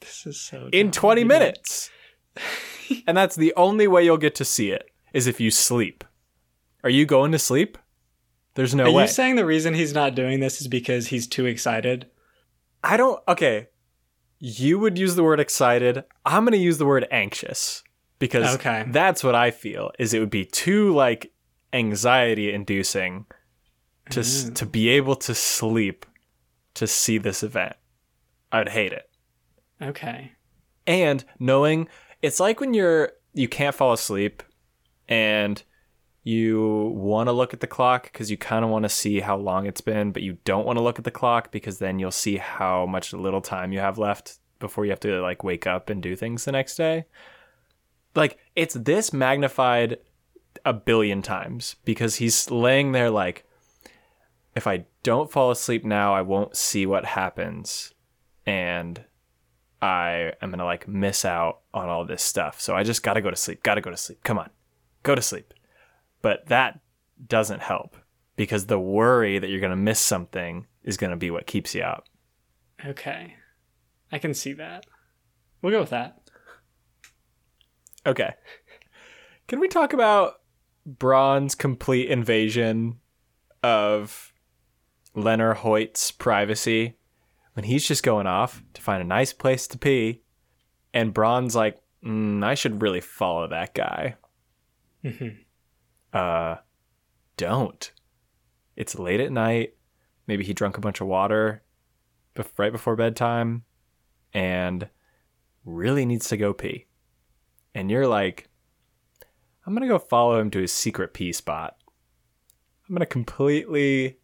This 0.00 0.26
is 0.26 0.40
so 0.40 0.68
in 0.72 0.86
dumb. 0.86 0.92
20 0.92 1.24
minutes. 1.24 1.90
and 3.06 3.16
that's 3.16 3.36
the 3.36 3.54
only 3.56 3.86
way 3.86 4.04
you'll 4.04 4.16
get 4.16 4.34
to 4.36 4.44
see 4.44 4.70
it 4.70 4.90
is 5.12 5.26
if 5.26 5.40
you 5.40 5.50
sleep. 5.50 6.04
Are 6.84 6.90
you 6.90 7.06
going 7.06 7.32
to 7.32 7.38
sleep? 7.38 7.78
There's 8.54 8.74
no 8.74 8.84
way 8.84 8.90
Are 8.90 8.92
way. 8.94 9.02
you 9.04 9.08
saying 9.08 9.36
the 9.36 9.46
reason 9.46 9.74
he's 9.74 9.92
not 9.94 10.14
doing 10.14 10.40
this 10.40 10.60
is 10.60 10.68
because 10.68 11.08
he's 11.08 11.26
too 11.26 11.46
excited? 11.46 12.06
I 12.82 12.96
don't. 12.96 13.22
Okay. 13.28 13.68
You 14.40 14.78
would 14.78 14.98
use 14.98 15.14
the 15.16 15.24
word 15.24 15.40
excited. 15.40 16.04
I'm 16.24 16.44
going 16.44 16.52
to 16.52 16.58
use 16.58 16.78
the 16.78 16.86
word 16.86 17.06
anxious 17.10 17.82
because 18.18 18.54
Okay. 18.56 18.84
that's 18.88 19.22
what 19.24 19.34
I 19.34 19.50
feel 19.50 19.90
is 19.98 20.14
it 20.14 20.20
would 20.20 20.30
be 20.30 20.44
too 20.44 20.94
like 20.94 21.32
anxiety 21.72 22.52
inducing 22.52 23.26
to 24.10 24.20
Mm. 24.20 24.54
to 24.54 24.66
be 24.66 24.88
able 24.90 25.16
to 25.16 25.34
sleep 25.34 26.06
to 26.74 26.86
see 26.86 27.18
this 27.18 27.42
event. 27.42 27.74
I'd 28.50 28.70
hate 28.70 28.92
it. 28.92 29.10
Okay. 29.82 30.32
And 30.86 31.24
knowing 31.38 31.88
it's 32.22 32.40
like 32.40 32.60
when 32.60 32.72
you're 32.74 33.12
you 33.34 33.48
can't 33.48 33.74
fall 33.74 33.92
asleep 33.92 34.42
and 35.08 35.62
you 36.28 36.92
want 36.94 37.26
to 37.26 37.32
look 37.32 37.54
at 37.54 37.60
the 37.60 37.66
clock 37.66 38.04
because 38.12 38.30
you 38.30 38.36
kind 38.36 38.62
of 38.62 38.70
want 38.70 38.82
to 38.82 38.88
see 38.90 39.20
how 39.20 39.34
long 39.34 39.64
it's 39.64 39.80
been, 39.80 40.12
but 40.12 40.22
you 40.22 40.36
don't 40.44 40.66
want 40.66 40.76
to 40.76 40.82
look 40.82 40.98
at 40.98 41.04
the 41.06 41.10
clock 41.10 41.50
because 41.50 41.78
then 41.78 41.98
you'll 41.98 42.10
see 42.10 42.36
how 42.36 42.84
much 42.84 43.14
little 43.14 43.40
time 43.40 43.72
you 43.72 43.78
have 43.78 43.96
left 43.96 44.38
before 44.58 44.84
you 44.84 44.90
have 44.90 45.00
to 45.00 45.22
like 45.22 45.42
wake 45.42 45.66
up 45.66 45.88
and 45.88 46.02
do 46.02 46.14
things 46.14 46.44
the 46.44 46.52
next 46.52 46.76
day. 46.76 47.06
Like 48.14 48.36
it's 48.54 48.74
this 48.74 49.10
magnified 49.10 50.00
a 50.66 50.74
billion 50.74 51.22
times 51.22 51.76
because 51.86 52.16
he's 52.16 52.50
laying 52.50 52.92
there 52.92 53.08
like 53.08 53.46
if 54.54 54.66
I 54.66 54.84
don't 55.02 55.32
fall 55.32 55.50
asleep 55.50 55.82
now, 55.82 56.12
I 56.12 56.20
won't 56.20 56.58
see 56.58 56.84
what 56.84 57.06
happens 57.06 57.94
and 58.44 59.02
I 59.80 60.34
am 60.42 60.50
gonna 60.50 60.66
like 60.66 60.86
miss 60.86 61.24
out 61.24 61.60
on 61.72 61.88
all 61.88 62.04
this 62.04 62.22
stuff. 62.22 62.60
So 62.60 62.76
I 62.76 62.82
just 62.82 63.02
gotta 63.02 63.22
go 63.22 63.30
to 63.30 63.36
sleep. 63.36 63.62
Gotta 63.62 63.80
go 63.80 63.90
to 63.90 63.96
sleep. 63.96 64.22
Come 64.24 64.38
on, 64.38 64.50
go 65.04 65.14
to 65.14 65.22
sleep. 65.22 65.54
But 66.22 66.46
that 66.46 66.80
doesn't 67.26 67.62
help 67.62 67.96
because 68.36 68.66
the 68.66 68.78
worry 68.78 69.38
that 69.38 69.48
you're 69.48 69.60
gonna 69.60 69.76
miss 69.76 70.00
something 70.00 70.66
is 70.82 70.96
gonna 70.96 71.16
be 71.16 71.30
what 71.30 71.46
keeps 71.46 71.74
you 71.74 71.82
up. 71.82 72.06
Okay. 72.84 73.34
I 74.10 74.18
can 74.18 74.34
see 74.34 74.52
that. 74.54 74.86
We'll 75.60 75.72
go 75.72 75.80
with 75.80 75.90
that. 75.90 76.20
Okay. 78.06 78.34
Can 79.48 79.60
we 79.60 79.68
talk 79.68 79.92
about 79.92 80.40
Brawne's 80.86 81.54
complete 81.54 82.08
invasion 82.10 83.00
of 83.62 84.32
Leonard 85.14 85.58
Hoyt's 85.58 86.10
privacy 86.10 86.96
when 87.54 87.64
he's 87.64 87.86
just 87.86 88.02
going 88.02 88.26
off 88.26 88.62
to 88.74 88.80
find 88.80 89.02
a 89.02 89.06
nice 89.06 89.32
place 89.32 89.66
to 89.66 89.78
pee, 89.78 90.22
and 90.94 91.12
Brawne's 91.12 91.56
like, 91.56 91.78
mm, 92.04 92.44
I 92.44 92.54
should 92.54 92.82
really 92.82 93.00
follow 93.00 93.48
that 93.48 93.74
guy. 93.74 94.16
Uh, 96.12 96.56
don't. 97.36 97.92
It's 98.76 98.98
late 98.98 99.20
at 99.20 99.32
night. 99.32 99.74
Maybe 100.26 100.44
he 100.44 100.54
drunk 100.54 100.76
a 100.76 100.80
bunch 100.80 101.00
of 101.00 101.06
water 101.06 101.62
bef- 102.36 102.58
right 102.58 102.72
before 102.72 102.96
bedtime 102.96 103.64
and 104.32 104.88
really 105.64 106.06
needs 106.06 106.28
to 106.28 106.36
go 106.36 106.52
pee. 106.52 106.86
And 107.74 107.90
you're 107.90 108.06
like, 108.06 108.48
I'm 109.66 109.74
going 109.74 109.82
to 109.82 109.88
go 109.88 109.98
follow 109.98 110.38
him 110.38 110.50
to 110.52 110.60
his 110.60 110.72
secret 110.72 111.12
pee 111.12 111.32
spot. 111.32 111.76
I'm 112.88 112.94
going 112.94 113.00
to 113.00 113.06
completely, 113.06 114.18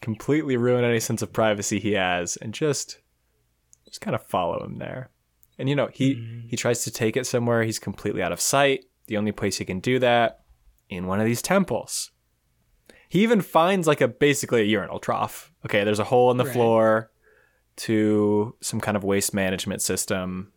completely 0.00 0.56
ruin 0.56 0.84
any 0.84 1.00
sense 1.00 1.22
of 1.22 1.32
privacy 1.32 1.80
he 1.80 1.92
has 1.92 2.36
and 2.36 2.54
just, 2.54 2.98
just 3.86 4.00
kind 4.00 4.14
of 4.14 4.24
follow 4.26 4.64
him 4.64 4.78
there. 4.78 5.10
And 5.58 5.68
you 5.68 5.74
know, 5.74 5.88
he, 5.92 6.44
he 6.48 6.56
tries 6.56 6.84
to 6.84 6.90
take 6.90 7.16
it 7.16 7.26
somewhere 7.26 7.62
he's 7.62 7.78
completely 7.78 8.22
out 8.22 8.32
of 8.32 8.40
sight. 8.40 8.84
The 9.08 9.16
only 9.16 9.32
place 9.32 9.58
he 9.58 9.64
can 9.64 9.80
do 9.80 9.98
that 9.98 10.39
in 10.90 11.06
one 11.06 11.20
of 11.20 11.24
these 11.26 11.40
temples. 11.40 12.10
He 13.08 13.22
even 13.22 13.40
finds 13.40 13.86
like 13.86 14.00
a 14.00 14.08
basically 14.08 14.60
a 14.62 14.64
urinal 14.64 14.98
trough. 14.98 15.52
Okay, 15.64 15.82
there's 15.84 15.98
a 15.98 16.04
hole 16.04 16.30
in 16.30 16.36
the 16.36 16.44
Right. 16.44 16.52
floor 16.52 17.10
to 17.76 18.54
some 18.60 18.80
kind 18.80 18.96
of 18.96 19.02
waste 19.04 19.32
management 19.32 19.80
system, 19.82 20.52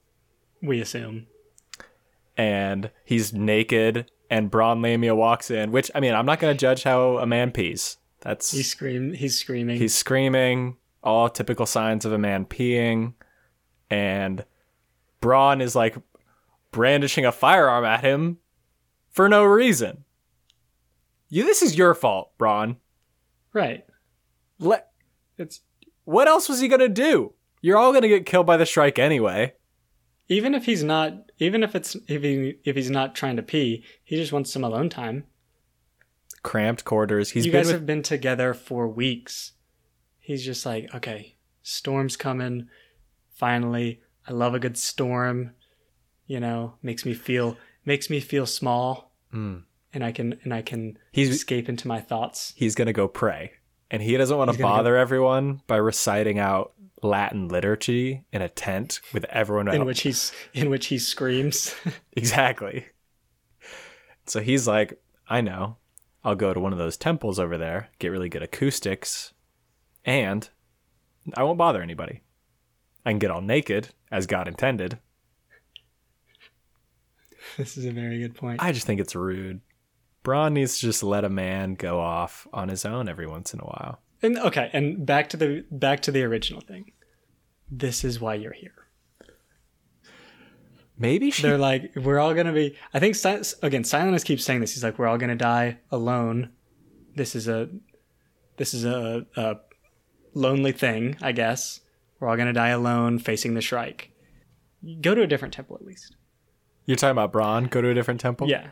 We 0.61 0.81
assume. 0.81 1.27
and 2.37 2.91
he's 3.05 3.33
naked. 3.33 4.09
And 4.29 4.49
Brawne 4.49 4.81
Lamia 4.81 5.13
walks 5.13 5.51
in, 5.51 5.71
which 5.71 5.91
I 5.93 5.99
mean, 5.99 6.13
I'm 6.15 6.25
not 6.25 6.39
going 6.39 6.53
to 6.53 6.59
judge 6.59 6.83
how 6.83 7.17
a 7.19 7.25
man 7.27 7.51
pees. 7.51 7.97
That's 8.21 8.51
He's 8.51 8.69
scream. 8.71 9.13
He's 9.13 9.37
screaming. 9.37 9.77
he's 9.77 9.93
screaming, 9.93 10.77
all 11.03 11.29
typical 11.29 11.65
signs 11.67 12.03
of 12.05 12.13
a 12.13 12.17
man 12.17 12.45
peeing, 12.45 13.13
and 13.91 14.43
Brawne 15.21 15.61
is 15.61 15.75
like 15.75 15.97
brandishing 16.71 17.25
a 17.25 17.31
firearm 17.31 17.85
at 17.85 18.01
him 18.01 18.39
for 19.11 19.29
no 19.29 19.43
reason. 19.43 20.03
You, 21.33 21.45
this 21.45 21.63
is 21.63 21.75
your 21.75 21.95
fault, 21.95 22.31
Brawne. 22.37 22.77
right. 23.53 23.85
Let 24.59 24.91
It's 25.37 25.61
what 26.05 26.27
else 26.27 26.47
was 26.47 26.59
he 26.59 26.67
gonna 26.67 26.87
do? 26.87 27.33
You're 27.59 27.77
all 27.77 27.91
gonna 27.91 28.07
get 28.07 28.25
killed 28.27 28.45
by 28.45 28.55
the 28.57 28.67
strike 28.67 28.99
anyway. 28.99 29.53
even 30.29 30.53
if 30.53 30.65
he's 30.65 30.83
not. 30.83 31.31
Even 31.39 31.63
if 31.63 31.75
it's 31.75 31.95
if 32.07 32.21
he 32.21 32.59
if 32.63 32.75
he's 32.75 32.91
not 32.91 33.15
trying 33.15 33.35
to 33.37 33.41
pee, 33.43 33.83
he 34.03 34.15
just 34.15 34.31
wants 34.31 34.53
some 34.53 34.63
alone 34.63 34.89
time. 34.89 35.23
Cramped 36.43 36.85
quarters. 36.85 37.31
He's 37.31 37.45
you 37.47 37.51
guys 37.51 37.65
with, 37.65 37.75
have 37.75 37.85
been 37.85 38.03
together 38.03 38.53
for 38.53 38.87
weeks. 38.87 39.53
He's 40.19 40.45
just 40.45 40.65
like, 40.65 40.93
okay, 40.93 41.35
storm's 41.63 42.15
coming. 42.15 42.67
Finally, 43.33 44.01
I 44.27 44.33
love 44.33 44.53
a 44.53 44.59
good 44.59 44.77
storm. 44.77 45.51
You 46.27 46.39
know, 46.39 46.75
makes 46.83 47.05
me 47.05 47.13
feel 47.15 47.57
makes 47.85 48.09
me 48.09 48.19
feel 48.19 48.45
small, 48.45 49.11
Mm. 49.33 49.63
And 49.93 50.03
I 50.03 50.11
can 50.11 50.39
and 50.43 50.53
I 50.53 50.61
can 50.61 50.97
He's- 51.11 51.29
escape 51.33 51.69
into 51.69 51.87
my 51.87 51.99
thoughts. 52.01 52.53
he's 52.55 52.75
gonna 52.75 52.93
go 52.93 53.07
pray, 53.07 53.51
and 53.91 54.01
he 54.01 54.15
doesn't 54.17 54.37
want 54.37 54.51
to 54.51 54.57
gonna 54.57 54.69
go- 54.71 54.77
bother 54.77 54.97
everyone 54.97 55.61
by 55.67 55.77
reciting 55.77 56.39
out 56.39 56.73
Latin 57.01 57.49
liturgy 57.49 58.23
in 58.31 58.41
a 58.41 58.47
tent 58.49 59.01
with 59.13 59.25
everyone 59.25 59.67
In 59.67 59.75
else. 59.81 59.85
which 59.85 60.01
he's 60.01 60.31
in 60.53 60.69
which 60.69 60.87
he 60.87 60.97
screams. 60.97 61.75
Exactly. 62.15 62.85
So 64.25 64.39
he's 64.39 64.67
like, 64.67 65.01
I 65.27 65.41
know. 65.41 65.77
I'll 66.23 66.35
go 66.35 66.53
to 66.53 66.59
one 66.61 66.71
of 66.71 66.79
those 66.79 66.95
temples 66.95 67.37
over 67.39 67.57
there, 67.57 67.89
get 67.99 68.07
really 68.07 68.29
good 68.29 68.41
acoustics, 68.43 69.33
and 70.05 70.49
I 71.35 71.43
won't 71.43 71.57
bother 71.57 71.81
anybody. 71.81 72.21
I 73.05 73.11
can 73.11 73.19
get 73.19 73.31
all 73.31 73.41
naked, 73.41 73.89
as 74.09 74.25
God 74.25 74.47
intended. 74.47 74.99
this 77.57 77.75
is 77.77 77.83
a 77.85 77.91
very 77.91 78.19
good 78.19 78.35
point. 78.35 78.63
I 78.63 78.71
just 78.71 78.87
think 78.87 79.01
it's 79.01 79.15
rude. 79.15 79.59
Brawne 80.23 80.53
needs 80.53 80.79
to 80.79 80.85
just 80.85 81.03
let 81.03 81.25
a 81.25 81.29
man 81.29 81.75
go 81.75 81.99
off 81.99 82.47
on 82.53 82.69
his 82.69 82.85
own 82.85 83.09
every 83.09 83.27
once 83.27 83.53
in 83.53 83.59
a 83.59 83.65
while. 83.65 83.99
And 84.21 84.39
okay, 84.39 84.69
and 84.71 85.05
back 85.05 85.29
to 85.29 85.37
the 85.37 85.65
back 85.69 86.01
to 86.03 86.11
the 86.11 86.23
original 86.23 86.61
thing. 86.61 86.93
This 87.69 88.03
is 88.03 88.21
why 88.21 88.35
you're 88.35 88.53
here. 88.53 88.87
Maybe 90.97 91.31
she. 91.31 91.41
They're 91.41 91.57
like, 91.57 91.91
we're 91.95 92.19
all 92.19 92.33
gonna 92.33 92.53
be. 92.53 92.77
I 92.93 92.99
think 92.99 93.15
again, 93.15 93.83
Silenus 93.83 94.23
keeps 94.23 94.45
saying 94.45 94.61
this. 94.61 94.73
He's 94.73 94.83
like, 94.83 94.97
we're 94.97 95.07
all 95.07 95.17
gonna 95.17 95.35
die 95.35 95.79
alone. 95.91 96.51
This 97.15 97.35
is 97.35 97.47
a, 97.47 97.69
this 98.57 98.73
is 98.73 98.85
a, 98.85 99.25
a 99.35 99.55
lonely 100.33 100.71
thing, 100.71 101.17
I 101.21 101.31
guess. 101.31 101.81
We're 102.19 102.29
all 102.29 102.37
gonna 102.37 102.53
die 102.53 102.69
alone, 102.69 103.19
facing 103.19 103.55
the 103.55 103.61
Shrike. 103.61 104.11
Go 105.01 105.13
to 105.15 105.21
a 105.21 105.27
different 105.27 105.53
temple 105.53 105.75
at 105.75 105.85
least. 105.85 106.15
You're 106.85 106.97
talking 106.97 107.11
about 107.11 107.31
Brawne? 107.31 107.65
Go 107.65 107.81
to 107.81 107.89
a 107.89 107.93
different 107.93 108.19
temple? 108.19 108.49
Yeah, 108.49 108.67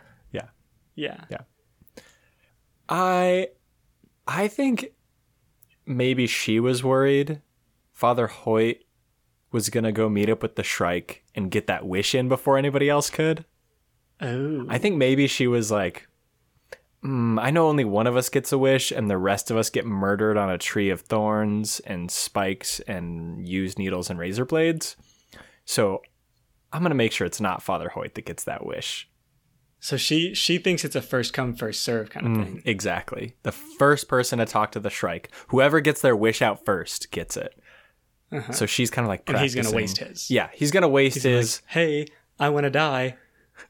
Yeah. 0.96 1.26
yeah. 1.30 1.38
Yeah. 1.98 2.04
I 2.90 3.48
I 4.28 4.48
think 4.48 4.92
maybe 5.86 6.28
she 6.28 6.60
was 6.60 6.84
worried 6.84 7.42
Father 7.92 8.28
Hoyt 8.28 8.84
was 9.52 9.70
going 9.70 9.84
to 9.84 9.92
go 9.92 10.10
meet 10.10 10.30
up 10.30 10.42
with 10.42 10.56
the 10.56 10.64
Shrike 10.64 11.24
and 11.36 11.52
get 11.52 11.68
that 11.68 11.86
wish 11.86 12.16
in 12.16 12.30
before 12.30 12.58
anybody 12.58 12.90
else 12.90 13.10
could. 13.10 13.46
Oh, 14.22 14.66
I 14.70 14.78
think 14.78 14.98
maybe 14.98 15.28
she 15.28 15.48
was 15.48 15.72
like 15.72 16.08
mm, 17.04 17.40
I 17.42 17.52
know 17.52 17.68
only 17.68 17.86
one 17.86 18.08
of 18.08 18.16
us 18.16 18.30
gets 18.30 18.52
a 18.52 18.58
wish 18.58 18.92
and 18.92 19.10
the 19.10 19.18
rest 19.18 19.52
of 19.52 19.58
us 19.58 19.70
get 19.70 19.86
murdered 19.86 20.38
on 20.38 20.50
a 20.50 20.58
tree 20.58 20.90
of 20.90 21.02
thorns 21.02 21.80
and 21.82 22.12
spikes 22.12 22.80
and 22.82 23.48
used 23.48 23.78
needles 23.78 24.10
and 24.10 24.20
razor 24.20 24.46
blades. 24.46 24.96
So 25.66 26.02
I'm 26.74 26.82
going 26.82 26.92
to 26.92 26.96
make 26.96 27.12
sure 27.12 27.28
it's 27.28 27.42
not 27.42 27.64
Father 27.64 27.90
Hoyt 27.90 28.16
that 28.16 28.26
gets 28.26 28.46
that 28.46 28.66
wish. 28.66 29.10
So 29.84 29.98
she 29.98 30.34
she 30.34 30.58
thinks 30.60 30.86
it's 30.86 30.96
a 30.96 31.02
first 31.02 31.34
come 31.34 31.54
first 31.56 31.82
serve 31.84 32.10
kind 32.12 32.26
of 32.28 32.46
thing. 32.46 32.62
Exactly. 32.66 33.36
The 33.44 33.52
first 33.52 34.08
person 34.08 34.40
to 34.40 34.46
talk 34.46 34.72
to 34.74 34.80
the 34.80 34.90
Shrike, 34.90 35.30
whoever 35.48 35.82
gets 35.82 36.00
their 36.02 36.16
wish 36.16 36.42
out 36.42 36.64
first 36.64 37.12
gets 37.12 37.36
it. 37.36 37.54
So 38.54 38.66
she's 38.66 38.90
kind 38.90 39.04
of 39.06 39.10
like 39.10 39.22
Uh-huh. 39.28 39.34
And 39.38 39.42
he's 39.44 39.56
gonna 39.56 39.76
waste 39.76 39.98
his. 39.98 40.32
Yeah, 40.32 40.48
he's 40.54 40.72
gonna 40.72 40.88
waste 40.88 41.24
his, 41.24 41.62
Like, 41.66 41.72
hey, 41.74 42.06
I 42.40 42.48
want 42.50 42.64
to 42.64 42.70
die. 42.70 43.18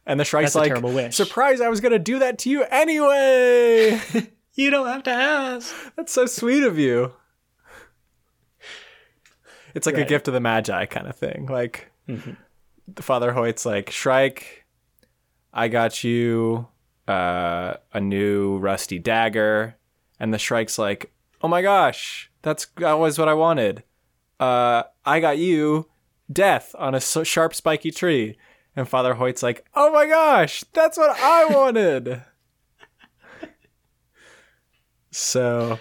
and 0.06 0.20
the 0.20 0.24
Shrike's 0.26 0.54
like, 0.54 0.68
terrible 0.68 0.92
wish. 0.92 1.16
"Surprise! 1.16 1.62
I 1.62 1.70
was 1.70 1.82
gonna 1.82 1.98
do 1.98 2.20
that 2.20 2.38
to 2.40 2.50
you 2.52 2.64
anyway." 2.66 4.00
You 4.54 4.70
don't 4.70 4.88
have 4.88 5.04
to 5.04 5.12
ask. 5.12 5.74
That's 5.96 6.12
so 6.12 6.26
sweet 6.26 6.64
of 6.64 6.78
you. 6.78 7.14
It's 9.74 9.86
like 9.86 9.98
a 9.98 10.04
gift 10.04 10.28
of 10.28 10.34
the 10.34 10.42
Magi 10.42 10.86
kind 10.88 11.08
of 11.08 11.16
thing. 11.16 11.46
Like 11.46 11.90
the 12.08 13.02
Father 13.02 13.32
Hoyt's 13.32 13.66
like, 13.66 13.90
Shrike, 13.90 14.61
I 15.54 15.68
got 15.68 16.04
you 16.04 16.68
uh, 17.08 17.74
a 17.94 18.00
new 18.00 18.58
rusty 18.58 19.00
dagger, 19.00 19.76
and 20.20 20.34
the 20.34 20.38
Shrike's 20.38 20.80
like, 20.80 21.12
Oh 21.42 21.48
my 21.48 21.62
gosh, 21.62 22.32
that's 22.42 22.68
that 22.78 22.94
was 23.00 23.18
what 23.18 23.28
I 23.28 23.34
wanted. 23.34 23.84
Uh, 24.40 24.84
I 25.06 25.20
got 25.20 25.38
you 25.38 25.88
death 26.32 26.74
on 26.78 26.96
a 26.96 27.02
sharp 27.02 27.54
spiky 27.54 27.92
tree, 27.92 28.38
and 28.76 28.88
Father 28.88 29.16
Hoyt's 29.16 29.44
like, 29.44 29.66
Oh 29.76 29.92
my 29.92 30.06
gosh, 30.08 30.64
that's 30.74 30.98
what 30.98 31.18
I 31.20 31.46
wanted. 31.54 32.22
so, 35.12 35.80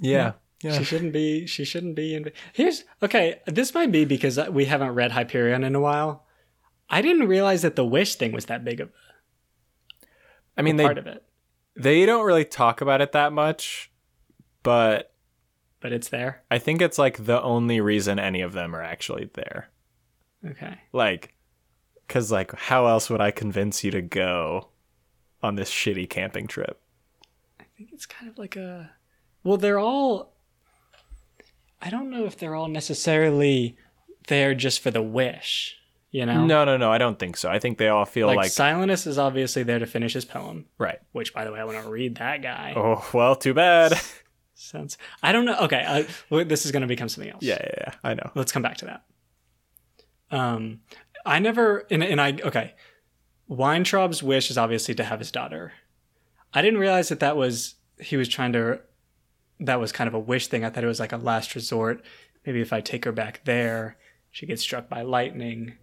yeah, 0.00 0.32
yeah. 0.62 0.78
She 0.78 0.84
shouldn't 0.84 1.12
be. 1.12 1.46
She 1.46 1.64
shouldn't 1.64 1.94
be. 1.94 2.14
In, 2.14 2.30
here's 2.52 2.84
okay. 3.02 3.40
This 3.46 3.74
might 3.74 3.92
be 3.92 4.04
because 4.04 4.38
we 4.50 4.66
haven't 4.66 4.92
read 4.92 5.12
Hyperion 5.12 5.64
in 5.64 5.74
a 5.74 5.80
while. 5.80 6.23
I 6.88 7.02
didn't 7.02 7.28
realize 7.28 7.62
that 7.62 7.76
the 7.76 7.84
wish 7.84 8.16
thing 8.16 8.32
was 8.32 8.46
that 8.46 8.64
big 8.64 8.80
of 8.80 8.90
I 10.56 10.62
mean, 10.62 10.74
a 10.74 10.78
they 10.78 10.84
part 10.84 10.98
of 10.98 11.06
it, 11.06 11.24
they 11.76 12.06
don't 12.06 12.24
really 12.24 12.44
talk 12.44 12.80
about 12.80 13.00
it 13.00 13.12
that 13.12 13.32
much, 13.32 13.90
but 14.62 15.12
but 15.80 15.92
it's 15.92 16.08
there. 16.08 16.42
I 16.50 16.58
think 16.58 16.80
it's 16.80 16.98
like 16.98 17.26
the 17.26 17.42
only 17.42 17.80
reason 17.80 18.18
any 18.18 18.40
of 18.40 18.52
them 18.52 18.74
are 18.74 18.82
actually 18.82 19.30
there. 19.34 19.68
Okay. 20.46 20.78
Like, 20.92 21.34
because 22.06 22.30
like, 22.32 22.54
how 22.54 22.86
else 22.86 23.10
would 23.10 23.20
I 23.20 23.30
convince 23.30 23.84
you 23.84 23.90
to 23.90 24.02
go 24.02 24.68
on 25.42 25.56
this 25.56 25.70
shitty 25.70 26.08
camping 26.08 26.46
trip? 26.46 26.80
I 27.60 27.64
think 27.76 27.90
it's 27.92 28.06
kind 28.06 28.30
of 28.30 28.38
like 28.38 28.56
a. 28.56 28.92
Well, 29.42 29.56
they're 29.56 29.78
all. 29.78 30.32
I 31.82 31.90
don't 31.90 32.10
know 32.10 32.24
if 32.24 32.38
they're 32.38 32.54
all 32.54 32.68
necessarily 32.68 33.76
there 34.28 34.54
just 34.54 34.80
for 34.80 34.90
the 34.90 35.02
wish. 35.02 35.76
You 36.14 36.26
know. 36.26 36.46
No, 36.46 36.64
no, 36.64 36.76
no. 36.76 36.92
I 36.92 36.98
don't 36.98 37.18
think 37.18 37.36
so. 37.36 37.50
I 37.50 37.58
think 37.58 37.76
they 37.76 37.88
all 37.88 38.04
feel 38.04 38.28
Like, 38.28 38.36
like, 38.36 38.52
Silenus 38.52 39.04
is 39.04 39.18
obviously 39.18 39.64
there 39.64 39.80
to 39.80 39.86
finish 39.86 40.12
his 40.12 40.24
poem, 40.24 40.66
right. 40.78 41.00
which, 41.10 41.34
by 41.34 41.44
the 41.44 41.50
way, 41.50 41.58
I 41.58 41.64
want 41.64 41.82
to 41.82 41.90
read 41.90 42.18
that 42.18 42.40
guy. 42.40 42.72
Oh 42.76 43.04
well, 43.12 43.34
too 43.34 43.52
bad. 43.52 44.00
Sense. 44.54 44.96
I 45.24 45.32
don't 45.32 45.44
know. 45.44 45.58
Okay, 45.62 46.06
I, 46.30 46.44
this 46.44 46.64
is 46.64 46.70
going 46.70 46.82
to 46.82 46.86
become 46.86 47.08
something 47.08 47.32
else. 47.32 47.42
yeah, 47.42 47.58
yeah, 47.60 47.74
yeah. 47.78 47.94
I 48.04 48.14
know. 48.14 48.30
let's 48.36 48.52
come 48.52 48.62
back 48.62 48.76
to 48.76 48.84
that. 48.84 49.04
Um, 50.30 50.82
I 51.26 51.40
never 51.40 51.84
and, 51.90 52.04
and 52.04 52.20
I 52.20 52.38
okay. 52.44 52.74
Weintraub's 53.50 54.22
wish 54.22 54.52
is 54.52 54.56
obviously 54.56 54.94
to 54.94 55.02
have 55.02 55.18
his 55.18 55.32
daughter. 55.32 55.72
I 56.52 56.62
didn't 56.62 56.78
realize 56.78 57.08
that 57.08 57.18
that 57.18 57.36
was 57.36 57.74
he 57.98 58.16
was 58.16 58.28
trying 58.28 58.52
to 58.52 58.78
that 59.58 59.80
was 59.80 59.90
kind 59.90 60.06
of 60.06 60.14
a 60.14 60.20
wish 60.20 60.46
thing. 60.46 60.64
I 60.64 60.70
thought 60.70 60.84
it 60.84 60.86
was 60.86 61.00
like 61.00 61.12
a 61.12 61.16
last 61.16 61.56
resort. 61.56 62.04
Maybe 62.46 62.60
if 62.60 62.72
I 62.72 62.80
take 62.80 63.04
her 63.04 63.12
back 63.12 63.40
there, 63.44 63.96
she 64.30 64.46
gets 64.46 64.62
struck 64.62 64.88
by 64.88 65.02
lightning, 65.02 65.74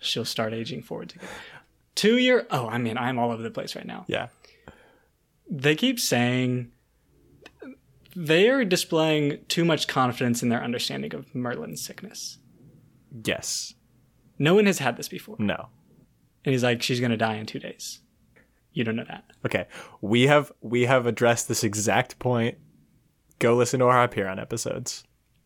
she'll 0.00 0.24
start 0.24 0.52
aging 0.52 0.82
forward 0.82 1.12
again. 1.14 1.28
Two 1.94 2.18
year. 2.18 2.46
Oh, 2.50 2.68
I 2.68 2.78
mean, 2.78 2.98
I'm 2.98 3.18
all 3.18 3.30
over 3.30 3.42
the 3.42 3.50
place 3.50 3.74
right 3.74 3.86
now. 3.86 4.04
Yeah. 4.08 4.28
They 5.48 5.74
keep 5.74 5.98
saying 5.98 6.72
they 8.14 8.48
are 8.48 8.64
displaying 8.64 9.38
too 9.48 9.64
much 9.64 9.86
confidence 9.86 10.42
in 10.42 10.48
their 10.48 10.62
understanding 10.62 11.14
of 11.14 11.34
Merlin's 11.34 11.82
sickness. 11.82 12.38
Yes. 13.24 13.74
No 14.38 14.54
one 14.54 14.66
has 14.66 14.78
had 14.78 14.96
this 14.96 15.08
before. 15.08 15.36
No. 15.38 15.68
And 16.44 16.52
he's 16.52 16.62
like, 16.62 16.82
she's 16.82 17.00
going 17.00 17.10
to 17.10 17.16
die 17.16 17.36
in 17.36 17.46
two 17.46 17.58
days. 17.58 18.00
You 18.72 18.84
don't 18.84 18.96
know 18.96 19.04
that. 19.08 19.24
Okay. 19.44 19.66
We 20.02 20.26
have 20.26 20.52
we 20.60 20.84
have 20.84 21.06
addressed 21.06 21.48
this 21.48 21.64
exact 21.64 22.18
point. 22.18 22.58
Go 23.38 23.56
listen 23.56 23.80
to 23.80 23.86
our 23.86 23.92
Hyperion 23.92 24.38
episodes. 24.38 25.04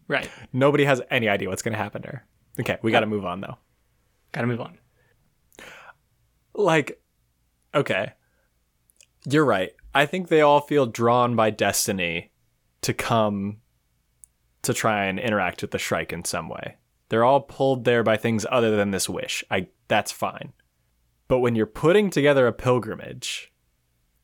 Right. 0.09 0.29
Nobody 0.53 0.85
has 0.85 1.01
any 1.11 1.29
idea 1.29 1.49
what's 1.49 1.63
going 1.63 1.73
to 1.73 1.79
happen 1.79 2.03
to 2.03 2.09
her. 2.09 2.27
Okay, 2.59 2.79
we 2.83 2.91
got 2.91 3.01
to 3.01 3.07
oh. 3.07 3.11
move 3.11 3.25
on 3.25 3.41
though. 3.41 3.57
Got 4.33 4.43
to 4.43 4.47
move 4.47 4.61
on. 4.61 4.79
Like, 6.55 7.01
okay, 7.75 8.13
you're 9.25 9.45
right. 9.45 9.73
I 9.95 10.07
think 10.07 10.29
they 10.29 10.41
all 10.41 10.61
feel 10.61 10.87
drawn 10.87 11.37
by 11.37 11.51
destiny 11.51 12.33
to 12.83 12.95
come 12.95 13.59
to 14.63 14.75
try 14.75 15.07
and 15.07 15.19
interact 15.19 15.63
with 15.63 15.71
the 15.71 15.79
Shrike 15.79 16.13
in 16.13 16.25
some 16.25 16.49
way. 16.49 16.77
They're 17.09 17.25
all 17.25 17.41
pulled 17.41 17.85
there 17.85 18.03
by 18.03 18.17
things 18.17 18.47
other 18.51 18.77
than 18.77 18.91
this 18.91 19.09
wish. 19.09 19.43
I 19.51 19.69
that's 19.89 20.13
fine. 20.13 20.53
But 21.29 21.41
when 21.41 21.55
you're 21.55 21.67
putting 21.67 22.11
together 22.11 22.47
a 22.47 22.53
pilgrimage, 22.53 23.53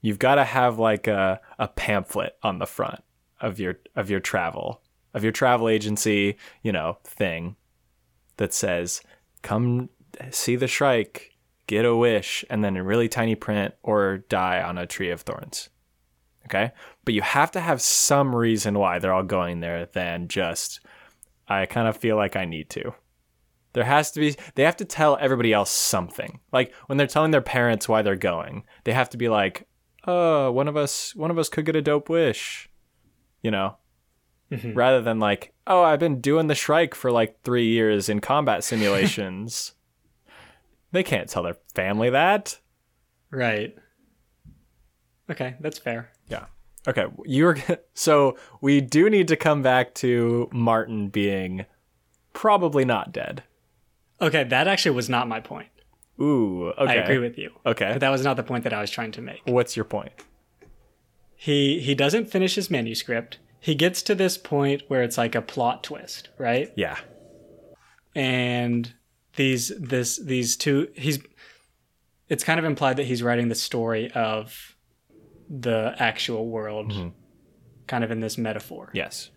you've 0.01 0.19
got 0.19 0.37
to 0.37 0.45
have 0.45 0.79
like 0.79 1.07
a, 1.07 1.41
a 1.59 1.69
pamphlet 1.69 2.37
on 2.43 2.59
the 2.59 2.67
front 2.67 3.03
of 3.41 3.59
your 3.59 3.81
of 3.97 4.09
your 4.09 4.21
travel 4.21 4.83
of 5.15 5.23
your 5.23 5.33
travel 5.33 5.69
agency, 5.69 6.37
you 6.63 6.71
know, 6.71 6.99
thing 7.05 7.57
that 8.37 8.53
says, 8.55 9.01
"Come 9.43 9.89
see 10.31 10.57
the 10.57 10.69
Shrike, 10.69 11.33
get 11.67 11.85
a 11.85 11.97
wish," 11.97 12.45
and 12.51 12.65
then 12.65 12.77
in 12.77 12.85
really 12.85 13.09
tiny 13.09 13.35
print, 13.35 13.75
or 13.83 14.19
die 14.29 14.63
on 14.63 14.79
a 14.79 14.87
tree 14.87 15.11
of 15.11 15.23
thorns. 15.23 15.69
Okay, 16.47 16.73
but 17.05 17.15
you 17.15 17.23
have 17.23 17.51
to 17.53 17.61
have 17.61 17.81
some 17.83 18.35
reason 18.35 18.79
why 18.79 18.99
they're 18.99 19.13
all 19.13 19.23
going 19.23 19.61
there 19.61 19.87
than 19.87 20.29
just, 20.29 20.81
"I 21.49 21.67
kind 21.67 21.89
of 21.89 21.97
feel 21.97 22.17
like 22.17 22.37
I 22.37 22.45
need 22.45 22.71
to." 22.71 22.95
There 23.73 23.85
has 23.85 24.11
to 24.13 24.21
be. 24.21 24.37
They 24.55 24.63
have 24.63 24.77
to 24.77 24.85
tell 24.85 25.19
everybody 25.21 25.53
else 25.53 25.71
something. 25.71 26.41
Like 26.53 26.75
when 26.87 26.99
they're 26.99 27.07
telling 27.07 27.31
their 27.31 27.41
parents 27.41 27.89
why 27.89 28.03
they're 28.03 28.17
going, 28.17 28.65
they 28.85 28.93
have 28.93 29.11
to 29.11 29.17
be 29.17 29.29
like, 29.29 29.67
"Oh, 30.07 30.51
one 30.53 30.69
of 30.69 30.77
us, 30.77 31.15
one 31.15 31.31
of 31.31 31.39
us 31.39 31.49
could 31.49 31.67
get 31.67 31.77
a 31.77 31.83
dope 31.83 32.09
wish," 32.09 32.71
you 33.43 33.51
know 33.51 33.77
mm-hmm. 34.51 34.75
rather 34.75 35.01
than 35.03 35.19
like, 35.19 35.53
oh, 35.67 35.83
I've 35.83 36.01
been 36.01 36.21
doing 36.21 36.47
the 36.47 36.55
Shrike 36.55 36.95
for 36.95 37.11
like 37.11 37.43
three 37.43 37.69
years 37.69 38.09
in 38.09 38.21
combat 38.21 38.65
simulations. 38.65 39.73
They 40.97 41.03
can't 41.03 41.29
tell 41.29 41.43
their 41.43 41.57
family 41.75 42.11
that. 42.11 42.59
Right. 43.31 43.77
Okay, 45.31 45.57
that's 45.61 45.79
fair. 45.79 46.11
Yeah. 46.29 46.47
Okay, 46.89 47.07
you're 47.25 47.57
so 47.95 48.37
we 48.61 48.81
do 48.81 49.11
need 49.11 49.29
to 49.29 49.37
come 49.37 49.63
back 49.63 49.95
to 49.97 50.49
Martin 50.53 51.09
being 51.09 51.67
probably 52.33 52.85
not 52.85 53.13
dead. 53.13 53.43
Okay, 54.21 54.45
that 54.45 54.67
actually 54.67 54.95
was 54.97 55.09
not 55.09 55.29
my 55.29 55.41
point. 55.41 55.69
Ooh, 56.19 56.69
okay. 56.79 56.93
I 56.93 56.95
agree 56.95 57.19
with 57.19 57.37
you. 57.37 57.51
Okay. 57.67 57.93
But 57.93 58.01
that 58.01 58.09
was 58.09 58.25
not 58.25 58.37
the 58.37 58.43
point 58.43 58.65
that 58.65 58.73
I 58.73 58.81
was 58.81 58.91
trying 58.91 59.13
to 59.13 59.21
make. 59.21 59.43
What's 59.45 59.77
your 59.77 59.85
point? 59.85 60.13
He 61.35 61.81
he 61.81 61.95
doesn't 61.95 62.31
finish 62.31 62.55
his 62.55 62.71
manuscript. 62.71 63.39
He 63.61 63.75
gets 63.75 64.01
to 64.03 64.15
this 64.15 64.39
point 64.39 64.83
where 64.89 65.03
it's 65.03 65.19
like 65.19 65.35
a 65.35 65.43
plot 65.43 65.85
twist, 65.85 66.31
right? 66.39 66.73
Yeah. 66.77 66.97
And 68.15 68.95
these 69.37 69.73
this 69.79 70.19
these 70.19 70.57
two 70.57 70.89
he's 70.95 71.19
it's 72.29 72.45
kind 72.45 72.59
of 72.59 72.65
implied 72.65 72.97
that 72.97 73.07
he's 73.07 73.23
writing 73.23 73.49
the 73.49 73.55
story 73.55 74.11
of 74.13 74.77
the 75.49 75.95
actual 75.99 76.49
world 76.49 76.93
mm-hmm. 76.93 77.09
kind 77.87 78.03
of 78.03 78.11
in 78.11 78.21
this 78.21 78.37
metaphor. 78.37 78.91
Yes. 78.93 79.31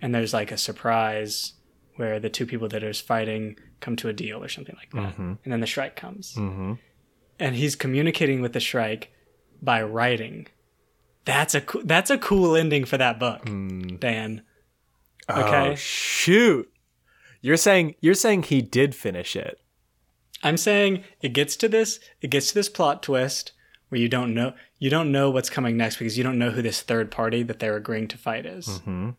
And 0.00 0.14
there's 0.14 0.32
like 0.32 0.52
a 0.52 0.56
surprise 0.56 1.54
where 1.96 2.20
the 2.20 2.30
two 2.30 2.46
people 2.46 2.68
that 2.68 2.84
are 2.84 2.92
fighting 2.94 3.58
come 3.80 3.96
to 3.96 4.08
a 4.08 4.12
deal 4.12 4.42
or 4.42 4.48
something 4.48 4.76
like 4.76 4.90
that. 4.92 5.14
Mm-hmm. 5.14 5.32
And 5.44 5.52
then 5.52 5.60
the 5.60 5.66
Shrike 5.66 5.96
comes. 5.96 6.34
Mm-hmm. 6.34 6.74
And 7.38 7.56
he's 7.56 7.74
communicating 7.74 8.40
with 8.40 8.52
the 8.52 8.60
Shrike 8.60 9.12
by 9.60 9.82
writing. 9.82 10.46
That's 11.24 11.54
a 11.54 11.60
coo- 11.60 11.82
that's 11.84 12.10
a 12.10 12.18
cool 12.18 12.56
ending 12.56 12.84
for 12.84 12.96
that 12.96 13.18
book, 13.18 13.44
mm. 13.44 14.00
Dan. 14.00 14.42
Oh, 15.28 15.42
okay. 15.42 15.70
Oh, 15.70 15.74
shoot. 15.74 16.70
You're 17.40 17.56
saying 17.56 17.94
you're 18.00 18.14
saying 18.14 18.44
he 18.44 18.60
did 18.62 18.94
finish 18.94 19.34
it. 19.36 19.58
I'm 20.42 20.56
saying 20.56 21.04
it 21.20 21.30
gets 21.34 21.56
to 21.56 21.68
this 21.68 22.00
it 22.20 22.28
gets 22.30 22.48
to 22.48 22.54
this 22.54 22.68
plot 22.68 23.02
twist 23.02 23.52
where 23.88 24.00
you 24.00 24.08
don't 24.08 24.32
know 24.34 24.54
you 24.78 24.88
don't 24.90 25.10
know 25.12 25.30
what's 25.30 25.50
coming 25.50 25.76
next 25.76 25.96
because 25.96 26.16
you 26.16 26.24
don't 26.24 26.38
know 26.38 26.50
who 26.50 26.62
this 26.62 26.80
third 26.80 27.10
party 27.10 27.42
that 27.42 27.58
they're 27.58 27.76
agreeing 27.76 28.08
to 28.08 28.18
fight 28.18 28.46
is 28.46 28.66
Mm-hmm. 28.68 29.10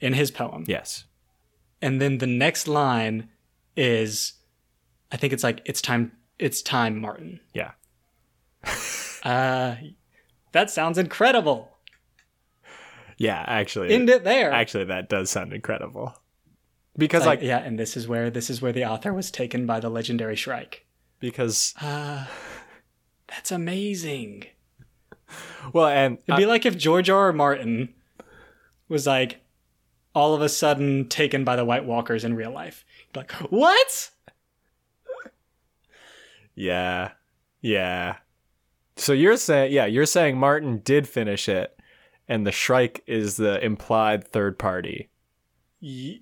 in 0.00 0.12
his 0.14 0.30
poem. 0.30 0.64
Yes. 0.66 1.04
And 1.80 2.00
then 2.00 2.18
the 2.18 2.26
next 2.26 2.66
line 2.68 3.28
is 3.76 4.34
I 5.12 5.16
think 5.16 5.32
it's 5.32 5.44
like 5.44 5.62
it's 5.64 5.80
time 5.82 6.12
it's 6.38 6.62
time 6.62 7.00
Martin. 7.00 7.40
Yeah. 7.54 7.72
Uh 9.24 9.74
that 10.52 10.70
sounds 10.70 10.96
incredible. 10.96 11.76
Yeah, 13.16 13.44
actually. 13.46 13.90
End 13.92 14.08
it 14.08 14.22
there. 14.22 14.52
Actually, 14.52 14.84
that 14.84 15.08
does 15.08 15.28
sound 15.28 15.52
incredible. 15.52 16.14
Because 16.98 17.24
like, 17.24 17.38
like, 17.40 17.46
yeah, 17.46 17.58
and 17.58 17.78
this 17.78 17.96
is 17.96 18.06
where 18.08 18.28
this 18.28 18.50
is 18.50 18.60
where 18.60 18.72
the 18.72 18.84
author 18.84 19.14
was 19.14 19.30
taken 19.30 19.64
by 19.64 19.80
the 19.80 19.88
legendary 19.88 20.36
Shrike. 20.36 20.84
because 21.20 21.72
Uh 21.80 22.26
that's 23.28 23.50
amazing. 23.52 24.46
well, 25.72 25.86
and 25.86 26.18
It'd 26.26 26.36
be 26.38 26.46
like 26.46 26.66
if 26.66 26.76
George 26.76 27.08
R. 27.08 27.26
R. 27.26 27.32
Martin 27.32 27.94
was 28.88 29.06
like 29.06 29.40
all 30.14 30.34
of 30.34 30.42
a 30.42 30.48
sudden 30.48 31.08
taken 31.08 31.44
by 31.44 31.54
the 31.54 31.64
White 31.64 31.84
Walkers 31.84 32.24
in 32.24 32.34
real 32.34 32.50
life. 32.50 32.84
Like, 33.14 33.30
what? 33.50 34.10
Yeah. 36.54 37.12
Yeah. 37.60 38.16
So 38.96 39.12
you're 39.12 39.36
saying, 39.36 39.72
yeah, 39.72 39.86
you're 39.86 40.06
saying 40.06 40.38
Martin 40.38 40.78
did 40.78 41.08
finish 41.08 41.48
it, 41.48 41.78
and 42.26 42.46
the 42.46 42.50
Shrike 42.52 43.02
is 43.06 43.36
the 43.36 43.64
implied 43.64 44.26
third 44.26 44.58
party. 44.58 45.08
Y- 45.80 46.20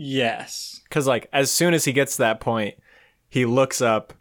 yes. 0.00 0.80
Because, 0.84 1.06
like, 1.06 1.28
as 1.32 1.50
soon 1.50 1.74
as 1.74 1.84
he 1.84 1.92
gets 1.92 2.16
to 2.16 2.22
that 2.22 2.40
point, 2.40 2.76
he 3.28 3.44
looks 3.44 3.80
up 3.80 4.12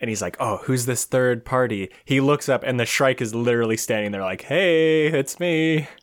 and 0.00 0.08
he's 0.08 0.20
like, 0.20 0.36
oh, 0.40 0.58
who's 0.64 0.84
this 0.84 1.04
third 1.04 1.44
party? 1.44 1.90
He 2.04 2.20
looks 2.20 2.48
up, 2.48 2.64
and 2.64 2.78
the 2.78 2.84
Shrike 2.84 3.20
is 3.20 3.34
literally 3.34 3.76
standing 3.76 4.10
there, 4.10 4.22
like, 4.22 4.42
hey, 4.42 5.06
it's 5.06 5.40
me. 5.40 5.88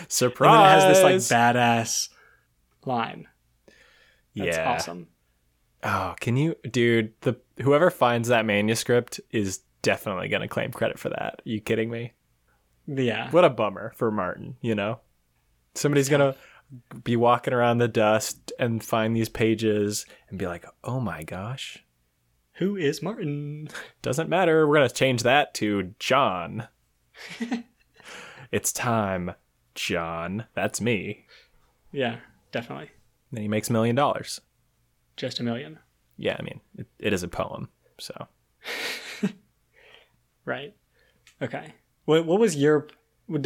And 0.00 0.10
Surprise. 0.10 0.82
then 0.82 0.90
it 0.90 0.96
has 0.96 0.96
this 0.96 1.30
like 1.30 1.54
badass 1.54 2.08
line. 2.84 3.28
That's 4.34 4.56
yeah. 4.56 4.72
awesome. 4.72 5.06
Oh, 5.84 6.16
can 6.18 6.36
you, 6.36 6.56
dude? 6.68 7.12
The 7.20 7.36
whoever 7.62 7.90
finds 7.90 8.28
that 8.28 8.44
manuscript 8.44 9.20
is 9.30 9.60
definitely 9.82 10.26
gonna 10.26 10.48
claim 10.48 10.72
credit 10.72 10.98
for 10.98 11.10
that. 11.10 11.20
Are 11.20 11.42
you 11.44 11.60
kidding 11.60 11.88
me? 11.88 12.14
Yeah. 12.88 13.30
What 13.30 13.44
a 13.44 13.50
bummer 13.50 13.92
for 13.94 14.10
Martin, 14.10 14.56
you 14.60 14.74
know? 14.74 14.98
Somebody's 15.74 16.08
gonna 16.08 16.34
be 17.04 17.16
walking 17.16 17.54
around 17.54 17.78
the 17.78 17.88
dust 17.88 18.52
and 18.58 18.82
find 18.82 19.14
these 19.14 19.28
pages 19.28 20.06
and 20.28 20.38
be 20.38 20.46
like, 20.46 20.66
oh 20.84 21.00
my 21.00 21.22
gosh. 21.22 21.84
Who 22.54 22.76
is 22.76 23.02
Martin? 23.02 23.68
Doesn't 24.02 24.28
matter. 24.28 24.66
We're 24.66 24.76
gonna 24.76 24.88
change 24.88 25.22
that 25.22 25.54
to 25.54 25.94
John. 25.98 26.68
it's 28.52 28.72
time, 28.72 29.32
John. 29.74 30.46
That's 30.54 30.80
me. 30.80 31.26
Yeah, 31.92 32.16
definitely. 32.52 32.90
Then 33.32 33.42
he 33.42 33.48
makes 33.48 33.68
a 33.68 33.72
million 33.72 33.96
dollars. 33.96 34.40
Just 35.16 35.40
a 35.40 35.42
million. 35.42 35.78
Yeah, 36.16 36.36
I 36.38 36.42
mean, 36.42 36.60
it, 36.78 36.86
it 36.98 37.12
is 37.12 37.22
a 37.22 37.28
poem, 37.28 37.68
so. 37.98 38.26
Right. 40.46 40.74
Okay. 41.42 41.74
What 42.06 42.24
what 42.24 42.40
was 42.40 42.56
your 42.56 42.86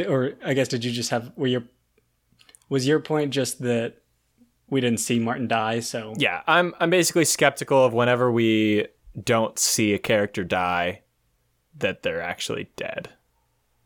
or 0.06 0.34
I 0.44 0.54
guess 0.54 0.68
did 0.68 0.84
you 0.84 0.92
just 0.92 1.10
have 1.10 1.32
were 1.34 1.48
your 1.48 1.64
was 2.70 2.86
your 2.86 3.00
point 3.00 3.32
just 3.32 3.60
that 3.60 3.96
we 4.70 4.80
didn't 4.80 5.00
see 5.00 5.18
Martin 5.18 5.48
die, 5.48 5.80
so 5.80 6.14
Yeah, 6.16 6.42
I'm 6.46 6.74
I'm 6.80 6.88
basically 6.88 7.26
skeptical 7.26 7.84
of 7.84 7.92
whenever 7.92 8.30
we 8.32 8.86
don't 9.22 9.58
see 9.58 9.92
a 9.92 9.98
character 9.98 10.44
die 10.44 11.02
that 11.76 12.02
they're 12.02 12.22
actually 12.22 12.70
dead. 12.76 13.10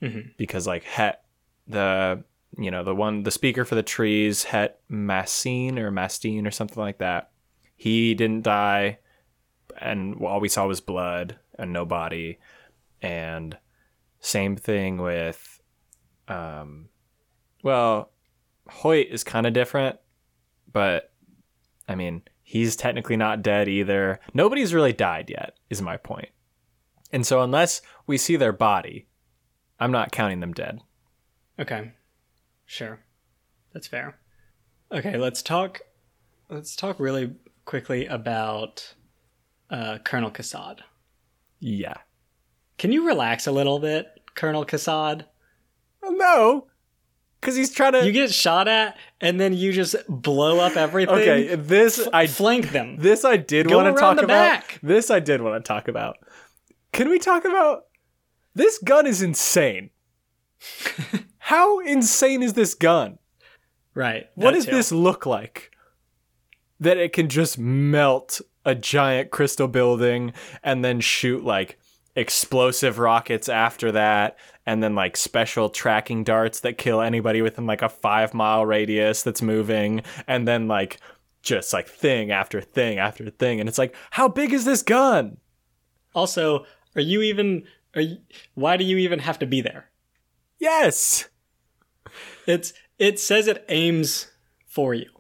Mhm. 0.00 0.36
Because 0.36 0.66
like 0.66 0.84
Het 0.84 1.20
the 1.66 2.22
you 2.56 2.70
know, 2.70 2.84
the 2.84 2.94
one 2.94 3.24
the 3.24 3.30
speaker 3.32 3.64
for 3.64 3.74
the 3.74 3.82
trees, 3.82 4.44
Het 4.44 4.78
Massine 4.88 5.78
or 5.78 5.90
Mastine 5.90 6.46
or 6.46 6.52
something 6.52 6.80
like 6.80 6.98
that. 6.98 7.30
He 7.76 8.14
didn't 8.14 8.42
die 8.44 8.98
and 9.80 10.14
all 10.22 10.38
we 10.40 10.48
saw 10.48 10.66
was 10.66 10.80
blood 10.80 11.36
and 11.58 11.72
no 11.72 11.84
body. 11.84 12.38
And 13.02 13.56
same 14.20 14.56
thing 14.56 14.98
with 14.98 15.60
um 16.28 16.88
Well, 17.62 18.10
Hoyt 18.68 19.08
is 19.08 19.24
kind 19.24 19.46
of 19.46 19.52
different, 19.52 19.98
but 20.72 21.12
I 21.88 21.94
mean, 21.94 22.22
he's 22.42 22.76
technically 22.76 23.16
not 23.16 23.42
dead 23.42 23.68
either. 23.68 24.20
Nobody's 24.32 24.74
really 24.74 24.92
died 24.92 25.30
yet, 25.30 25.56
is 25.70 25.82
my 25.82 25.96
point. 25.96 26.30
And 27.12 27.26
so, 27.26 27.42
unless 27.42 27.82
we 28.06 28.18
see 28.18 28.36
their 28.36 28.52
body, 28.52 29.06
I'm 29.78 29.92
not 29.92 30.12
counting 30.12 30.40
them 30.40 30.52
dead. 30.52 30.80
Okay. 31.58 31.92
Sure. 32.66 33.00
That's 33.72 33.86
fair. 33.86 34.18
Okay, 34.90 35.16
let's 35.16 35.42
talk 35.42 35.80
let's 36.48 36.76
talk 36.76 37.00
really 37.00 37.34
quickly 37.64 38.06
about 38.06 38.94
uh, 39.70 39.98
Colonel 40.04 40.30
Kassad. 40.30 40.80
Yeah. 41.60 41.94
Can 42.78 42.92
you 42.92 43.06
relax 43.06 43.46
a 43.46 43.52
little 43.52 43.78
bit, 43.78 44.06
Colonel 44.34 44.64
Kassad? 44.64 45.24
No, 46.02 46.66
because 47.44 47.56
he's 47.56 47.70
trying 47.70 47.92
to. 47.92 48.06
You 48.06 48.12
get 48.12 48.32
shot 48.32 48.68
at, 48.68 48.96
and 49.20 49.38
then 49.38 49.52
you 49.52 49.72
just 49.72 49.96
blow 50.08 50.60
up 50.60 50.76
everything. 50.76 51.14
okay, 51.14 51.54
this 51.54 52.08
I 52.12 52.26
flank 52.26 52.70
them. 52.70 52.96
this 52.96 53.24
I 53.24 53.36
did 53.36 53.70
want 53.70 53.94
to 53.94 54.00
talk 54.00 54.16
about. 54.16 54.28
back. 54.28 54.78
This 54.82 55.10
I 55.10 55.20
did 55.20 55.42
want 55.42 55.62
to 55.62 55.68
talk 55.68 55.86
about. 55.86 56.16
Can 56.92 57.10
we 57.10 57.18
talk 57.18 57.44
about 57.44 57.84
this 58.54 58.78
gun? 58.78 59.06
Is 59.06 59.20
insane. 59.20 59.90
How 61.38 61.80
insane 61.80 62.42
is 62.42 62.54
this 62.54 62.72
gun? 62.72 63.18
Right. 63.94 64.26
What 64.34 64.54
does 64.54 64.64
too. 64.64 64.70
this 64.70 64.90
look 64.90 65.26
like? 65.26 65.70
That 66.80 66.96
it 66.96 67.12
can 67.12 67.28
just 67.28 67.58
melt 67.58 68.40
a 68.64 68.74
giant 68.74 69.30
crystal 69.30 69.68
building 69.68 70.32
and 70.62 70.82
then 70.82 71.00
shoot 71.00 71.44
like 71.44 71.78
explosive 72.16 72.98
rockets 72.98 73.48
after 73.48 73.92
that, 73.92 74.38
and 74.66 74.82
then 74.82 74.94
like 74.94 75.16
special 75.16 75.68
tracking 75.68 76.24
darts 76.24 76.60
that 76.60 76.78
kill 76.78 77.00
anybody 77.00 77.42
within 77.42 77.66
like 77.66 77.82
a 77.82 77.88
five 77.88 78.34
mile 78.34 78.64
radius 78.64 79.22
that's 79.22 79.42
moving, 79.42 80.02
and 80.26 80.46
then 80.48 80.68
like 80.68 80.98
just 81.42 81.72
like 81.72 81.88
thing 81.88 82.30
after 82.30 82.60
thing 82.60 82.98
after 82.98 83.28
thing. 83.30 83.60
And 83.60 83.68
it's 83.68 83.78
like, 83.78 83.94
how 84.10 84.28
big 84.28 84.52
is 84.52 84.64
this 84.64 84.82
gun? 84.82 85.36
Also, 86.14 86.64
are 86.94 87.02
you 87.02 87.22
even? 87.22 87.64
Are 87.94 88.00
you, 88.00 88.18
why 88.54 88.76
do 88.76 88.84
you 88.84 88.96
even 88.98 89.20
have 89.20 89.38
to 89.38 89.46
be 89.46 89.60
there? 89.60 89.90
Yes. 90.58 91.28
It's 92.46 92.72
it 92.98 93.18
says 93.18 93.46
it 93.46 93.64
aims 93.68 94.30
for 94.66 94.94
you, 94.94 95.10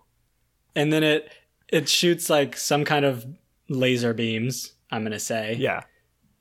and 0.74 0.92
then 0.92 1.02
it 1.02 1.30
it 1.68 1.88
shoots 1.88 2.30
like 2.30 2.56
some 2.56 2.84
kind 2.84 3.04
of 3.04 3.26
laser 3.68 4.14
beams. 4.14 4.72
I'm 4.90 5.02
gonna 5.02 5.18
say. 5.18 5.56
Yeah. 5.58 5.82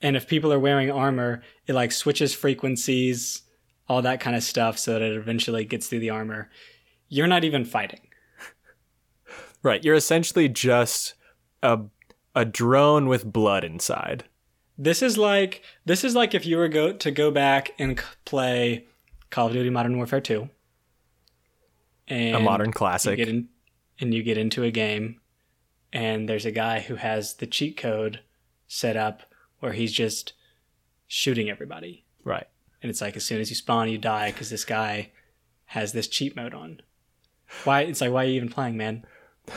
And 0.04 0.16
if 0.16 0.28
people 0.28 0.54
are 0.54 0.60
wearing 0.60 0.92
armor, 0.92 1.42
it 1.66 1.74
like 1.74 1.92
switches 1.92 2.34
frequencies, 2.36 3.42
all 3.88 4.04
that 4.04 4.20
kind 4.20 4.36
of 4.36 4.44
stuff, 4.44 4.78
so 4.78 4.94
that 4.94 5.02
it 5.02 5.16
eventually 5.18 5.66
gets 5.66 5.88
through 5.88 6.00
the 6.02 6.12
armor. 6.12 6.52
You're 7.10 7.26
not 7.28 7.44
even 7.44 7.66
fighting. 7.66 8.02
Right. 9.64 9.82
You're 9.82 9.96
essentially 9.96 10.50
just 10.50 11.14
a 11.62 11.80
a 12.36 12.44
drone 12.44 13.08
with 13.08 13.32
blood 13.32 13.64
inside. 13.64 14.26
This 14.78 15.02
is 15.02 15.18
like 15.18 15.64
this 15.86 16.04
is 16.04 16.16
like 16.16 16.34
if 16.34 16.46
you 16.46 16.58
were 16.58 16.68
go 16.68 16.92
to 16.92 17.12
go 17.12 17.32
back 17.32 17.72
and 17.80 17.98
play 18.26 18.88
Call 19.30 19.48
of 19.48 19.54
Duty 19.54 19.70
Modern 19.70 19.96
Warfare 19.96 20.20
2. 20.20 20.50
And 22.10 22.36
A 22.36 22.40
modern 22.42 22.68
you 22.68 22.74
classic. 22.74 23.16
get 23.18 23.30
in, 23.30 23.48
and 24.02 24.14
you 24.14 24.22
get 24.22 24.38
into 24.38 24.64
a 24.64 24.72
game 24.72 25.22
and 25.94 26.28
there's 26.28 26.46
a 26.46 26.52
guy 26.52 26.82
who 26.82 26.96
has 26.96 27.36
the 27.36 27.48
cheat 27.48 27.78
code 27.78 28.20
set 28.68 28.98
up 28.98 29.22
where 29.64 29.72
he's 29.72 29.94
just 29.94 30.34
shooting 31.08 31.50
everybody. 31.50 32.04
Right. 32.26 32.48
And 32.82 32.90
it's 32.90 33.00
like 33.00 33.16
as 33.16 33.24
soon 33.24 33.40
as 33.40 33.50
you 33.50 33.56
spawn 33.56 33.90
you 33.90 33.98
die 33.98 34.30
cuz 34.34 34.50
this 34.50 34.66
guy 34.66 35.12
has 35.68 35.94
this 35.94 36.10
cheat 36.10 36.36
mode 36.36 36.54
on. 36.54 36.82
Why 37.64 37.82
it's 37.84 38.02
like 38.02 38.12
why 38.12 38.26
are 38.26 38.28
you 38.28 38.36
even 38.36 38.50
playing, 38.50 38.76
man? 38.78 39.06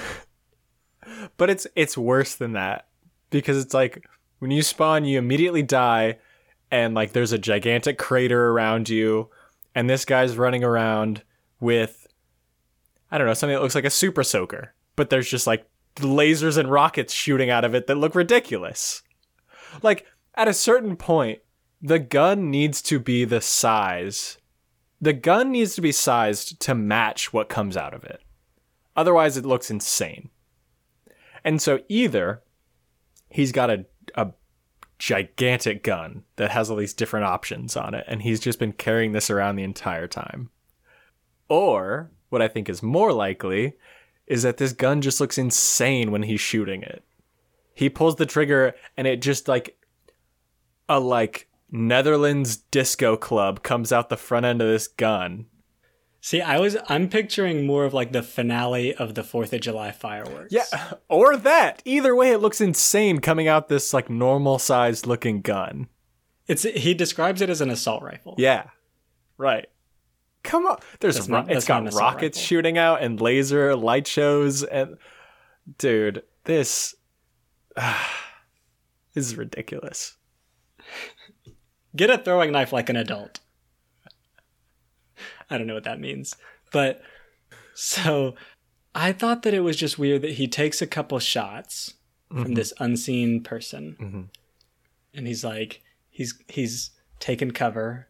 But 1.36 1.50
it's 1.50 1.68
it's 1.76 1.96
worse 1.96 2.34
than 2.34 2.52
that 2.54 2.88
because 3.30 3.62
it's 3.62 3.72
like 3.72 4.04
when 4.40 4.50
you 4.50 4.62
spawn, 4.62 5.04
you 5.04 5.18
immediately 5.18 5.62
die, 5.62 6.18
and 6.68 6.94
like 6.94 7.12
there's 7.12 7.30
a 7.30 7.38
gigantic 7.38 7.96
crater 7.96 8.50
around 8.50 8.88
you, 8.88 9.30
and 9.72 9.88
this 9.88 10.04
guy's 10.04 10.36
running 10.36 10.64
around 10.64 11.22
with 11.61 12.09
I 13.11 13.18
don't 13.18 13.28
know 13.28 13.34
something 13.34 13.54
that 13.54 13.62
looks 13.62 13.76
like 13.76 13.84
a 13.84 13.90
super 13.90 14.24
soaker, 14.24 14.74
but 14.96 15.11
there's 15.11 15.30
just 15.30 15.46
like 15.46 15.64
lasers 15.96 16.59
and 16.59 16.70
rockets 16.70 17.14
shooting 17.14 17.50
out 17.50 17.64
of 17.64 17.72
it 17.72 17.86
that 17.86 17.98
look 17.98 18.16
ridiculous. 18.16 19.02
Like 19.82 20.06
at 20.34 20.48
a 20.48 20.54
certain 20.54 20.96
point, 20.96 21.40
the 21.80 21.98
gun 21.98 22.50
needs 22.50 22.82
to 22.82 22.98
be 22.98 23.24
the 23.24 23.40
size. 23.40 24.38
The 25.00 25.12
gun 25.12 25.52
needs 25.52 25.74
to 25.74 25.80
be 25.80 25.92
sized 25.92 26.60
to 26.60 26.74
match 26.74 27.32
what 27.32 27.48
comes 27.48 27.76
out 27.76 27.94
of 27.94 28.04
it. 28.04 28.22
Otherwise, 28.96 29.36
it 29.36 29.44
looks 29.44 29.70
insane. 29.70 30.30
And 31.44 31.60
so 31.60 31.80
either 31.88 32.42
he's 33.28 33.52
got 33.52 33.70
a, 33.70 33.84
a 34.14 34.32
gigantic 34.98 35.82
gun 35.82 36.24
that 36.36 36.50
has 36.50 36.70
all 36.70 36.76
these 36.76 36.94
different 36.94 37.26
options 37.26 37.76
on 37.76 37.94
it, 37.94 38.04
and 38.08 38.22
he's 38.22 38.40
just 38.40 38.58
been 38.58 38.72
carrying 38.72 39.12
this 39.12 39.30
around 39.30 39.56
the 39.56 39.62
entire 39.62 40.08
time. 40.08 40.50
Or 41.48 42.10
what 42.30 42.42
I 42.42 42.48
think 42.48 42.68
is 42.68 42.82
more 42.82 43.12
likely 43.12 43.74
is 44.26 44.42
that 44.42 44.56
this 44.56 44.72
gun 44.72 45.02
just 45.02 45.20
looks 45.20 45.38
insane 45.38 46.10
when 46.10 46.22
he's 46.22 46.40
shooting 46.40 46.82
it. 46.82 47.04
He 47.76 47.88
pulls 47.90 48.16
the 48.16 48.26
trigger 48.26 48.74
and 48.96 49.06
it 49.06 49.20
just 49.22 49.46
like 49.48 49.78
a 50.88 50.98
like 50.98 51.48
Netherlands 51.70 52.56
disco 52.56 53.16
club 53.16 53.62
comes 53.62 53.92
out 53.92 54.08
the 54.08 54.16
front 54.16 54.46
end 54.46 54.62
of 54.62 54.68
this 54.68 54.88
gun. 54.88 55.46
See, 56.22 56.40
I 56.40 56.58
was 56.58 56.76
I'm 56.88 57.08
picturing 57.08 57.66
more 57.66 57.84
of 57.84 57.92
like 57.92 58.12
the 58.12 58.22
finale 58.22 58.94
of 58.94 59.14
the 59.14 59.22
4th 59.22 59.52
of 59.52 59.60
July 59.60 59.92
fireworks. 59.92 60.52
Yeah, 60.52 60.64
or 61.10 61.36
that. 61.36 61.82
Either 61.84 62.16
way, 62.16 62.30
it 62.30 62.38
looks 62.38 62.60
insane 62.62 63.18
coming 63.20 63.46
out 63.46 63.68
this 63.68 63.92
like 63.92 64.08
normal 64.08 64.58
sized 64.58 65.06
looking 65.06 65.42
gun. 65.42 65.88
It's 66.48 66.62
he 66.62 66.94
describes 66.94 67.42
it 67.42 67.50
as 67.50 67.60
an 67.60 67.68
assault 67.70 68.02
rifle. 68.02 68.36
Yeah, 68.38 68.70
right. 69.36 69.66
Come 70.42 70.64
on, 70.66 70.78
there's 71.00 71.16
That's 71.16 71.28
ro- 71.28 71.42
not- 71.42 71.50
it's 71.50 71.66
got 71.66 71.82
rockets 71.92 72.38
rifle. 72.38 72.46
shooting 72.46 72.78
out 72.78 73.02
and 73.02 73.20
laser 73.20 73.76
light 73.76 74.06
shows 74.06 74.62
and 74.64 74.96
dude, 75.78 76.22
this 76.44 76.94
this 79.14 79.26
is 79.26 79.36
ridiculous. 79.36 80.16
Get 81.94 82.10
a 82.10 82.18
throwing 82.18 82.52
knife 82.52 82.72
like 82.72 82.88
an 82.88 82.96
adult. 82.96 83.40
I 85.48 85.58
don't 85.58 85.66
know 85.66 85.74
what 85.74 85.84
that 85.84 86.00
means. 86.00 86.34
But 86.72 87.02
so 87.74 88.34
I 88.94 89.12
thought 89.12 89.42
that 89.42 89.54
it 89.54 89.60
was 89.60 89.76
just 89.76 89.98
weird 89.98 90.22
that 90.22 90.32
he 90.32 90.48
takes 90.48 90.82
a 90.82 90.86
couple 90.86 91.18
shots 91.18 91.94
from 92.28 92.38
mm-hmm. 92.38 92.54
this 92.54 92.72
unseen 92.78 93.42
person. 93.42 93.96
Mm-hmm. 94.00 94.22
And 95.14 95.26
he's 95.26 95.44
like 95.44 95.82
he's 96.10 96.34
he's 96.48 96.90
taken 97.20 97.52
cover. 97.52 98.08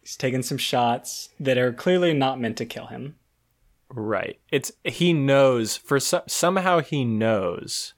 He's 0.00 0.16
taken 0.16 0.42
some 0.42 0.58
shots 0.58 1.28
that 1.38 1.58
are 1.58 1.72
clearly 1.72 2.14
not 2.14 2.40
meant 2.40 2.56
to 2.58 2.66
kill 2.66 2.86
him. 2.86 3.16
Right. 3.90 4.38
It's 4.50 4.72
he 4.84 5.12
knows 5.12 5.76
for 5.76 6.00
so, 6.00 6.22
somehow 6.26 6.80
he 6.80 7.04
knows 7.04 7.94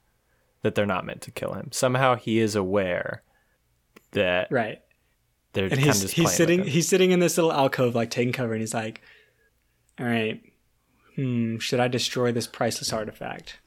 that 0.63 0.75
they're 0.75 0.87
not 0.87 1.05
meant 1.05 1.21
to 1.23 1.31
kill 1.31 1.53
him. 1.55 1.71
Somehow 1.73 2.15
he 2.17 2.39
is 2.39 2.55
aware 2.55 3.23
that 4.13 4.49
Right. 4.51 4.81
they're 5.53 5.67
and 5.67 5.79
he's 5.81 6.11
he's 6.13 6.33
sitting 6.33 6.65
he's 6.65 6.89
sitting 6.89 7.11
in 7.13 7.21
this 7.21 7.37
little 7.37 7.53
alcove 7.53 7.95
like 7.95 8.11
taking 8.11 8.33
cover 8.33 8.53
and 8.53 8.61
he's 8.61 8.75
like 8.75 9.01
all 9.99 10.07
right 10.07 10.43
hmm 11.17 11.57
should 11.59 11.81
i 11.81 11.89
destroy 11.89 12.31
this 12.33 12.47
priceless 12.47 12.93
artifact 12.93 13.59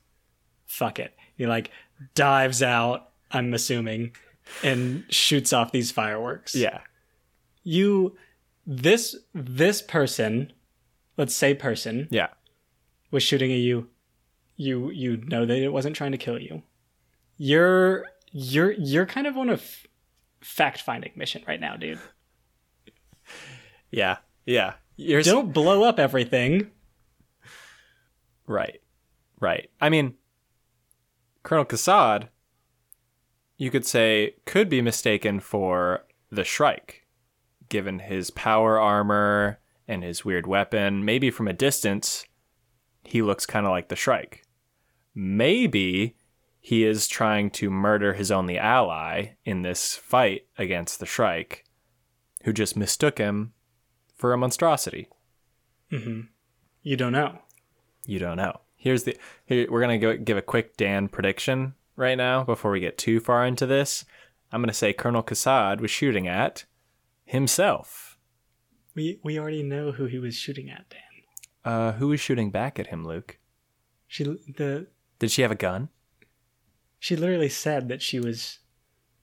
fuck 0.67 0.99
it 0.99 1.13
he 1.35 1.45
like 1.47 1.71
dives 2.13 2.61
out 2.63 3.09
i'm 3.31 3.53
assuming 3.55 4.15
and 4.63 5.03
shoots 5.09 5.51
off 5.53 5.71
these 5.71 5.89
fireworks 5.91 6.53
Yeah. 6.55 6.81
you 7.63 8.15
this 8.67 9.15
this 9.33 9.81
person 9.81 10.53
let's 11.17 11.35
say 11.35 11.53
person 11.55 12.07
Yeah. 12.11 12.27
was 13.11 13.23
shooting 13.23 13.51
at 13.51 13.57
you 13.59 13.89
you 14.57 14.89
you 14.91 15.17
know 15.17 15.45
that 15.45 15.57
it 15.57 15.73
wasn't 15.73 15.95
trying 15.95 16.11
to 16.13 16.17
kill 16.19 16.39
you 16.39 16.61
you're 17.37 18.05
you're 18.31 18.71
you're 18.73 19.05
kind 19.05 19.27
of 19.27 19.37
on 19.37 19.49
a 19.49 19.53
f- 19.53 19.87
fact 20.41 20.81
finding 20.81 21.11
mission 21.15 21.43
right 21.47 21.59
now 21.59 21.75
dude 21.75 21.99
Yeah. 23.91 24.17
Yeah. 24.45 24.73
You're 24.97 25.21
don't 25.21 25.53
blow 25.53 25.83
up 25.83 25.99
everything. 25.99 26.71
Right. 28.47 28.81
Right. 29.39 29.69
I 29.81 29.89
mean, 29.89 30.15
Colonel 31.43 31.65
Kassad, 31.65 32.29
you 33.57 33.71
could 33.71 33.85
say, 33.85 34.35
could 34.45 34.69
be 34.69 34.81
mistaken 34.81 35.39
for 35.39 36.05
the 36.29 36.43
Shrike, 36.43 37.07
given 37.69 37.99
his 37.99 38.29
power 38.31 38.79
armor 38.79 39.59
and 39.87 40.03
his 40.03 40.25
weird 40.25 40.47
weapon. 40.47 41.05
Maybe 41.05 41.31
from 41.31 41.47
a 41.47 41.53
distance, 41.53 42.25
he 43.03 43.21
looks 43.21 43.45
kind 43.45 43.65
of 43.65 43.71
like 43.71 43.89
the 43.89 43.95
Shrike. 43.95 44.43
Maybe 45.13 46.15
he 46.65 46.83
is 46.83 47.07
trying 47.07 47.51
to 47.51 47.69
murder 47.69 48.13
his 48.13 48.31
only 48.31 48.57
ally 48.57 49.35
in 49.45 49.61
this 49.61 49.95
fight 49.95 50.47
against 50.57 50.99
the 50.99 51.05
Shrike, 51.05 51.63
who 52.43 52.51
just 52.51 52.75
mistook 52.75 53.19
him 53.19 53.53
for 54.15 54.33
a 54.33 54.37
monstrosity. 54.39 55.07
Mm-hmm. 55.91 56.21
You 56.81 56.97
don't 56.97 57.11
know. 57.11 57.37
You 58.07 58.17
don't 58.17 58.37
know. 58.37 58.61
Here's 58.75 59.03
the 59.03 59.15
here 59.45 59.67
we're 59.69 59.79
gonna 59.79 59.99
go 59.99 60.17
give 60.17 60.37
a 60.37 60.41
quick 60.41 60.75
Dan 60.75 61.07
prediction 61.07 61.75
right 61.95 62.17
now 62.17 62.43
before 62.43 62.71
we 62.71 62.79
get 62.79 62.97
too 62.97 63.19
far 63.19 63.45
into 63.45 63.67
this. 63.67 64.03
I'm 64.51 64.59
gonna 64.59 64.73
say 64.73 64.91
Colonel 64.91 65.21
Kassad 65.21 65.81
was 65.81 65.91
shooting 65.91 66.27
at 66.27 66.65
himself. 67.25 68.17
We 68.95 69.19
we 69.23 69.37
already 69.37 69.61
know 69.61 69.91
who 69.91 70.05
he 70.05 70.17
was 70.17 70.33
shooting 70.33 70.71
at, 70.71 70.89
Dan. 70.89 71.01
Uh, 71.63 71.91
who 71.91 72.07
was 72.07 72.19
shooting 72.19 72.49
back 72.49 72.79
at 72.79 72.87
him, 72.87 73.05
Luke? 73.05 73.37
She 74.07 74.23
the 74.23 74.87
Did 75.19 75.29
she 75.29 75.43
have 75.43 75.51
a 75.51 75.55
gun? 75.55 75.89
She 77.05 77.15
literally 77.15 77.49
said 77.49 77.87
that 77.87 78.01
she 78.01 78.19
was 78.19 78.57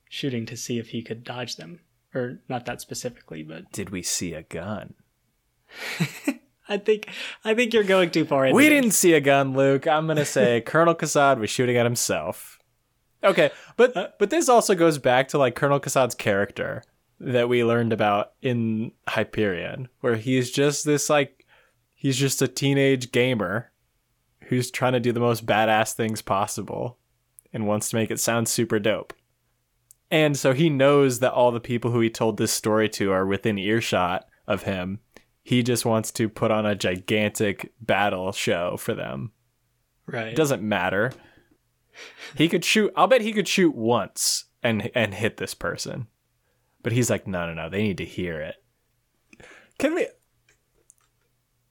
shooting 0.09 0.47
to 0.47 0.57
see 0.57 0.79
if 0.79 0.91
he 0.91 1.03
could 1.03 1.25
dodge 1.25 1.57
them, 1.57 1.81
or 2.15 2.39
not 2.49 2.65
that 2.65 2.81
specifically, 2.81 3.43
but 3.43 3.73
Did 3.73 3.91
we 3.91 4.03
see 4.03 4.35
a 4.35 4.45
gun? 4.45 4.95
I 6.69 6.79
think 6.79 7.09
I 7.45 7.55
think 7.55 7.75
you're 7.75 7.83
going 7.83 8.13
too 8.13 8.25
far. 8.25 8.55
We 8.55 8.69
didn't 8.69 8.93
see 8.93 9.15
a 9.15 9.21
gun, 9.21 9.55
Luke. 9.55 9.89
I'm 9.89 10.07
gonna 10.07 10.25
say 10.25 10.61
Colonel 10.65 10.95
Kassad 10.95 11.39
was 11.39 11.51
shooting 11.51 11.77
at 11.77 11.85
himself. 11.85 12.61
Okay, 13.25 13.51
but 13.77 13.97
uh, 13.97 14.09
but 14.17 14.31
this 14.31 14.49
also 14.49 14.77
goes 14.77 14.99
back 14.99 15.27
to 15.29 15.39
like 15.39 15.57
Colonel 15.57 15.81
Kassad's 15.81 16.15
character 16.15 16.85
that 17.19 17.49
we 17.49 17.65
learned 17.65 17.93
about 17.93 18.35
in 18.43 18.93
Hyperion, 19.09 19.89
where 20.03 20.15
he's 20.15 20.53
just 20.53 20.85
this 20.85 21.11
like 21.11 21.47
he's 21.97 22.17
just 22.17 22.43
a 22.43 22.47
teenage 22.47 23.11
gamer 23.11 23.73
who's 24.43 24.71
trying 24.71 24.93
to 24.93 25.01
do 25.01 25.11
the 25.11 25.19
most 25.19 25.47
badass 25.47 25.95
things 25.95 26.23
possible 26.23 27.01
and 27.53 27.67
wants 27.67 27.91
to 27.91 27.97
make 27.97 28.11
it 28.11 28.21
sound 28.21 28.49
super 28.49 28.79
dope. 28.79 29.13
And 30.11 30.37
so 30.37 30.53
he 30.53 30.69
knows 30.69 31.21
that 31.21 31.33
all 31.33 31.51
the 31.51 31.61
people 31.61 31.91
who 31.91 32.01
he 32.01 32.11
told 32.11 32.37
this 32.37 32.53
story 32.53 32.89
to 32.91 33.11
are 33.13 33.27
within 33.27 33.59
earshot 33.59 34.27
of 34.47 34.65
him. 34.65 35.01
He 35.43 35.63
just 35.63 35.85
wants 35.85 36.13
to 36.13 36.29
put 36.29 36.51
on 36.51 36.67
a 36.67 36.75
gigantic 36.75 37.73
battle 37.81 38.31
show 38.33 38.77
for 38.77 38.95
them. 38.95 39.33
right. 40.07 40.29
It 40.29 40.37
doesn't 40.37 40.63
matter. 40.63 41.13
He 42.37 42.49
could 42.49 42.65
shoot. 42.65 42.93
I'll 42.97 43.07
bet 43.07 43.21
he 43.21 43.33
could 43.33 43.49
shoot 43.49 43.75
once 43.75 44.47
and 44.63 44.91
and 44.95 45.15
hit 45.15 45.37
this 45.37 45.55
person. 45.55 46.07
But 46.83 46.93
he's 46.93 47.11
like, 47.11 47.27
no, 47.27 47.47
no, 47.47 47.55
no. 47.55 47.69
They 47.69 47.83
need 47.83 47.99
to 47.99 48.05
hear 48.05 48.41
it. 48.41 48.57
Can 49.79 49.95
we? 49.95 50.09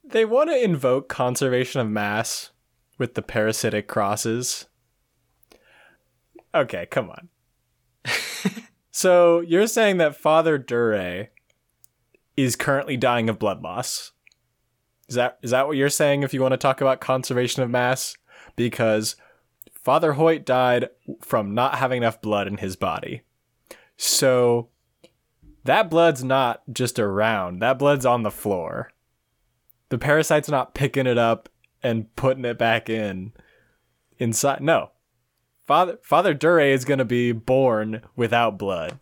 They 0.04 0.26
want 0.26 0.50
to 0.50 0.64
invoke 0.64 1.10
conservation 1.10 1.82
of 1.82 1.90
mass 1.90 2.52
with 2.98 3.14
the 3.16 3.22
parasitic 3.22 3.88
crosses. 3.88 4.68
Okay, 6.54 6.86
come 6.88 7.10
on. 7.10 7.30
so 8.92 9.40
you're 9.42 9.68
saying 9.68 9.98
that 9.98 10.16
Father 10.16 10.58
Dure 10.58 11.28
is 12.36 12.56
currently 12.56 12.98
dying 12.98 13.30
of 13.30 13.40
blood 13.40 13.62
loss? 13.62 14.12
Is 15.08 15.16
that 15.16 15.40
is 15.42 15.52
that 15.52 15.68
what 15.68 15.78
you're 15.78 15.90
saying? 15.90 16.24
If 16.24 16.34
you 16.34 16.42
want 16.42 16.54
to 16.54 16.58
talk 16.58 16.82
about 16.82 17.02
conservation 17.02 17.64
of 17.64 17.70
mass, 17.70 18.16
because 18.56 19.16
Father 19.74 20.14
Hoyt 20.14 20.46
died 20.46 20.90
from 21.22 21.54
not 21.54 21.76
having 21.76 21.98
enough 21.98 22.22
blood 22.22 22.48
in 22.48 22.58
his 22.58 22.76
body. 22.76 23.24
So 23.98 24.70
that 25.64 25.90
blood's 25.90 26.24
not 26.24 26.62
just 26.72 27.00
around, 27.00 27.60
that 27.60 27.80
blood's 27.80 28.06
on 28.06 28.24
the 28.24 28.32
floor. 28.32 28.92
The 29.90 29.98
parasite's 29.98 30.50
not 30.50 30.74
picking 30.74 31.08
it 31.08 31.18
up 31.18 31.50
and 31.84 32.16
putting 32.16 32.46
it 32.46 32.58
back 32.58 32.90
in 32.90 33.34
inside. 34.18 34.62
No. 34.62 34.92
Father 35.72 35.98
Father 36.02 36.34
Dure 36.34 36.60
is 36.60 36.84
going 36.84 36.98
to 36.98 37.06
be 37.06 37.32
born 37.32 38.02
without 38.18 38.60
blood. 38.60 39.00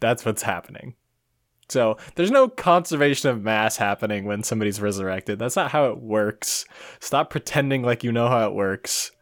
That's 0.00 0.22
what's 0.22 0.42
happening. 0.42 0.96
So 1.70 1.96
there's 2.14 2.30
no 2.30 2.46
conservation 2.46 3.30
of 3.30 3.42
mass 3.42 3.78
happening 3.78 4.26
when 4.26 4.42
somebody's 4.42 4.82
resurrected. 4.82 5.38
That's 5.38 5.56
not 5.56 5.70
how 5.70 5.86
it 5.86 5.96
works. 5.96 6.66
Stop 7.00 7.30
pretending 7.30 7.82
like 7.82 8.04
you 8.04 8.12
know 8.12 8.28
how 8.28 8.46
it 8.46 8.54
works. 8.54 9.12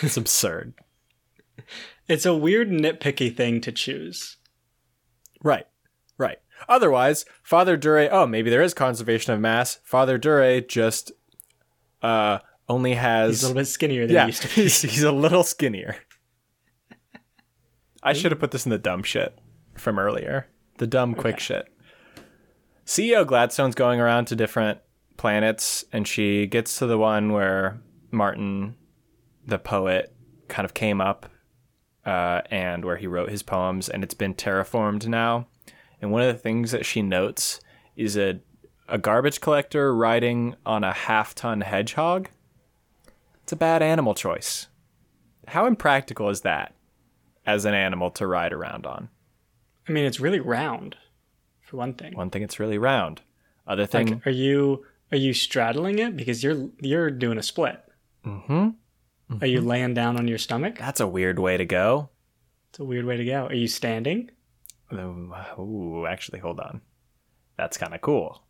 It's 0.00 0.16
absurd. 0.16 0.74
It's 2.08 2.24
a 2.24 2.36
weird 2.36 2.70
nitpicky 2.70 3.36
thing 3.36 3.60
to 3.62 3.72
choose. 3.72 4.36
Right. 5.42 5.66
Right. 6.16 6.38
Otherwise, 6.68 7.24
Father 7.42 7.76
Dure, 7.76 8.08
oh, 8.12 8.28
maybe 8.28 8.48
there 8.48 8.62
is 8.62 8.74
conservation 8.74 9.32
of 9.32 9.40
mass. 9.40 9.80
Father 9.82 10.16
Dure 10.16 10.60
just 10.60 11.10
uh 12.00 12.38
only 12.68 12.94
has 12.94 13.30
He's 13.30 13.42
a 13.42 13.46
little 13.48 13.60
bit 13.60 13.66
skinnier 13.66 14.06
than 14.06 14.14
yeah, 14.14 14.22
he 14.22 14.28
used 14.28 14.42
to 14.42 14.48
be. 14.54 14.54
he's, 14.54 14.82
he's 14.82 15.02
a 15.02 15.12
little 15.12 15.42
skinnier. 15.44 15.96
I 18.02 18.12
should 18.12 18.30
have 18.30 18.40
put 18.40 18.52
this 18.52 18.66
in 18.66 18.70
the 18.70 18.78
dumb 18.78 19.02
shit 19.02 19.36
from 19.74 19.98
earlier. 19.98 20.48
The 20.78 20.86
dumb 20.86 21.14
quick 21.14 21.40
shit. 21.40 21.66
CEO 22.84 23.26
Gladstone's 23.26 23.74
going 23.74 24.00
around 24.00 24.26
to 24.26 24.36
different 24.36 24.78
planets, 25.16 25.84
and 25.92 26.06
she 26.06 26.46
gets 26.46 26.78
to 26.78 26.86
the 26.86 26.98
one 26.98 27.32
where 27.32 27.80
Martin, 28.12 28.76
the 29.44 29.58
poet, 29.58 30.14
kind 30.48 30.64
of 30.64 30.74
came 30.74 31.00
up, 31.00 31.28
uh, 32.04 32.42
and 32.50 32.84
where 32.84 32.96
he 32.96 33.08
wrote 33.08 33.30
his 33.30 33.42
poems, 33.42 33.88
and 33.88 34.04
it's 34.04 34.14
been 34.14 34.34
terraformed 34.34 35.08
now. 35.08 35.48
And 36.00 36.12
one 36.12 36.22
of 36.22 36.32
the 36.32 36.40
things 36.40 36.70
that 36.70 36.86
she 36.86 37.02
notes 37.02 37.60
is 37.96 38.16
a 38.16 38.40
a 38.88 38.98
garbage 38.98 39.40
collector 39.40 39.94
riding 39.94 40.54
on 40.64 40.84
a 40.84 40.92
half 40.92 41.34
ton 41.34 41.60
hedgehog. 41.60 42.28
It's 43.46 43.52
a 43.52 43.56
bad 43.56 43.80
animal 43.80 44.12
choice. 44.16 44.66
How 45.46 45.66
impractical 45.66 46.30
is 46.30 46.40
that 46.40 46.74
as 47.46 47.64
an 47.64 47.74
animal 47.74 48.10
to 48.10 48.26
ride 48.26 48.52
around 48.52 48.86
on? 48.86 49.08
I 49.88 49.92
mean, 49.92 50.04
it's 50.04 50.18
really 50.18 50.40
round, 50.40 50.96
for 51.60 51.76
one 51.76 51.94
thing. 51.94 52.16
One 52.16 52.28
thing, 52.28 52.42
it's 52.42 52.58
really 52.58 52.76
round. 52.76 53.20
Other 53.64 53.86
thing, 53.86 54.14
Like, 54.14 54.26
are 54.26 54.30
you 54.30 54.84
are 55.12 55.16
you 55.16 55.32
straddling 55.32 56.00
it 56.00 56.16
because 56.16 56.42
you're 56.42 56.70
you're 56.80 57.08
doing 57.08 57.38
a 57.38 57.42
split? 57.44 57.80
Mm-hmm. 58.24 59.40
Are 59.40 59.46
you 59.46 59.60
laying 59.60 59.94
down 59.94 60.16
on 60.16 60.26
your 60.26 60.38
stomach? 60.38 60.76
that's 60.76 60.98
a 60.98 61.06
weird 61.06 61.38
way 61.38 61.56
to 61.56 61.64
go. 61.64 62.08
It's 62.70 62.80
a 62.80 62.84
weird 62.84 63.04
way 63.04 63.16
to 63.16 63.24
go. 63.24 63.46
Are 63.46 63.54
you 63.54 63.68
standing? 63.68 64.32
Ooh, 64.92 66.04
actually, 66.08 66.40
hold 66.40 66.58
on. 66.58 66.80
That's 67.56 67.78
kind 67.78 67.94
of 67.94 68.00
cool. 68.00 68.42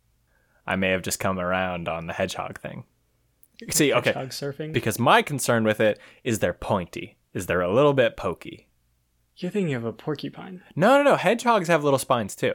I 0.65 0.75
may 0.75 0.89
have 0.89 1.03
just 1.03 1.19
come 1.19 1.37
around 1.37 1.87
on 1.87 2.07
the 2.07 2.13
hedgehog 2.13 2.59
thing. 2.59 2.85
See, 3.71 3.91
okay, 3.93 4.11
Hedgehog 4.11 4.29
surfing. 4.29 4.71
because 4.73 4.99
my 4.99 5.21
concern 5.21 5.63
with 5.63 5.79
it 5.79 5.99
is 6.23 6.39
they're 6.39 6.53
pointy, 6.53 7.17
is 7.33 7.47
they're 7.47 7.61
a 7.61 7.73
little 7.73 7.93
bit 7.93 8.15
pokey. 8.17 8.67
You're 9.35 9.51
thinking 9.51 9.73
of 9.75 9.85
a 9.85 9.93
porcupine. 9.93 10.61
No, 10.75 10.97
no, 10.97 11.03
no. 11.11 11.15
Hedgehogs 11.15 11.67
have 11.67 11.83
little 11.83 11.99
spines 11.99 12.35
too. 12.35 12.53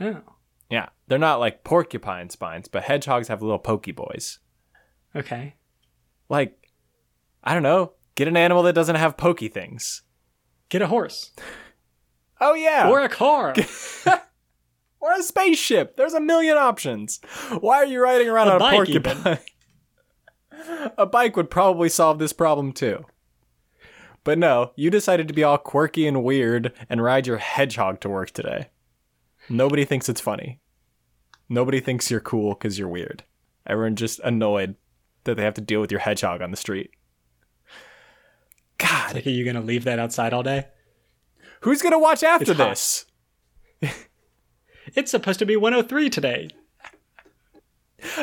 Oh, 0.00 0.22
Yeah, 0.70 0.88
they're 1.08 1.18
not 1.18 1.40
like 1.40 1.64
porcupine 1.64 2.30
spines, 2.30 2.68
but 2.68 2.84
hedgehogs 2.84 3.28
have 3.28 3.42
little 3.42 3.58
pokey 3.58 3.92
boys. 3.92 4.38
okay. 5.16 5.54
Like, 6.28 6.68
I 7.42 7.54
don't 7.54 7.62
know, 7.62 7.92
get 8.14 8.28
an 8.28 8.36
animal 8.36 8.62
that 8.64 8.74
doesn't 8.74 8.96
have 8.96 9.16
pokey 9.16 9.48
things. 9.48 10.02
Get 10.68 10.82
a 10.82 10.86
horse 10.88 11.32
Oh 12.40 12.54
yeah, 12.54 12.88
or 12.88 13.00
a 13.00 13.08
car. 13.08 13.54
or 15.00 15.12
a 15.12 15.22
spaceship. 15.22 15.96
There's 15.96 16.14
a 16.14 16.20
million 16.20 16.56
options. 16.56 17.20
Why 17.60 17.76
are 17.78 17.84
you 17.86 18.00
riding 18.00 18.28
around 18.28 18.48
A 18.48 18.52
on 18.52 18.62
a 18.62 18.70
porcupine? 18.76 19.38
a 20.96 21.06
bike 21.06 21.36
would 21.36 21.50
probably 21.50 21.88
solve 21.88 22.18
this 22.18 22.32
problem 22.32 22.72
too. 22.72 23.04
But 24.24 24.38
no, 24.38 24.72
you 24.76 24.90
decided 24.90 25.28
to 25.28 25.34
be 25.34 25.44
all 25.44 25.58
quirky 25.58 26.06
and 26.06 26.22
weird 26.22 26.72
and 26.90 27.02
ride 27.02 27.26
your 27.26 27.38
hedgehog 27.38 28.00
to 28.00 28.08
work 28.08 28.30
today. 28.30 28.68
Nobody 29.48 29.84
thinks 29.84 30.08
it's 30.08 30.20
funny. 30.20 30.60
Nobody 31.48 31.80
thinks 31.80 32.10
you're 32.10 32.20
cool 32.20 32.54
because 32.54 32.78
you're 32.78 32.88
weird. 32.88 33.24
Everyone's 33.66 34.00
just 34.00 34.20
annoyed 34.20 34.74
that 35.24 35.36
they 35.36 35.44
have 35.44 35.54
to 35.54 35.60
deal 35.60 35.80
with 35.80 35.90
your 35.90 36.00
hedgehog 36.00 36.42
on 36.42 36.50
the 36.50 36.56
street. 36.56 36.90
God, 38.76 39.14
like, 39.14 39.26
are 39.26 39.30
you 39.30 39.44
gonna 39.44 39.64
leave 39.64 39.84
that 39.84 39.98
outside 39.98 40.32
all 40.32 40.42
day? 40.42 40.66
who's 41.62 41.82
gonna 41.82 41.98
watch 41.98 42.22
after 42.22 42.52
It's 42.52 43.06
this? 43.82 43.94
It's 44.94 45.10
supposed 45.10 45.38
to 45.40 45.46
be 45.46 45.56
103 45.56 46.08
today. 46.08 46.48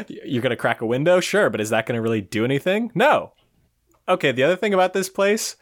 You're 0.07 0.41
gonna 0.41 0.55
crack 0.55 0.81
a 0.81 0.85
window, 0.85 1.19
sure, 1.19 1.49
but 1.49 1.61
is 1.61 1.69
that 1.69 1.85
gonna 1.85 2.01
really 2.01 2.21
do 2.21 2.45
anything? 2.45 2.91
No. 2.95 3.33
Okay, 4.07 4.31
the 4.31 4.43
other 4.43 4.55
thing 4.55 4.73
about 4.73 4.93
this 4.93 5.09
place, 5.09 5.55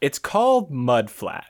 it's 0.00 0.18
called 0.18 0.70
Mud 0.70 1.10
Flat. 1.10 1.46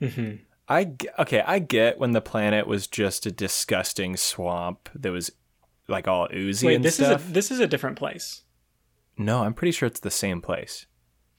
hmm 0.00 0.34
I 0.70 0.92
okay, 1.18 1.40
I 1.46 1.60
get 1.60 1.98
when 1.98 2.12
the 2.12 2.20
planet 2.20 2.66
was 2.66 2.86
just 2.86 3.24
a 3.24 3.30
disgusting 3.30 4.16
swamp 4.18 4.90
that 4.94 5.10
was 5.10 5.30
like 5.88 6.06
all 6.06 6.28
oozy 6.34 6.66
Wait, 6.66 6.74
and 6.76 6.84
this 6.84 6.96
stuff. 6.96 7.22
is 7.22 7.30
a 7.30 7.32
this 7.32 7.50
is 7.50 7.58
a 7.60 7.66
different 7.66 7.96
place. 7.96 8.42
No, 9.16 9.44
I'm 9.44 9.54
pretty 9.54 9.72
sure 9.72 9.86
it's 9.86 10.00
the 10.00 10.10
same 10.10 10.42
place. 10.42 10.84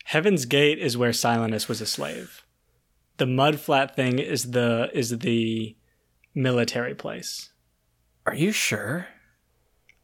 Heaven's 0.06 0.46
Gate 0.46 0.80
is 0.80 0.98
where 0.98 1.12
Silenus 1.12 1.68
was 1.70 1.80
a 1.80 1.86
slave. 1.86 2.44
The 3.18 3.28
mud 3.28 3.60
flat 3.60 3.96
thing 3.96 4.18
is 4.18 4.50
the 4.52 4.90
is 4.94 5.20
the 5.20 5.78
military 6.34 6.96
place. 6.96 7.52
Are 8.26 8.34
you 8.34 8.52
sure? 8.52 9.08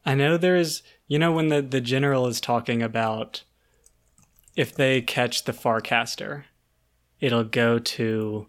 I 0.06 0.16
know 0.16 0.38
there 0.38 0.56
is 0.56 0.84
you 1.08 1.20
know 1.20 1.32
when 1.32 1.49
the, 1.49 1.62
the 1.62 1.82
general 1.82 2.28
is 2.28 2.39
talking 2.39 2.82
about 2.82 3.43
if 4.56 4.74
they 4.74 5.01
catch 5.01 5.43
the 5.43 5.51
Farcaster, 5.51 6.43
it'll 7.20 7.43
go 7.43 7.80
to 7.80 8.47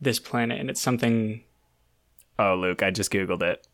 this 0.00 0.18
planet 0.18 0.60
and 0.60 0.70
it's 0.70 0.80
something 0.80 1.42
Oh, 2.38 2.54
Luke, 2.54 2.82
I 2.82 2.90
just 2.90 3.10
googled 3.10 3.42
it. 3.42 3.66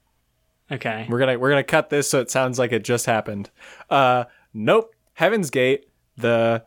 Okay. 0.70 1.06
We're 1.08 1.18
gonna 1.18 1.38
we're 1.38 1.50
gonna 1.50 1.64
cut 1.64 1.90
this 1.90 2.08
so 2.08 2.20
it 2.20 2.30
sounds 2.30 2.58
like 2.58 2.72
it 2.72 2.84
just 2.84 3.06
happened. 3.06 3.50
Uh, 3.90 4.24
nope. 4.54 4.94
Heaven's 5.14 5.50
Gate, 5.50 5.88
the 6.16 6.64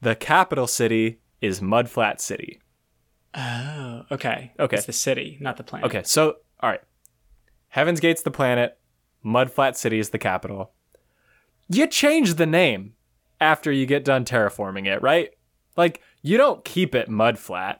the 0.00 0.14
capital 0.14 0.66
city 0.66 1.20
is 1.40 1.60
Mudflat 1.60 2.20
City. 2.20 2.60
Oh, 3.34 4.04
okay. 4.12 4.52
Okay. 4.58 4.76
It's 4.76 4.86
the 4.86 4.92
city, 4.92 5.38
not 5.40 5.56
the 5.56 5.64
planet. 5.64 5.86
Okay, 5.86 6.02
so 6.04 6.36
all 6.60 6.70
right. 6.70 6.82
Heaven's 7.68 8.00
Gate's 8.00 8.22
the 8.22 8.30
planet. 8.30 8.78
Mudflat 9.24 9.76
City 9.76 9.98
is 9.98 10.10
the 10.10 10.18
capital. 10.18 10.72
You 11.68 11.86
change 11.86 12.34
the 12.34 12.46
name 12.46 12.94
after 13.40 13.70
you 13.70 13.86
get 13.86 14.04
done 14.04 14.24
terraforming 14.24 14.86
it, 14.86 15.02
right? 15.02 15.30
Like 15.76 16.00
you 16.22 16.36
don't 16.36 16.64
keep 16.64 16.94
it 16.94 17.08
Mudflat. 17.08 17.78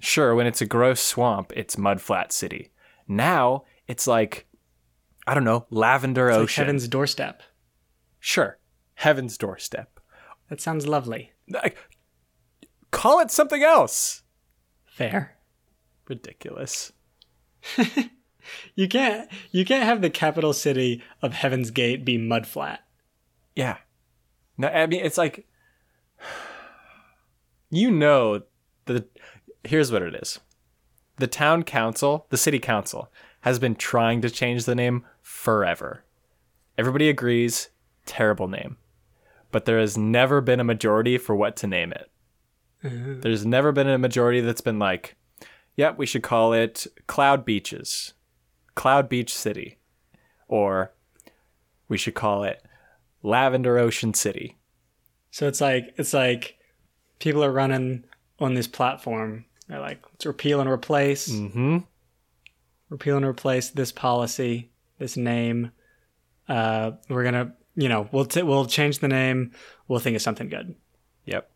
Sure, 0.00 0.34
when 0.34 0.46
it's 0.46 0.60
a 0.60 0.66
gross 0.66 1.00
swamp, 1.00 1.52
it's 1.56 1.76
Mudflat 1.76 2.32
City. 2.32 2.70
Now 3.08 3.64
it's 3.86 4.06
like 4.06 4.46
I 5.26 5.34
don't 5.34 5.44
know, 5.44 5.66
Lavender 5.70 6.28
It's 6.28 6.38
like 6.38 6.50
heaven's 6.50 6.86
doorstep. 6.86 7.42
Sure, 8.20 8.58
Heaven's 8.94 9.36
doorstep. 9.36 10.00
That 10.48 10.60
sounds 10.60 10.86
lovely. 10.86 11.32
Like, 11.48 11.76
call 12.90 13.20
it 13.20 13.30
something 13.30 13.62
else. 13.62 14.22
Fair. 14.84 15.36
Ridiculous. 16.08 16.92
You 18.74 18.88
can't 18.88 19.30
you 19.50 19.64
can't 19.64 19.84
have 19.84 20.00
the 20.02 20.10
capital 20.10 20.52
city 20.52 21.02
of 21.22 21.32
Heaven's 21.32 21.70
Gate 21.70 22.04
be 22.04 22.18
Mudflat. 22.18 22.78
Yeah. 23.54 23.78
No, 24.56 24.68
I 24.68 24.86
mean 24.86 25.04
it's 25.04 25.18
like 25.18 25.46
you 27.70 27.90
know 27.90 28.42
the 28.86 29.06
here's 29.64 29.92
what 29.92 30.02
it 30.02 30.14
is. 30.14 30.40
The 31.16 31.26
town 31.26 31.62
council, 31.62 32.26
the 32.30 32.36
city 32.36 32.58
council 32.58 33.10
has 33.42 33.58
been 33.58 33.76
trying 33.76 34.20
to 34.22 34.30
change 34.30 34.64
the 34.64 34.74
name 34.74 35.04
forever. 35.22 36.04
Everybody 36.76 37.08
agrees, 37.08 37.68
terrible 38.06 38.48
name. 38.48 38.78
But 39.52 39.64
there 39.64 39.78
has 39.78 39.96
never 39.96 40.40
been 40.40 40.60
a 40.60 40.64
majority 40.64 41.18
for 41.18 41.36
what 41.36 41.54
to 41.56 41.66
name 41.66 41.92
it. 41.92 42.10
There's 42.82 43.46
never 43.46 43.72
been 43.72 43.88
a 43.88 43.96
majority 43.96 44.40
that's 44.40 44.60
been 44.60 44.78
like, 44.78 45.16
yep, 45.76 45.96
we 45.96 46.04
should 46.04 46.22
call 46.22 46.52
it 46.52 46.86
Cloud 47.06 47.44
Beaches, 47.44 48.12
Cloud 48.74 49.08
Beach 49.08 49.32
City, 49.34 49.78
or 50.48 50.92
we 51.88 51.96
should 51.98 52.14
call 52.14 52.44
it 52.44 52.62
Lavender 53.22 53.78
Ocean 53.78 54.14
City. 54.14 54.58
So 55.30 55.46
it's 55.48 55.60
like 55.60 55.94
it's 55.96 56.12
like 56.14 56.56
people 57.18 57.44
are 57.44 57.52
running 57.52 58.04
on 58.38 58.54
this 58.54 58.66
platform. 58.68 59.44
They're 59.68 59.80
like, 59.80 60.02
let's 60.12 60.26
repeal 60.26 60.60
and 60.60 60.68
replace, 60.70 61.28
Mm-hmm. 61.30 61.78
repeal 62.90 63.16
and 63.16 63.24
replace 63.26 63.70
this 63.70 63.92
policy, 63.92 64.70
this 64.98 65.16
name. 65.16 65.70
Uh, 66.48 66.92
we're 67.08 67.24
gonna, 67.24 67.54
you 67.74 67.88
know, 67.88 68.08
we'll 68.12 68.26
t- 68.26 68.42
we'll 68.42 68.66
change 68.66 68.98
the 68.98 69.08
name. 69.08 69.52
We'll 69.88 70.00
think 70.00 70.16
of 70.16 70.22
something 70.22 70.48
good, 70.48 70.74
Yep. 71.24 71.50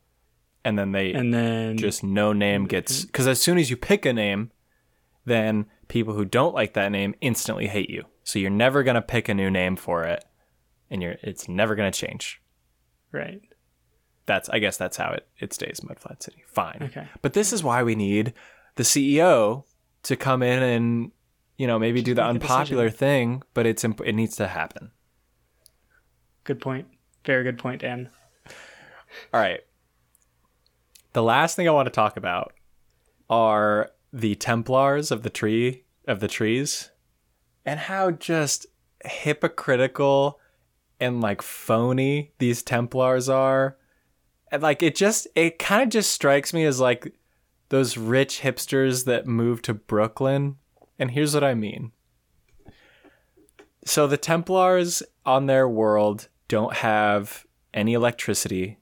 And 0.65 0.79
then 0.79 0.93
they 0.93 1.13
and 1.13 1.33
then 1.33 1.77
just 1.77 2.03
no 2.03 2.33
name 2.33 2.67
gets 2.67 3.05
because 3.05 3.27
as 3.27 3.41
soon 3.41 3.59
as 3.59 3.71
you 3.71 3.77
pick 3.77 4.05
a 4.07 4.13
name, 4.13 4.51
then 5.25 5.67
people 5.89 6.15
who 6.15 6.25
don't 6.25 6.55
like 6.55 6.75
that 6.75 6.93
name 6.93 7.15
instantly 7.21 7.67
hate 7.67 7.91
you. 7.91 8.05
So 8.23 8.39
you're 8.39 8.51
never 8.51 8.83
gonna 8.83 9.03
pick 9.03 9.29
a 9.29 9.35
new 9.35 9.51
name 9.51 9.77
for 9.77 10.05
it, 10.05 10.25
and 10.91 11.03
you're 11.03 11.17
it's 11.23 11.49
never 11.49 11.75
gonna 11.75 11.91
change. 11.93 12.41
right. 13.13 13.41
That's 14.27 14.51
I 14.51 14.59
guess 14.59 14.77
that's 14.77 14.99
how 14.99 15.13
it 15.13 15.27
it 15.39 15.55
stays 15.55 15.81
Mudflat 15.81 16.23
City. 16.23 16.45
Fine. 16.47 16.81
Okay. 16.83 17.09
But 17.23 17.33
this 17.33 17.51
is 17.51 17.65
why 17.65 17.83
we 17.83 17.95
need 17.95 18.35
the 18.75 18.83
CEO 18.83 19.65
to 20.03 20.17
come 20.17 20.43
in 20.43 20.63
and 20.63 21.13
you 21.57 21.67
know 21.67 21.79
maybe 21.79 22.03
do 22.03 22.13
the 22.13 22.23
unpopular 22.25 22.91
thing, 22.91 23.43
but 23.55 23.65
it's 23.65 23.85
imp- 23.85 24.03
it 24.07 24.13
needs 24.13 24.37
to 24.37 24.47
happen. 24.47 24.91
Good 26.45 26.61
point. 26.61 26.89
Very 27.25 27.43
good 27.43 27.59
point, 27.59 27.81
Dan. 27.81 28.11
All 29.33 29.41
right. 29.41 29.61
The 31.15 31.23
last 31.23 31.57
thing 31.57 31.67
I 31.67 31.73
want 31.73 31.87
to 31.87 31.91
talk 31.91 32.19
about 32.19 32.53
are 33.31 33.91
the 34.13 34.35
Templars 34.35 35.11
of 35.11 35.23
the 35.23 35.31
tree 35.31 35.85
of 36.07 36.21
the 36.21 36.29
trees 36.29 36.91
and 37.65 37.81
how 37.81 38.11
just 38.11 38.67
hypocritical 39.05 40.41
and 41.01 41.21
like 41.21 41.43
phony 41.43 42.33
these 42.39 42.63
Templars 42.63 43.29
are. 43.29 43.77
And 44.51 44.63
like 44.63 44.83
it 44.83 44.97
just 44.97 45.29
it 45.35 45.59
kind 45.59 45.83
of 45.83 45.89
just 45.91 46.11
strikes 46.11 46.55
me 46.55 46.65
as 46.65 46.81
like 46.81 47.15
those 47.69 47.99
rich 47.99 48.41
hipsters 48.41 49.05
that 49.05 49.27
move 49.27 49.61
to 49.63 49.75
Brooklyn. 49.75 50.57
And 50.99 51.11
here's 51.11 51.35
what 51.35 51.45
I 51.45 51.55
mean. 51.55 51.93
So 53.85 54.07
the 54.07 54.17
Templars 54.17 55.03
on 55.25 55.47
their 55.47 55.69
world 55.69 56.29
don't 56.49 56.77
have 56.77 57.47
any 57.75 57.93
electricity 57.93 58.79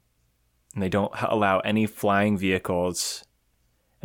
and 0.75 0.83
they 0.83 0.89
don't 0.89 1.13
allow 1.21 1.59
any 1.61 1.87
flying 1.87 2.39
vehicles 2.39 3.25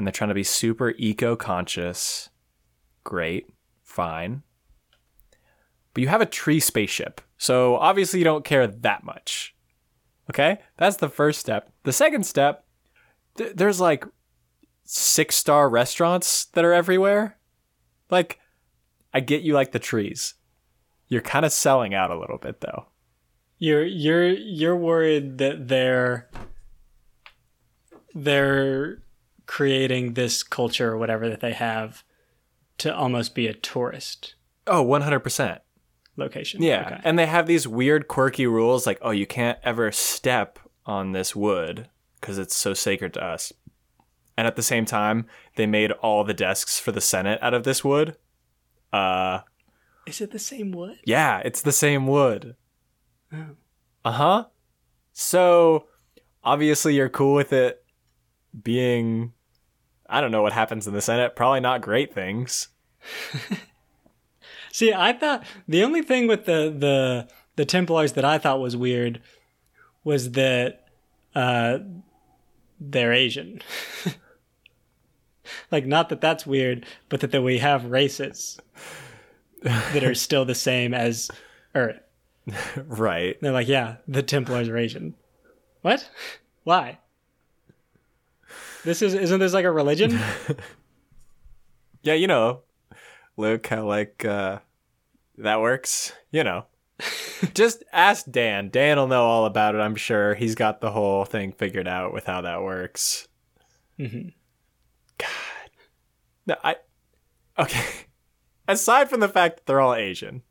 and 0.02 0.08
they're 0.08 0.12
trying 0.12 0.30
to 0.30 0.34
be 0.34 0.44
super 0.44 0.96
eco-conscious. 0.98 2.30
Great. 3.04 3.46
Fine. 3.84 4.42
But 5.94 6.02
you 6.02 6.08
have 6.08 6.22
a 6.22 6.26
tree 6.26 6.60
spaceship. 6.60 7.22
So 7.38 7.76
obviously 7.76 8.18
you 8.18 8.24
don't 8.24 8.44
care 8.44 8.66
that 8.66 9.04
much. 9.04 9.56
Okay? 10.28 10.58
That's 10.78 10.98
the 10.98 11.08
first 11.08 11.40
step. 11.40 11.72
The 11.84 11.94
second 11.94 12.26
step, 12.26 12.66
th- 13.38 13.54
there's 13.56 13.80
like 13.80 14.06
six-star 14.86 15.70
restaurants 15.70 16.46
that 16.46 16.66
are 16.66 16.74
everywhere. 16.74 17.38
Like 18.10 18.40
I 19.14 19.20
get 19.20 19.44
you 19.44 19.54
like 19.54 19.72
the 19.72 19.78
trees. 19.78 20.34
You're 21.10 21.22
kind 21.22 21.46
of 21.46 21.54
selling 21.54 21.94
out 21.94 22.10
a 22.10 22.20
little 22.20 22.40
bit 22.40 22.62
though. 22.62 22.88
You're 23.60 23.86
you're 23.86 24.30
you're 24.30 24.76
worried 24.76 25.38
that 25.38 25.68
they're 25.68 26.28
they're 28.16 29.04
creating 29.52 30.14
this 30.14 30.44
culture 30.44 30.94
or 30.94 30.98
whatever 30.98 31.28
that 31.28 31.42
they 31.42 31.52
have 31.52 32.06
to 32.78 32.96
almost 32.96 33.36
be 33.36 33.48
a 33.48 33.54
tourist 33.54 34.36
Oh, 34.66 34.82
100%. 34.86 35.60
location. 36.16 36.62
Yeah. 36.64 36.86
Okay. 36.88 37.02
And 37.04 37.20
they 37.20 37.26
have 37.26 37.48
these 37.48 37.68
weird, 37.68 38.08
quirky 38.08 38.48
rules 38.48 38.88
like, 38.88 38.98
oh, 39.02 39.12
you 39.12 39.26
can't 39.26 39.60
ever 39.62 39.92
step 39.92 40.58
on 40.86 41.12
this 41.12 41.36
wood 41.36 41.90
because 42.22 42.38
it's 42.38 42.56
so 42.56 42.74
sacred 42.74 43.14
to 43.16 43.22
us. 43.22 43.52
And 44.38 44.48
at 44.48 44.56
the 44.56 44.64
same 44.64 44.86
time, 44.86 45.26
they 45.58 45.66
made 45.68 45.92
all 45.92 46.24
the 46.24 46.34
desks 46.34 46.80
for 46.80 46.94
the 46.94 47.02
Senate 47.02 47.38
out 47.42 47.54
of 47.54 47.66
this 47.66 47.84
wood. 47.84 48.16
Uh, 48.94 49.42
Is 50.08 50.22
it 50.22 50.32
the 50.32 50.40
same 50.40 50.72
wood? 50.72 50.98
yeah, 51.04 51.40
it's 51.44 51.62
the 51.62 51.74
same 51.74 52.08
wood. 52.08 52.56
Oh. 53.34 53.56
Uh 54.06 54.12
huh. 54.12 54.46
So 55.12 55.88
obviously, 56.42 56.96
you're 56.96 57.10
cool 57.10 57.34
with 57.36 57.52
it 57.52 57.84
being. 58.64 59.34
I 60.12 60.22
don't 60.22 60.32
know 60.32 60.42
what 60.42 60.54
happens 60.54 60.86
in 60.88 60.94
the 60.94 61.02
Senate. 61.02 61.36
Probably 61.36 61.62
not 61.62 61.82
great 61.82 62.14
things. 62.14 62.68
See, 64.72 64.94
I 64.94 65.14
thought 65.14 65.44
the 65.68 65.84
only 65.84 66.02
thing 66.02 66.28
with 66.28 66.46
the 66.46 66.74
the 66.78 67.28
the 67.56 67.66
Templars 67.66 68.14
that 68.14 68.26
I 68.26 68.38
thought 68.38 68.60
was 68.60 68.78
weird 68.78 69.22
was 70.04 70.32
that 70.32 70.86
uh, 71.36 71.80
they're 72.80 73.14
Asian. 73.14 73.62
like, 75.72 75.86
not 75.86 76.10
that 76.10 76.22
that's 76.22 76.46
weird, 76.46 76.86
but 77.10 77.20
that, 77.22 77.32
that 77.32 77.42
we 77.42 77.60
have 77.60 77.86
races 77.86 78.60
that 79.62 80.04
are 80.04 80.16
still 80.16 80.46
the 80.46 80.56
same 80.56 80.94
as 80.94 81.30
Earth. 81.76 82.00
right. 82.76 83.38
They're 83.42 83.52
like, 83.52 83.68
yeah, 83.68 83.98
the 84.08 84.24
Templars 84.24 84.68
are 84.68 84.78
Asian. 84.78 85.16
What? 85.82 86.10
Why? 86.64 87.00
This 88.84 89.02
is 89.02 89.14
isn't 89.14 89.40
this 89.40 89.54
like 89.54 89.66
a 89.66 89.72
religion? 89.72 90.20
Yeah, 92.04 92.16
you 92.16 92.26
know, 92.26 92.62
Luke, 93.38 93.68
how 93.68 93.86
like 93.86 94.26
uh 94.26 94.60
that 95.38 95.62
works. 95.62 96.14
You 96.32 96.44
know. 96.44 96.66
Just 97.54 97.84
ask 97.92 98.26
Dan. 98.30 98.70
Dan 98.70 98.98
will 98.98 99.08
know 99.08 99.24
all 99.24 99.46
about 99.46 99.76
it, 99.76 99.80
I'm 99.80 99.96
sure. 99.96 100.36
He's 100.36 100.56
got 100.56 100.82
the 100.82 100.92
whole 100.92 101.26
thing 101.26 101.52
figured 101.52 101.88
out 101.88 102.14
with 102.14 102.26
how 102.26 102.42
that 102.42 102.62
works. 102.62 103.28
Mm-hmm. 104.00 104.30
God. 105.18 105.70
No, 106.48 106.56
I 106.64 106.76
Okay. 107.58 107.86
Aside 108.68 109.10
from 109.10 109.20
the 109.20 109.28
fact 109.28 109.58
that 109.58 109.66
they're 109.66 109.82
all 109.82 109.96
Asian, 109.96 110.44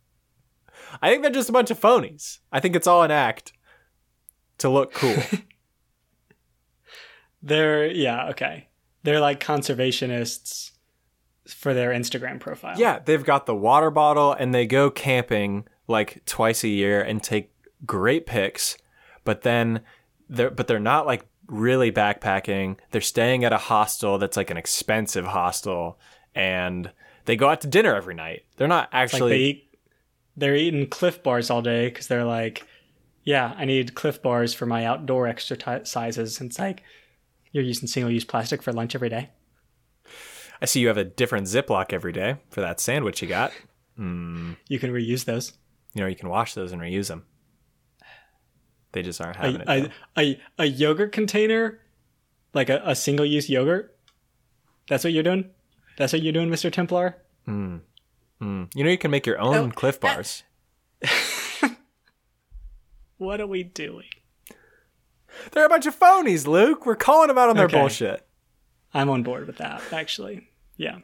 I 1.01 1.11
think 1.11 1.23
they're 1.23 1.31
just 1.31 1.48
a 1.48 1.52
bunch 1.52 1.70
of 1.70 1.81
phonies. 1.81 2.39
I 2.52 2.61
think 2.61 2.77
it's 2.77 2.86
all 2.86 3.02
an 3.02 3.11
act 3.11 3.52
to 4.59 4.69
look 4.69 4.93
cool. 4.93 5.16
They're 7.42 7.86
yeah, 7.86 8.28
okay. 8.30 8.68
They're 9.02 9.20
like 9.20 9.42
conservationists 9.42 10.72
for 11.46 11.74
their 11.74 11.90
Instagram 11.90 12.38
profile. 12.38 12.78
Yeah, 12.78 13.00
they've 13.04 13.24
got 13.24 13.46
the 13.46 13.54
water 13.54 13.90
bottle 13.90 14.32
and 14.32 14.54
they 14.54 14.66
go 14.66 14.90
camping 14.90 15.66
like 15.88 16.24
twice 16.26 16.64
a 16.64 16.68
year 16.68 17.02
and 17.02 17.22
take 17.22 17.52
great 17.86 18.26
pics, 18.26 18.76
but 19.24 19.42
then 19.42 19.80
they're 20.28 20.50
but 20.50 20.66
they're 20.66 20.78
not 20.78 21.06
like 21.06 21.26
really 21.46 21.90
backpacking. 21.90 22.76
They're 22.90 23.00
staying 23.00 23.44
at 23.44 23.52
a 23.52 23.58
hostel 23.58 24.18
that's 24.18 24.36
like 24.36 24.50
an 24.50 24.56
expensive 24.56 25.26
hostel 25.26 25.98
and 26.34 26.92
they 27.24 27.36
go 27.36 27.48
out 27.48 27.60
to 27.62 27.66
dinner 27.66 27.94
every 27.94 28.14
night. 28.14 28.44
They're 28.56 28.68
not 28.68 28.92
Like 28.92 29.02
actually 29.02 29.30
they 29.30 29.38
eat 29.38 29.70
they're 30.36 30.56
eating 30.56 30.88
Clif 30.88 31.22
Bars 31.22 31.50
all 31.50 31.62
day 31.62 31.88
because 31.88 32.06
they're 32.06 32.24
like, 32.24 32.66
yeah, 33.24 33.54
I 33.56 33.64
need 33.64 33.94
Clif 33.94 34.22
Bars 34.22 34.54
for 34.54 34.66
my 34.66 34.84
outdoor 34.84 35.26
exercises. 35.26 36.40
And 36.40 36.50
it's 36.50 36.58
like, 36.58 36.82
you're 37.52 37.64
using 37.64 37.89
single 37.89 38.10
use 38.12 38.24
plastic 38.24 38.62
for 38.62 38.72
lunch 38.72 38.94
every 38.94 39.09
day. 39.09 39.31
I 40.62 40.66
see 40.66 40.81
you 40.81 40.89
have 40.89 40.97
a 40.98 41.05
different 41.05 41.47
Ziploc 41.47 41.93
every 41.93 42.12
day 42.12 42.36
for 42.51 42.60
that 42.60 42.81
sandwich 42.81 43.22
you 43.22 43.28
got. 43.28 43.52
You 43.97 44.78
can 44.78 44.90
reuse 44.93 45.24
those. 45.24 45.52
You 45.94 46.02
know, 46.02 46.06
you 46.06 46.16
can 46.16 46.28
wash 46.28 46.55
those 46.55 46.72
and 46.72 46.81
reuse 46.81 47.09
them. 47.09 47.24
They 48.93 49.02
just 49.02 49.20
aren't 49.20 49.36
having 49.36 49.62
A, 49.68 49.85
it. 49.85 49.90
a, 50.16 50.20
a, 50.20 50.40
a 50.60 50.64
yogurt 50.66 51.12
container, 51.12 51.81
like 52.55 52.68
a, 52.70 52.82
a 52.85 52.94
single 52.94 53.27
use 53.27 53.48
yogurt. 53.48 53.97
That's 54.89 55.05
what 55.05 55.12
you're 55.12 55.22
doing? 55.22 55.51
That's 55.98 56.12
what 56.12 56.22
you're 56.22 56.32
doing, 56.32 56.48
Mr. 56.51 56.72
Templar? 56.72 57.16
though. 57.47 57.81
You 58.40 58.85
know, 58.85 58.90
you 58.90 58.98
can 58.98 59.10
make 59.10 59.27
your 59.27 59.39
own 59.39 59.55
Oh, 59.55 59.70
Clif 59.70 59.97
uh, 59.97 59.98
Bars. 60.01 60.43
What 63.18 63.39
are 63.40 63.47
we 63.47 63.62
doing? 63.62 64.06
They're 65.52 65.66
a 65.66 65.69
bunch 65.69 65.86
of 65.86 65.98
phonies, 65.98 66.47
Luke. 66.47 66.86
We're 66.86 66.97
calling 66.97 67.28
them 67.28 67.39
out 67.39 67.48
on 67.48 67.57
their 67.57 67.66
Okay. 67.66 67.78
bullshit. 67.78 68.27
I'm 68.93 69.09
on 69.09 69.23
board 69.23 69.47
with 69.47 69.59
that, 69.59 69.82
actually. 69.93 70.48
Yeah. 70.77 70.98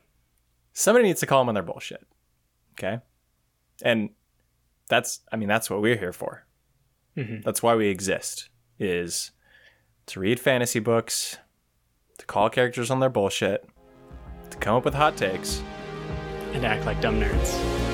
Somebody 0.73 1.07
needs 1.07 1.21
to 1.21 1.27
call 1.27 1.41
them 1.41 1.49
on 1.49 1.55
their 1.55 1.63
bullshit. 1.63 2.07
Okay. 2.73 2.99
And 3.83 4.11
that's, 4.89 5.21
I 5.33 5.37
mean, 5.37 5.49
that's 5.49 5.71
what 5.71 5.81
we're 5.81 5.97
here 5.97 6.13
for. 6.13 6.45
Mm-hmm. 7.17 7.41
That's 7.43 7.63
why 7.63 7.75
we 7.75 7.89
exist, 7.89 8.49
is 8.79 9.31
to 10.07 10.21
read 10.21 10.39
fantasy 10.41 10.81
books, 10.81 11.39
to 12.19 12.27
call 12.27 12.51
characters 12.51 12.91
on 12.91 13.01
their 13.01 13.09
bullshit, 13.09 13.67
to 14.51 14.57
come 14.59 14.77
up 14.77 14.85
with 14.85 14.95
hot 14.95 15.17
takes. 15.17 15.63
And 16.53 16.65
act 16.65 16.87
like 16.87 17.01
dumb 17.01 17.21
nerds. 17.21 17.86